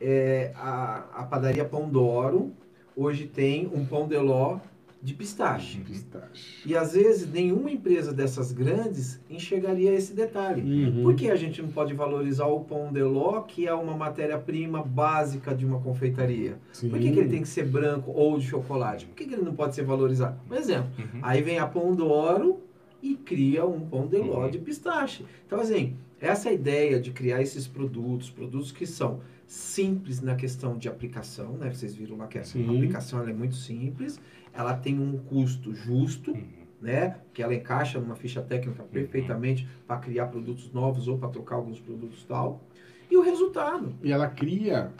[0.00, 2.52] É, a, a padaria Pão Doro
[2.96, 4.58] hoje tem um pão de ló
[5.04, 5.80] de pistache.
[5.80, 6.62] Pistache.
[6.64, 10.62] E às vezes nenhuma empresa dessas grandes enxergaria esse detalhe.
[10.62, 11.02] Uhum.
[11.02, 14.80] Por que a gente não pode valorizar o pão de ló, que é uma matéria-prima
[14.80, 16.56] básica de uma confeitaria?
[16.72, 16.88] Sim.
[16.88, 19.06] Por que, que ele tem que ser branco ou de chocolate?
[19.06, 20.38] Por que, que ele não pode ser valorizado?
[20.46, 21.18] Por exemplo, Uhum.
[21.22, 22.60] Aí vem a Pão Douro
[23.02, 24.50] e cria um pão de ló Uhum.
[24.50, 25.24] de pistache.
[25.44, 30.88] Então, assim, essa ideia de criar esses produtos, produtos que são simples na questão de
[30.88, 31.70] aplicação, né?
[31.72, 32.76] Vocês viram lá que a Sim.
[32.76, 34.20] aplicação é muito simples,
[34.52, 36.42] ela tem um custo justo, Uhum.
[36.80, 37.18] né?
[37.34, 41.80] Que ela encaixa numa ficha técnica perfeitamente para criar produtos novos ou para trocar alguns
[41.80, 42.62] produtos tal.
[43.10, 44.90] E o resultado, E ela cria,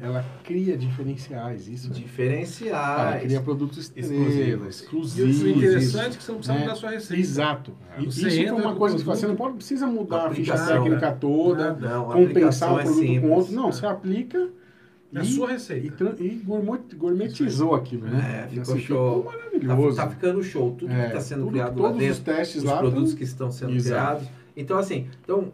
[0.00, 1.86] ela cria diferenciais, isso.
[1.88, 1.90] é.
[1.90, 3.22] Ela diferenciais.
[3.22, 4.66] cria produtos estrela, Exclusivos.
[4.66, 5.42] E exclusivos.
[5.42, 6.60] o interessante é que você não precisa É.
[6.60, 7.20] mudar a sua receita.
[7.20, 7.72] Exato.
[7.96, 8.00] É.
[8.02, 11.12] E isso foi entra uma coisa que você não pode, precisa mudar a ficha técnica
[11.12, 13.30] toda, Não, a compensar o é produto com simples.
[13.32, 13.52] outro.
[13.54, 14.48] Não, você aplica
[15.12, 16.16] É a e, sua e, receita.
[16.20, 18.44] e gourmet- gourmetizou aquilo, né?
[18.44, 19.18] É, ficou Assim, show.
[19.18, 19.96] ficou maravilhoso.
[19.96, 20.74] Tá, tá ficando show.
[20.78, 22.78] Tudo É, que está sendo tudo- criado lá todos dentro, os testes os lá.
[22.78, 24.20] produtos tão- que estão sendo Exato.
[24.22, 24.28] criados.
[24.56, 25.52] Então, assim, então,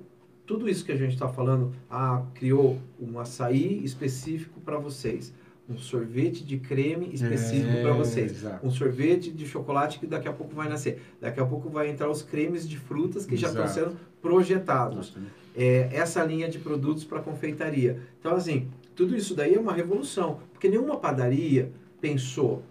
[0.51, 5.33] tudo isso que a gente está falando, ah, criou um açaí específico para vocês,
[5.69, 8.67] um sorvete de creme específico É, para vocês, exato.
[8.67, 12.11] um sorvete de chocolate que daqui a pouco vai nascer, daqui a pouco vai entrar
[12.11, 13.91] os cremes de frutas que já estão Exato.
[13.91, 15.17] sendo projetados
[15.57, 18.01] é, essa linha de produtos para confeitaria.
[18.19, 21.71] Então, assim, tudo isso daí é uma revolução, porque nenhuma padaria
[22.01, 22.65] pensou,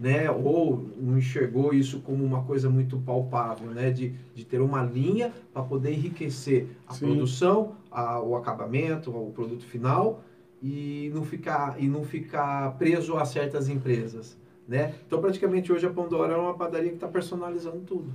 [0.00, 4.82] né, ou não enxergou isso como uma coisa muito palpável, né, de, de ter uma
[4.82, 7.06] linha para poder enriquecer a Sim.
[7.06, 10.22] produção, a, o acabamento, o produto final
[10.62, 14.94] e não ficar e não ficar preso a certas empresas, né?
[15.06, 18.12] Então, praticamente hoje a Pandora é uma padaria que está personalizando tudo.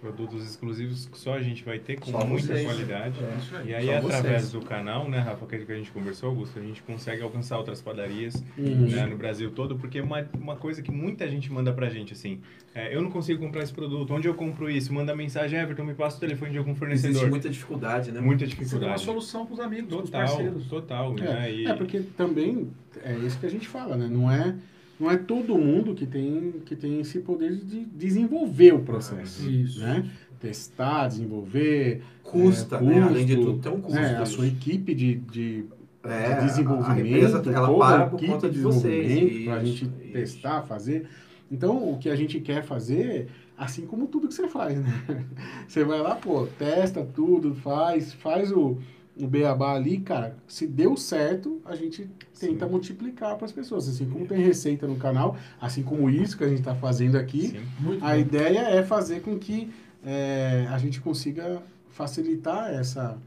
[0.00, 2.64] Produtos exclusivos que só a gente vai ter com Só muita vocês.
[2.64, 3.18] qualidade.
[3.22, 3.66] É.
[3.68, 4.52] E aí, Só através vocês.
[4.52, 8.42] do canal, né, Rafa, que a gente conversou, Augusto, a gente consegue alcançar outras padarias
[8.56, 12.14] né, no Brasil todo, porque é uma, uma coisa que muita gente manda pra gente,
[12.14, 12.40] assim,
[12.74, 14.90] é, eu não consigo comprar esse produto, onde eu compro isso?
[14.92, 17.28] Manda mensagem, Everton, me passa o telefone de algum Existe fornecedor.
[17.28, 18.20] muita dificuldade, né?
[18.20, 19.02] Muita Você tem uma dificuldade.
[19.02, 20.66] solução para os amigos, Total, parceiros.
[20.66, 21.52] total, É, né?
[21.52, 22.70] E, É, porque também
[23.04, 24.08] é isso que a gente fala, né?
[24.10, 24.54] Não é,
[25.00, 29.48] não é todo mundo que tem, que tem esse poder de desenvolver o processo.
[29.48, 29.80] Isso.
[29.80, 30.10] Né?
[30.38, 32.02] Testar, desenvolver.
[32.22, 33.02] Custa, é, né?
[33.02, 33.98] Além de custo, tudo, tem um custo.
[33.98, 35.64] É, a sua equipe de, de,
[36.04, 39.44] É, de desenvolvimento, a empresa, ela toda para a por equipe conta de de vocês.
[39.44, 40.12] para a gente isso.
[40.12, 41.08] testar, fazer.
[41.50, 45.04] Então, o que a gente quer fazer, assim como tudo que você faz, né?
[45.66, 48.78] Você vai lá, pô, testa tudo, faz, faz o,
[49.22, 50.36] o beabá ali, cara.
[50.48, 52.08] Se deu certo, a gente
[52.38, 52.70] tenta Sim.
[52.70, 53.88] multiplicar para as pessoas.
[53.88, 57.48] Assim como tem receita no canal, assim como isso que a gente está fazendo aqui,
[57.48, 58.16] sim, Muito a bom.
[58.20, 59.70] ideia é fazer com que
[60.04, 63.18] é, a gente consiga facilitar essa,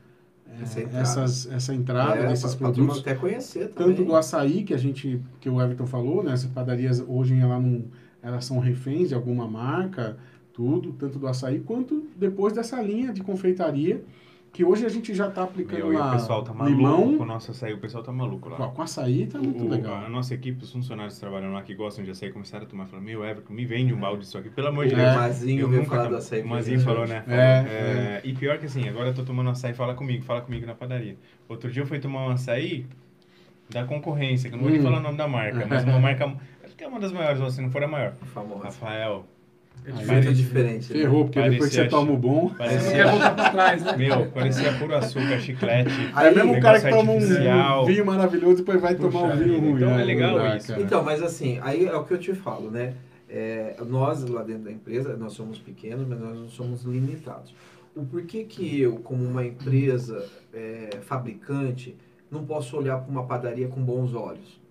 [0.60, 1.00] é, Essa entrada.
[1.02, 3.00] essas, essa entrada É, desses pra- pra produtos.
[3.00, 3.96] até conhecer também.
[3.96, 6.34] Tanto do açaí, que a gente, que o Everton falou, né?
[6.34, 7.84] Essas padarias hoje ela não,
[8.22, 10.18] elas são reféns de alguma marca,
[10.54, 14.04] tudo, tanto do açaí, quanto depois dessa linha de confeitaria,
[14.54, 17.18] que hoje a gente já está aplicando Meu, lá o pessoal tá maluco limão.
[17.18, 18.58] com o nosso açaí, o pessoal tá maluco lá.
[18.70, 19.96] Com açaí tá muito O- legal.
[20.06, 22.86] A nossa equipe, os funcionários que trabalham lá que gostam de açaí começaram a tomar,
[22.86, 25.10] falaram, meu, Everton, me vende um balde disso aqui, pelo amor de O Deus.
[25.10, 25.16] É.
[25.16, 26.42] Mazinho veio falar do açaí.
[26.44, 27.24] O Mazinho falou, né?
[27.28, 30.66] É, É, E pior que assim, agora eu tô tomando açaí, fala comigo, fala comigo
[30.68, 31.18] na padaria.
[31.50, 32.86] Outro dia eu fui tomar um açaí
[33.72, 34.84] da concorrência, que eu não vou nem Hum.
[34.84, 36.32] falar o nome da marca, mas uma marca,
[36.64, 38.14] acho que é uma das maiores, ou se não for a maior.
[38.34, 38.62] Famoso.
[38.62, 39.26] Rafael,
[39.86, 40.26] É diferente.
[40.26, 40.94] Muito diferente.
[40.94, 41.00] né?
[41.00, 42.48] Ferrou, porque depois que você Parecia- toma o bom.
[42.48, 43.98] Você não parecia, quer voltar para trás, né?
[43.98, 45.90] meu, parecia puro açúcar, chiclete.
[46.14, 49.34] Aí, é mesmo o cara que toma um vinho maravilhoso e depois vai Puxa tomar
[49.34, 49.76] um vinho vida, ruim.
[49.76, 50.04] então é né?
[50.06, 50.68] legal isso.
[50.70, 50.82] cara.
[50.82, 52.94] Então, mas assim, aí é o que eu te falo, né?
[53.30, 57.54] É, nós lá dentro da empresa, nós somos pequenos, mas nós não somos limitados.
[57.96, 61.96] O porquê que eu, como uma empresa é, fabricante,
[62.32, 64.62] não posso olhar para uma padaria com bons olhos?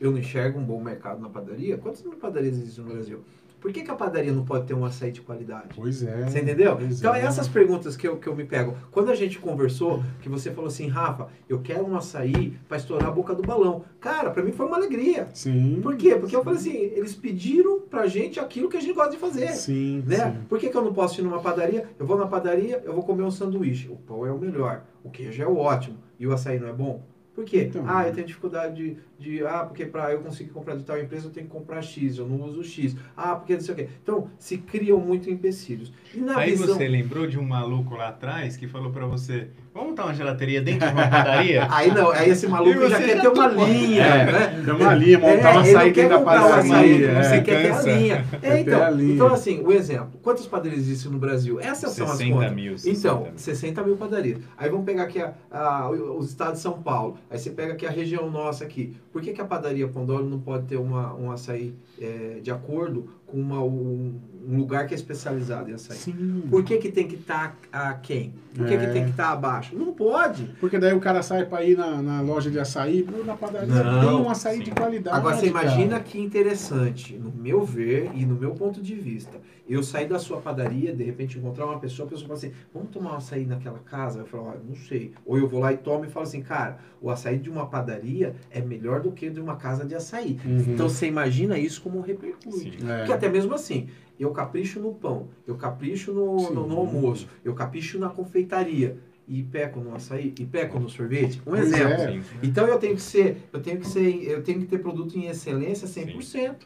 [0.00, 1.76] Eu não enxergo um bom mercado na padaria?
[1.76, 3.20] Quantas padarias existem no Brasil?
[3.60, 5.68] Por que, que a padaria não pode ter um açaí de qualidade?
[5.74, 6.22] Pois é.
[6.28, 6.78] Você entendeu?
[6.80, 7.22] Então, é.
[7.22, 8.76] essas perguntas que eu, que eu me pego.
[8.90, 13.08] Quando a gente conversou, que você falou assim, Rafa, eu quero um açaí para estourar
[13.08, 13.84] a boca do balão.
[14.00, 15.28] Cara, para mim foi uma alegria.
[15.34, 15.80] Sim.
[15.82, 16.14] Por quê?
[16.14, 19.48] Porque eu falei assim, eles pediram pra gente aquilo que a gente gosta de fazer.
[19.48, 20.16] Sim, Né?
[20.16, 20.38] sim.
[20.48, 21.88] Por que, que eu não posso ir numa padaria?
[21.98, 23.88] Eu vou na padaria, eu vou comer um sanduíche.
[23.88, 24.82] O pão é o melhor.
[25.02, 25.98] O queijo é o ótimo.
[26.18, 27.02] E o açaí não é bom?
[27.38, 27.66] Por quê?
[27.68, 30.98] Então, ah, eu tenho dificuldade de, de ah, porque para eu conseguir comprar de tal
[30.98, 32.96] empresa eu tenho que comprar X, eu não uso X.
[33.16, 33.88] Ah, porque não sei o quê.
[34.02, 35.92] Então, se criam muito empecilhos.
[36.34, 36.66] Aí visão...
[36.66, 40.60] você lembrou de um maluco lá atrás que falou pra você, vamos montar uma gelateria
[40.60, 41.66] dentro de uma padaria?
[41.70, 44.32] Aí não, aí esse maluco já quer já ter uma linha, É.
[44.32, 44.62] né?
[44.64, 46.70] Tem uma linha, montar É, uma saída quer da uma padaria.
[46.72, 47.22] saída, é.
[47.22, 48.26] você quer ter a linha.
[48.32, 49.14] É, ter a então, linha.
[49.14, 50.18] então, assim, o exemplo.
[50.22, 51.60] Quantas padarias existem no Brasil?
[51.60, 52.52] Essas são as 60 contas.
[52.52, 53.32] mil, 60 Então, mil.
[53.36, 54.38] 60 mil padarias.
[54.56, 57.16] Aí vamos pegar aqui a, a- o- os estados de São Paulo.
[57.30, 58.96] Aí você pega aqui a região nossa aqui.
[59.12, 63.08] Por que, que a padaria Pandoro não pode ter uma, um açaí é, de acordo
[63.28, 64.14] com uma- um,
[64.48, 65.96] um lugar que é especializado em açaí?
[65.96, 66.42] Sim.
[66.50, 68.32] Por que, que tem que estar a quem?
[68.54, 68.90] Por que, que É.
[68.92, 69.76] tem que estar abaixo?
[69.76, 70.44] Não pode.
[70.58, 74.00] Porque daí o cara sai pra ir na, na loja de açaí, na padaria Não,
[74.00, 74.64] tem um açaí sim.
[74.64, 75.16] de qualidade.
[75.16, 76.02] Agora você imagina cara.
[76.02, 79.36] que interessante, no meu ver e no meu ponto de vista,
[79.68, 82.90] eu sair da sua padaria, de repente encontrar uma pessoa, a pessoa fala assim, vamos
[82.90, 84.20] tomar um açaí naquela casa?
[84.20, 85.12] Eu falo, ah, não sei.
[85.26, 88.34] Ou eu vou lá e tomo e falo assim, cara, o açaí de uma padaria
[88.50, 90.38] é melhor do que de uma casa de açaí.
[90.44, 90.64] Uhum.
[90.68, 92.78] Então você imagina isso como repercute.
[92.80, 92.88] Sim.
[92.88, 92.98] É.
[92.98, 93.88] Porque até mesmo assim,
[94.18, 96.54] eu capricho no pão, eu capricho no, Sim.
[96.54, 98.96] no, no almoço, eu capricho na confeitaria.
[99.30, 101.38] E peco no açaí, e peco no sorvete.
[101.46, 101.92] Um Pois exemplo.
[101.92, 102.12] é.
[102.12, 102.22] Sim.
[102.42, 105.26] Então eu tenho que ser, eu tenho que ser, eu tenho que ter produto em
[105.26, 106.56] excelência 100%.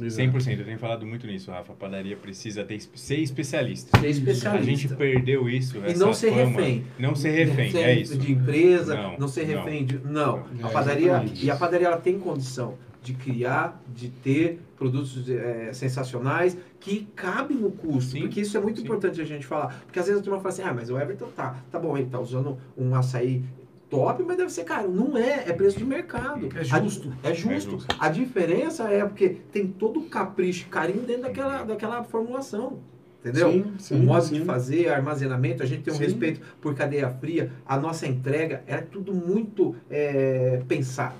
[0.00, 0.28] Exato.
[0.30, 1.72] 100%, eu tenho falado muito nisso, Rafa.
[1.72, 3.98] A padaria precisa ter, ser especialista.
[4.00, 4.64] Ser A especialista.
[4.64, 5.78] gente perdeu isso.
[5.78, 6.44] E essa não ser fama.
[6.46, 6.84] refém.
[6.98, 8.18] Não ser refém, Refém é isso.
[8.18, 9.62] De empresa, Não, não, ser não.
[9.64, 9.98] refém de.
[10.04, 10.38] Não.
[10.60, 11.06] É, a padaria.
[11.06, 11.46] exatamente.
[11.46, 17.58] E a padaria ela tem condição de criar, de ter produtos eh, sensacionais que cabem
[17.58, 18.12] no custo.
[18.12, 18.84] Sim, porque isso é muito sim.
[18.84, 19.78] importante a gente falar.
[19.84, 22.08] Porque às vezes a turma fala assim, ah, mas o Everton tá, tá bom, ele
[22.08, 23.42] tá usando um açaí
[23.90, 24.90] top, mas deve ser caro.
[24.90, 26.48] Não é, é preço de mercado.
[26.54, 27.12] É A- justo.
[27.22, 27.50] É justo.
[27.52, 27.86] É justo.
[27.98, 32.78] A diferença é porque tem todo o capricho e carinho dentro daquela, daquela formulação.
[33.20, 33.50] Entendeu?
[33.50, 34.34] Sim, sim, o modo sim.
[34.34, 36.04] de fazer, armazenamento, a gente tem um Sim.
[36.04, 41.14] respeito por cadeia fria, a nossa entrega é tudo muito é, pensado.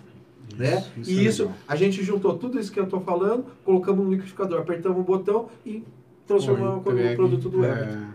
[0.54, 0.84] Né?
[0.98, 1.58] Isso e é isso, legal.
[1.66, 5.48] a gente juntou tudo isso que eu estou falando, colocamos no liquidificador, apertamos o botão
[5.64, 5.82] e
[6.26, 8.14] transformamos entregue, produto do é, Everton.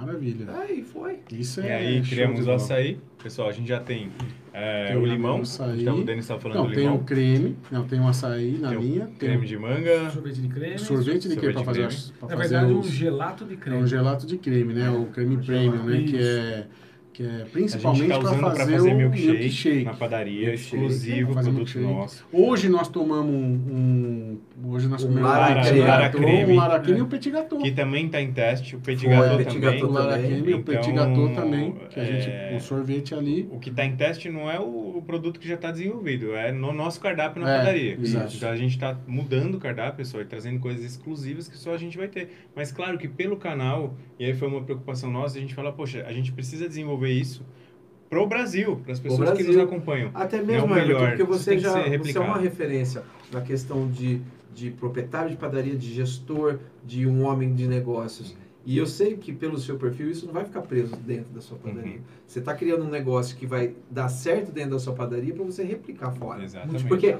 [0.00, 0.46] Maravilha.
[0.58, 1.18] Aí foi.
[1.30, 1.76] Isso E é.
[1.76, 2.98] aí show criamos o açaí.
[3.22, 4.08] Pessoal, a gente já tem,
[4.52, 5.42] é, Tem o o limão.
[5.42, 5.82] açaí.
[5.82, 6.96] Então, o Denis estava falando Não, do tem limão.
[6.96, 10.10] o creme, não, tem o açaí na Tem o linha, tem creme o de manga.
[10.10, 10.78] Sorvete de creme.
[10.78, 11.82] sorvete de creme para fazer,
[12.18, 13.82] pra Na fazer verdade, um os- gelato de É creme.
[13.82, 14.90] um gelato de creme, né?
[14.90, 16.02] O creme Um premium, gelato, né?
[16.04, 16.66] Que é,
[17.12, 20.74] que é gente principalmente está para fazer, para fazer o milkshake, na padaria, Milkshake.
[20.76, 21.84] exclusivo Fazer produto milkshake.
[21.94, 22.26] nosso.
[22.32, 25.80] Hoje nós tomamos um, um- hoje nós comemos Lara creme.
[25.86, 26.52] gâteau, creme.
[26.52, 27.00] um lara creme É.
[27.00, 27.58] e um petit gâteau.
[27.60, 29.60] Que também está em teste, o petit gâteau petit também.
[29.72, 29.88] gâteau.
[29.88, 33.14] o lara creme e o petit Então, gâteau também, que a gente, é, o sorvete
[33.14, 33.48] ali.
[33.50, 36.52] O que está em teste não é o, o produto que já está desenvolvido, é
[36.52, 37.98] no nosso cardápio na É, padaria.
[38.00, 38.34] exato.
[38.36, 41.78] Então a gente está mudando o cardápio, pessoal, e trazendo coisas exclusivas que só a
[41.78, 42.30] gente vai ter.
[42.54, 46.04] Mas claro que pelo canal, e aí foi uma preocupação nossa, a gente fala, poxa,
[46.06, 47.44] a gente precisa desenvolver isso
[48.08, 49.62] pro Brasil, para as pessoas que nos Brasil.
[49.62, 50.10] acompanham.
[50.12, 51.08] Até É mesmo, o Everton, melhor.
[51.08, 53.02] porque você já você é uma referência
[53.32, 54.20] na questão de,
[54.54, 58.36] de proprietário de padaria, de gestor, de um homem de negócios.
[58.64, 61.58] E eu sei que pelo seu perfil isso não vai ficar preso dentro da sua
[61.58, 61.96] padaria.
[61.96, 62.02] Uhum.
[62.26, 65.64] Você está criando um negócio que vai dar certo dentro da sua padaria para você
[65.64, 66.44] replicar fora.
[66.44, 66.86] Exatamente.
[66.86, 67.16] Porque,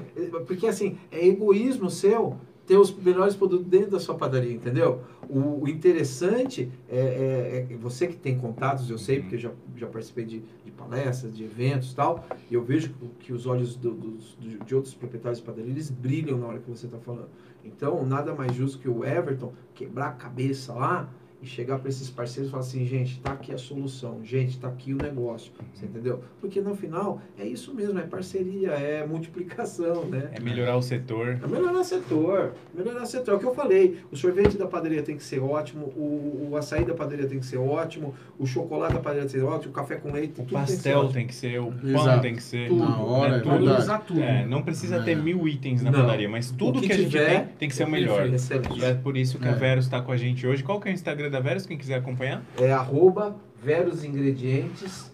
[0.47, 5.01] porque assim, é egoísmo seu ter os melhores produtos dentro da sua padaria, entendeu?
[5.29, 9.21] O, o interessante é, é- é você que tem contatos, eu sei, Uhum.
[9.23, 13.33] porque já, já participei de, de palestras, de eventos e tal, e eu vejo que
[13.33, 16.85] os olhos do- dos- de outros proprietários de padaria, eles brilham na hora que você
[16.85, 17.27] está falando.
[17.65, 21.09] Então, nada mais justo que o Everton quebrar a cabeça lá
[21.43, 24.67] e chegar para esses parceiros e falar assim, gente, tá aqui a solução, gente, tá
[24.69, 26.23] aqui o negócio, você entendeu?
[26.39, 30.29] Porque no final é isso mesmo, é parceria, é multiplicação, né?
[30.33, 31.39] É melhorar o setor.
[31.43, 33.33] É melhorar setor, melhorar setor.
[33.33, 33.97] É o que eu falei.
[34.11, 37.45] O sorvete da padaria tem que ser ótimo, o, o açaí da padaria tem que
[37.45, 40.45] ser ótimo, o chocolate da padaria tem que ser ótimo, o café com leite, O
[40.45, 41.13] tudo tem que ser pastel ótimo.
[41.13, 42.21] tem que ser, o pão Exato.
[42.21, 42.71] tem que ser.
[42.71, 43.49] Na hora, é tudo.
[43.49, 44.21] Valorizar tudo.
[44.21, 45.15] É, não precisa ter É.
[45.15, 45.99] mil itens na Não.
[46.01, 48.27] padaria, mas tudo O que, que a gente tiver, tem tem que ser o melhor.
[48.27, 48.79] Excelente.
[48.79, 49.55] E é por isso que a É.
[49.55, 50.63] Verus está com a gente hoje.
[50.63, 52.41] Qual que é o Instagram da Verus, quem quiser acompanhar?
[52.57, 55.11] É arroba Veros Ingredientes.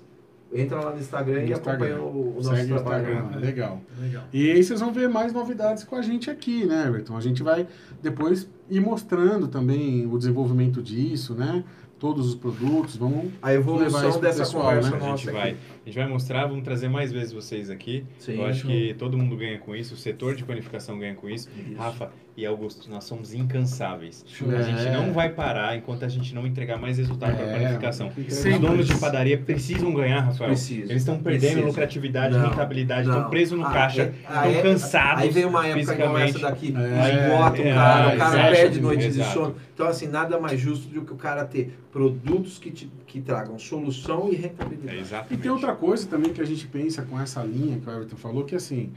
[0.51, 1.85] Entra lá no Instagram No e Instagram.
[1.95, 3.03] acompanha o, o nosso Segue trabalho.
[3.07, 3.37] Instagram, né?
[3.45, 3.81] legal.
[4.01, 4.23] Legal.
[4.33, 7.15] E aí vocês vão ver mais novidades com a gente aqui, né, Everton?
[7.15, 7.67] A gente vai
[8.01, 11.63] depois ir mostrando também o desenvolvimento disso, né?
[11.99, 14.95] Todos os produtos, vamos A Levar evolução isso pro dessa pessoal, conversa né?
[14.95, 15.37] A nossa gente aqui.
[15.37, 18.05] vai, a gente vai mostrar, vamos trazer mais vezes vocês aqui.
[18.17, 18.35] Sim.
[18.37, 21.49] Eu acho que todo mundo ganha com isso, o setor de panificação ganha com isso.
[21.57, 21.77] Isso.
[21.77, 24.23] Rafa e Augusto, nós somos incansáveis.
[24.25, 24.49] Show.
[24.55, 24.91] A gente É.
[24.93, 28.09] não vai parar enquanto a gente não entregar mais resultado para a É, panificação.
[28.09, 30.51] tem que Os donos de padaria precisam ganhar, Rafael.
[30.51, 30.83] Precisa.
[30.91, 31.65] Eles estão perdendo Precisa.
[31.67, 33.15] lucratividade, Não, rentabilidade, não.
[33.17, 35.23] estão presos no Ah, caixa, é- estão aí é- cansados.
[35.23, 38.79] Aí vem uma época igual essa daqui, É, esgota o é, cara, o cara perde
[38.81, 39.55] noite de sono.
[39.73, 43.57] Então, assim, nada mais justo do que o cara ter produtos que, te- que tragam
[43.57, 44.98] solução e É rentabilidade.
[44.98, 45.41] E exatamente.
[45.41, 48.45] tem outra coisa também que a gente pensa com essa linha que o Everton falou,
[48.45, 48.91] que assim,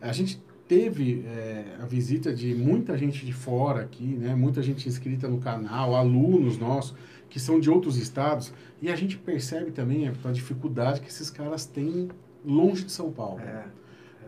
[0.00, 4.34] a gente teve é, a visita de muita gente de fora aqui, né?
[4.34, 6.94] Muita gente inscrita no canal, alunos nossos
[7.30, 11.66] que são de outros estados, e a gente percebe também a dificuldade que esses caras
[11.66, 12.08] têm
[12.44, 13.38] longe de São Paulo.
[13.40, 13.64] É.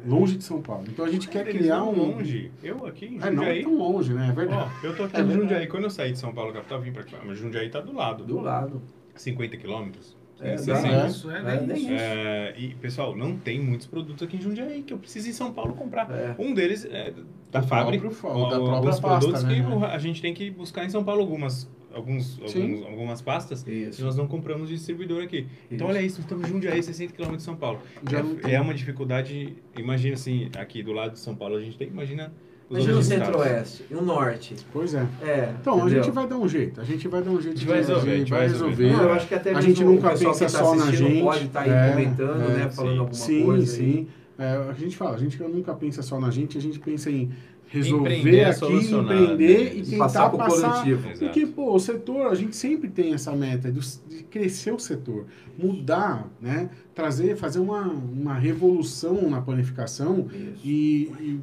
[0.06, 0.84] Longe de São Paulo.
[0.88, 1.92] Então a gente quer Eles criar um.
[1.94, 2.50] longe.
[2.62, 3.62] Eu aqui em É, não é Jundiaí.
[3.62, 4.28] tão longe, né?
[4.30, 4.70] É verdade.
[4.82, 5.30] Ó, eu tô aqui É em.
[5.30, 5.66] Jundiaí.
[5.66, 7.18] Quando eu saí de São Paulo, capital, vim pra cá.
[7.24, 8.24] Mas Jundiaí tá do lado.
[8.24, 8.80] Do lado.
[9.14, 10.16] 50 quilômetros.
[10.42, 10.70] É, sim.
[10.72, 11.06] né?
[11.06, 11.92] Isso, é, É, nem nem isso.
[11.92, 15.34] É, e, pessoal, não tem muitos produtos aqui em Jundiaí que eu preciso ir em
[15.34, 16.10] São Paulo comprar.
[16.10, 16.34] É.
[16.38, 17.12] Um deles é
[17.50, 18.08] da Do fábrica.
[18.08, 19.54] próprio da própria alguns pasta, produtos né?
[19.78, 23.66] que a gente tem que buscar em São Paulo algumas, alguns, alguns- algumas pastas.
[23.66, 24.02] Isso.
[24.02, 25.46] nós não compramos de distribuidor aqui.
[25.70, 25.96] Então, Isso.
[25.98, 27.80] olha isso, estamos em Jundiaí, 60 km de São Paulo.
[28.10, 31.76] Já É, é uma dificuldade, imagina assim, aqui do lado de São Paulo a gente
[31.76, 32.32] tem, imagina
[32.70, 34.54] os Imagina o centro-oeste e o norte.
[34.72, 35.04] Pois é.
[35.22, 35.54] É.
[35.60, 36.04] Então, a entendeu?
[36.04, 36.80] gente vai dar um jeito.
[36.80, 38.92] A gente vai dar um jeito A gente vai resolver, a gente vai resolver.
[38.92, 40.84] Não, eu acho que até A gente nunca o pessoal pensa que tá só na
[40.84, 41.22] assistindo gente.
[41.22, 42.70] pode estar aí É, comentando, é, né?
[42.70, 42.98] Falando sim.
[43.00, 43.72] alguma Sim, coisa.
[43.72, 43.78] aí.
[43.92, 44.06] sim.
[44.38, 47.30] É, a gente fala, a gente nunca pensa só na gente, a gente pensa em
[47.66, 49.74] resolver Empreender, aqui, empreender né?
[49.74, 50.70] e E tentar passar pro passar.
[50.72, 51.08] coletivo.
[51.08, 51.18] Exato.
[51.20, 55.26] Porque, pô, o setor, a gente sempre tem essa meta de, de crescer o setor,
[55.58, 56.70] mudar, né?
[56.94, 60.66] Trazer, fazer uma, uma revolução na panificação Isso.
[60.66, 61.40] e, e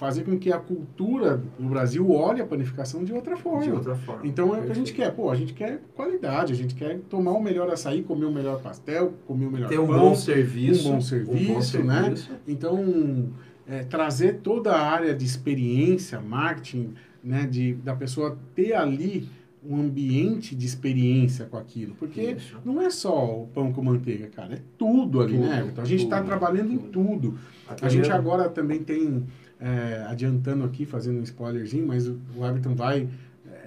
[0.00, 3.60] fazer com que a cultura no Brasil olhe a panificação de outra forma.
[3.62, 4.26] De outra forma.
[4.26, 5.14] Então é o que a gente quer.
[5.14, 8.62] Pô, a gente quer qualidade, a gente quer tomar o melhor açaí, comer o melhor
[8.62, 9.98] pastel, comer o melhor Ter um pão.
[9.98, 10.88] bom serviço.
[10.88, 12.02] um bom serviço, né?
[12.02, 12.30] serviço.
[12.48, 13.28] Então,
[13.68, 19.28] é, trazer toda a área de experiência, marketing, né, de, da pessoa ter ali
[19.62, 21.94] um ambiente de experiência com aquilo.
[21.96, 22.56] Porque Isso.
[22.64, 25.68] não é só o pão com manteiga, cara, é tudo ali, Tudo, né?
[25.70, 26.90] Então a gente está tudo, trabalhando em tudo.
[26.90, 27.38] tudo.
[27.68, 29.24] Até A gente mesmo- agora também tem,
[29.60, 33.06] é, adiantando aqui, fazendo um spoilerzinho, mas o, o Everton vai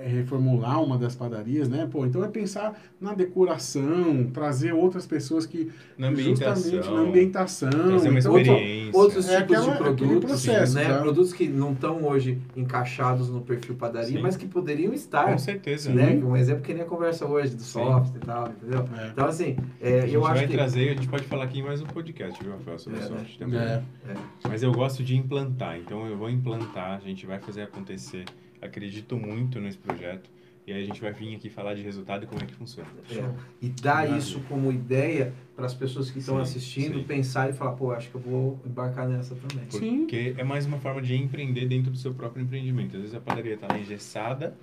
[0.07, 1.87] reformular uma das padarias, né?
[1.91, 6.55] Pô, então é pensar na decoração, trazer outras pessoas que Na ambientação.
[6.71, 7.69] justamente na ambientação.
[7.69, 8.99] Trazer uma então, experiência.
[8.99, 10.85] Outros É tipos aquela- de aquele produtos, processo, né?
[10.87, 10.97] tá?
[10.99, 14.21] Produtos que não estão hoje encaixados no perfil padaria, Sim.
[14.21, 15.25] mas que poderiam estar.
[15.31, 15.91] Com certeza.
[15.93, 16.19] Né?
[16.23, 17.73] Um exemplo que nem a conversa hoje do Sim.
[17.83, 18.85] soft e tal, entendeu?
[18.97, 19.07] É.
[19.09, 20.53] Então, assim, A é, gente eu vai acho que.
[20.53, 23.07] trazer, a gente pode falar aqui em mais um podcast, viu, Rafael, sobre É, né?
[23.07, 23.59] soft também.
[23.59, 23.81] É.
[24.47, 28.25] Mas eu gosto de implantar, então eu vou implantar, a gente vai fazer acontecer.
[28.65, 30.29] Acredito muito nesse projeto.
[30.65, 32.87] E aí a gente vai vir aqui falar de resultado e como é que funciona.
[33.11, 33.21] É,
[33.61, 34.17] e dar Maravilha.
[34.17, 37.03] isso como ideia para as pessoas que estão Sim, assistindo sim.
[37.03, 39.65] pensar e falar, pô, acho que eu vou embarcar nessa também.
[39.69, 39.97] Sim.
[39.99, 42.95] Porque é mais uma forma de empreender dentro do seu próprio empreendimento.
[42.95, 44.55] Às vezes a padaria está lá engessada,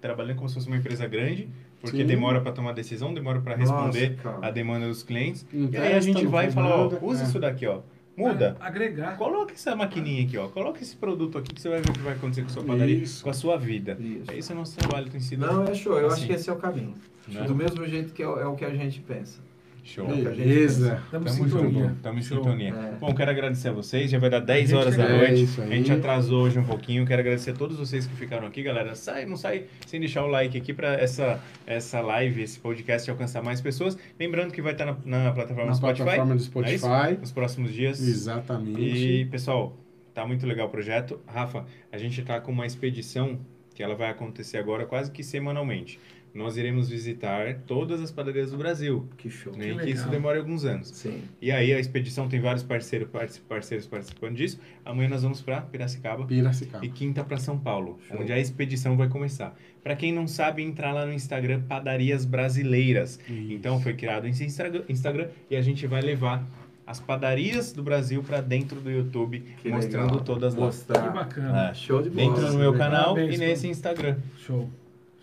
[0.00, 1.48] trabalhando como se fosse uma empresa grande,
[1.80, 2.06] porque Sim.
[2.06, 5.46] demora para tomar decisão, demora para responder Nossa, a demanda dos clientes.
[5.52, 7.26] Não E aí a gente vai e fala, ó, usa É.
[7.28, 7.80] isso daqui, ó.
[8.16, 8.56] Muda.
[8.60, 9.16] Agregar.
[9.16, 10.48] Coloca essa maquininha aqui, ó.
[10.48, 12.64] Coloca esse produto aqui que você vai ver o que vai acontecer com a sua
[12.64, 13.24] padaria, Isso.
[13.24, 13.96] com a sua vida.
[14.00, 14.52] Isso.
[14.52, 15.98] É o nosso trabalho, tem sido Não, é show.
[15.98, 16.16] Eu Assim.
[16.18, 16.94] acho que esse é o caminho.
[17.28, 17.42] né?
[17.42, 19.40] Do mesmo jeito que é, é o que a gente pensa.
[19.84, 20.06] Show.
[20.06, 20.30] Beleza.
[20.30, 21.02] Beleza.
[21.04, 21.82] Estamos em Tamo sintonia.
[21.82, 22.74] junto, estamos em sintonia.
[22.74, 22.92] É.
[22.98, 24.10] Bom, quero agradecer a vocês.
[24.10, 25.60] Já vai dar 10 gente horas da noite.
[25.60, 25.64] É.
[25.64, 27.06] A gente atrasou hoje um pouquinho.
[27.06, 28.94] Quero agradecer a todos vocês que ficaram aqui, galera.
[28.94, 33.42] Sai, não sai sem deixar o like aqui para essa, essa live, esse podcast alcançar
[33.42, 33.96] mais pessoas.
[34.18, 36.86] Lembrando que vai estar na, na plataforma Na Spotify plataforma do é isso?
[36.86, 37.20] Spotify.
[37.20, 38.00] nos próximos dias.
[38.00, 38.80] Exatamente.
[38.80, 39.76] E, pessoal,
[40.14, 41.20] tá muito legal o projeto.
[41.26, 43.38] Rafa, a gente tá com uma expedição
[43.74, 45.98] que ela vai acontecer agora quase que semanalmente.
[46.34, 49.08] Nós iremos visitar todas as padarias do Brasil.
[49.16, 49.56] Que show.
[49.56, 49.72] né?
[49.74, 50.88] Que que isso demora alguns anos.
[50.88, 51.22] Sim.
[51.40, 53.08] E aí a expedição tem vários parceiros,
[53.48, 54.58] parceiros participando disso.
[54.84, 56.84] Amanhã nós vamos para Piracicaba Piracicaba.
[56.84, 58.20] e quinta para São Paulo, Show.
[58.20, 59.56] onde a expedição vai começar.
[59.80, 63.20] Para quem não sabe, entrar lá no Instagram Padarias Brasileiras.
[63.28, 63.52] Isso.
[63.52, 66.44] Então foi criado esse Instagram, e a gente vai levar
[66.86, 70.24] as padarias do Brasil para dentro do YouTube, Que mostrando legal.
[70.24, 70.60] todas lá.
[70.60, 71.10] Que Mostrar.
[71.12, 71.68] bacana.
[71.70, 71.74] É.
[71.74, 72.26] Show de bola.
[72.34, 72.90] Dentro do meu Legal.
[72.90, 74.16] canal Parabéns, e nesse Instagram.
[74.38, 74.68] Show.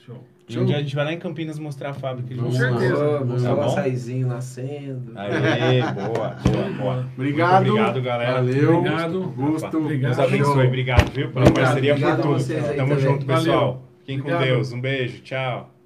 [0.05, 0.23] Show.
[0.49, 2.35] Um dia a gente vai lá em Campinas mostrar a fábrica.
[2.35, 2.69] Vamos lá.
[2.69, 3.25] certeza.
[3.25, 5.13] Mostrar Tá açaizinho nascendo.
[5.15, 7.09] Aê, boa, boa, boa.
[7.15, 7.65] Obrigado.
[7.65, 8.33] Muito obrigado, galera.
[8.33, 8.77] Valeu.
[8.77, 9.21] Obrigado.
[9.35, 9.77] Gosto.
[9.77, 10.15] Obrigado.
[10.15, 10.67] Deus abençoe.
[10.67, 11.65] Obrigado, viu, pela Obrigado.
[11.65, 12.47] parceria Obrigado por tudo.
[12.47, 12.99] Tamo também.
[12.99, 13.83] junto, pessoal.
[13.99, 14.37] Fiquem com.
[14.37, 14.71] Deus.
[14.73, 15.21] Um beijo.
[15.21, 15.80] Tchau.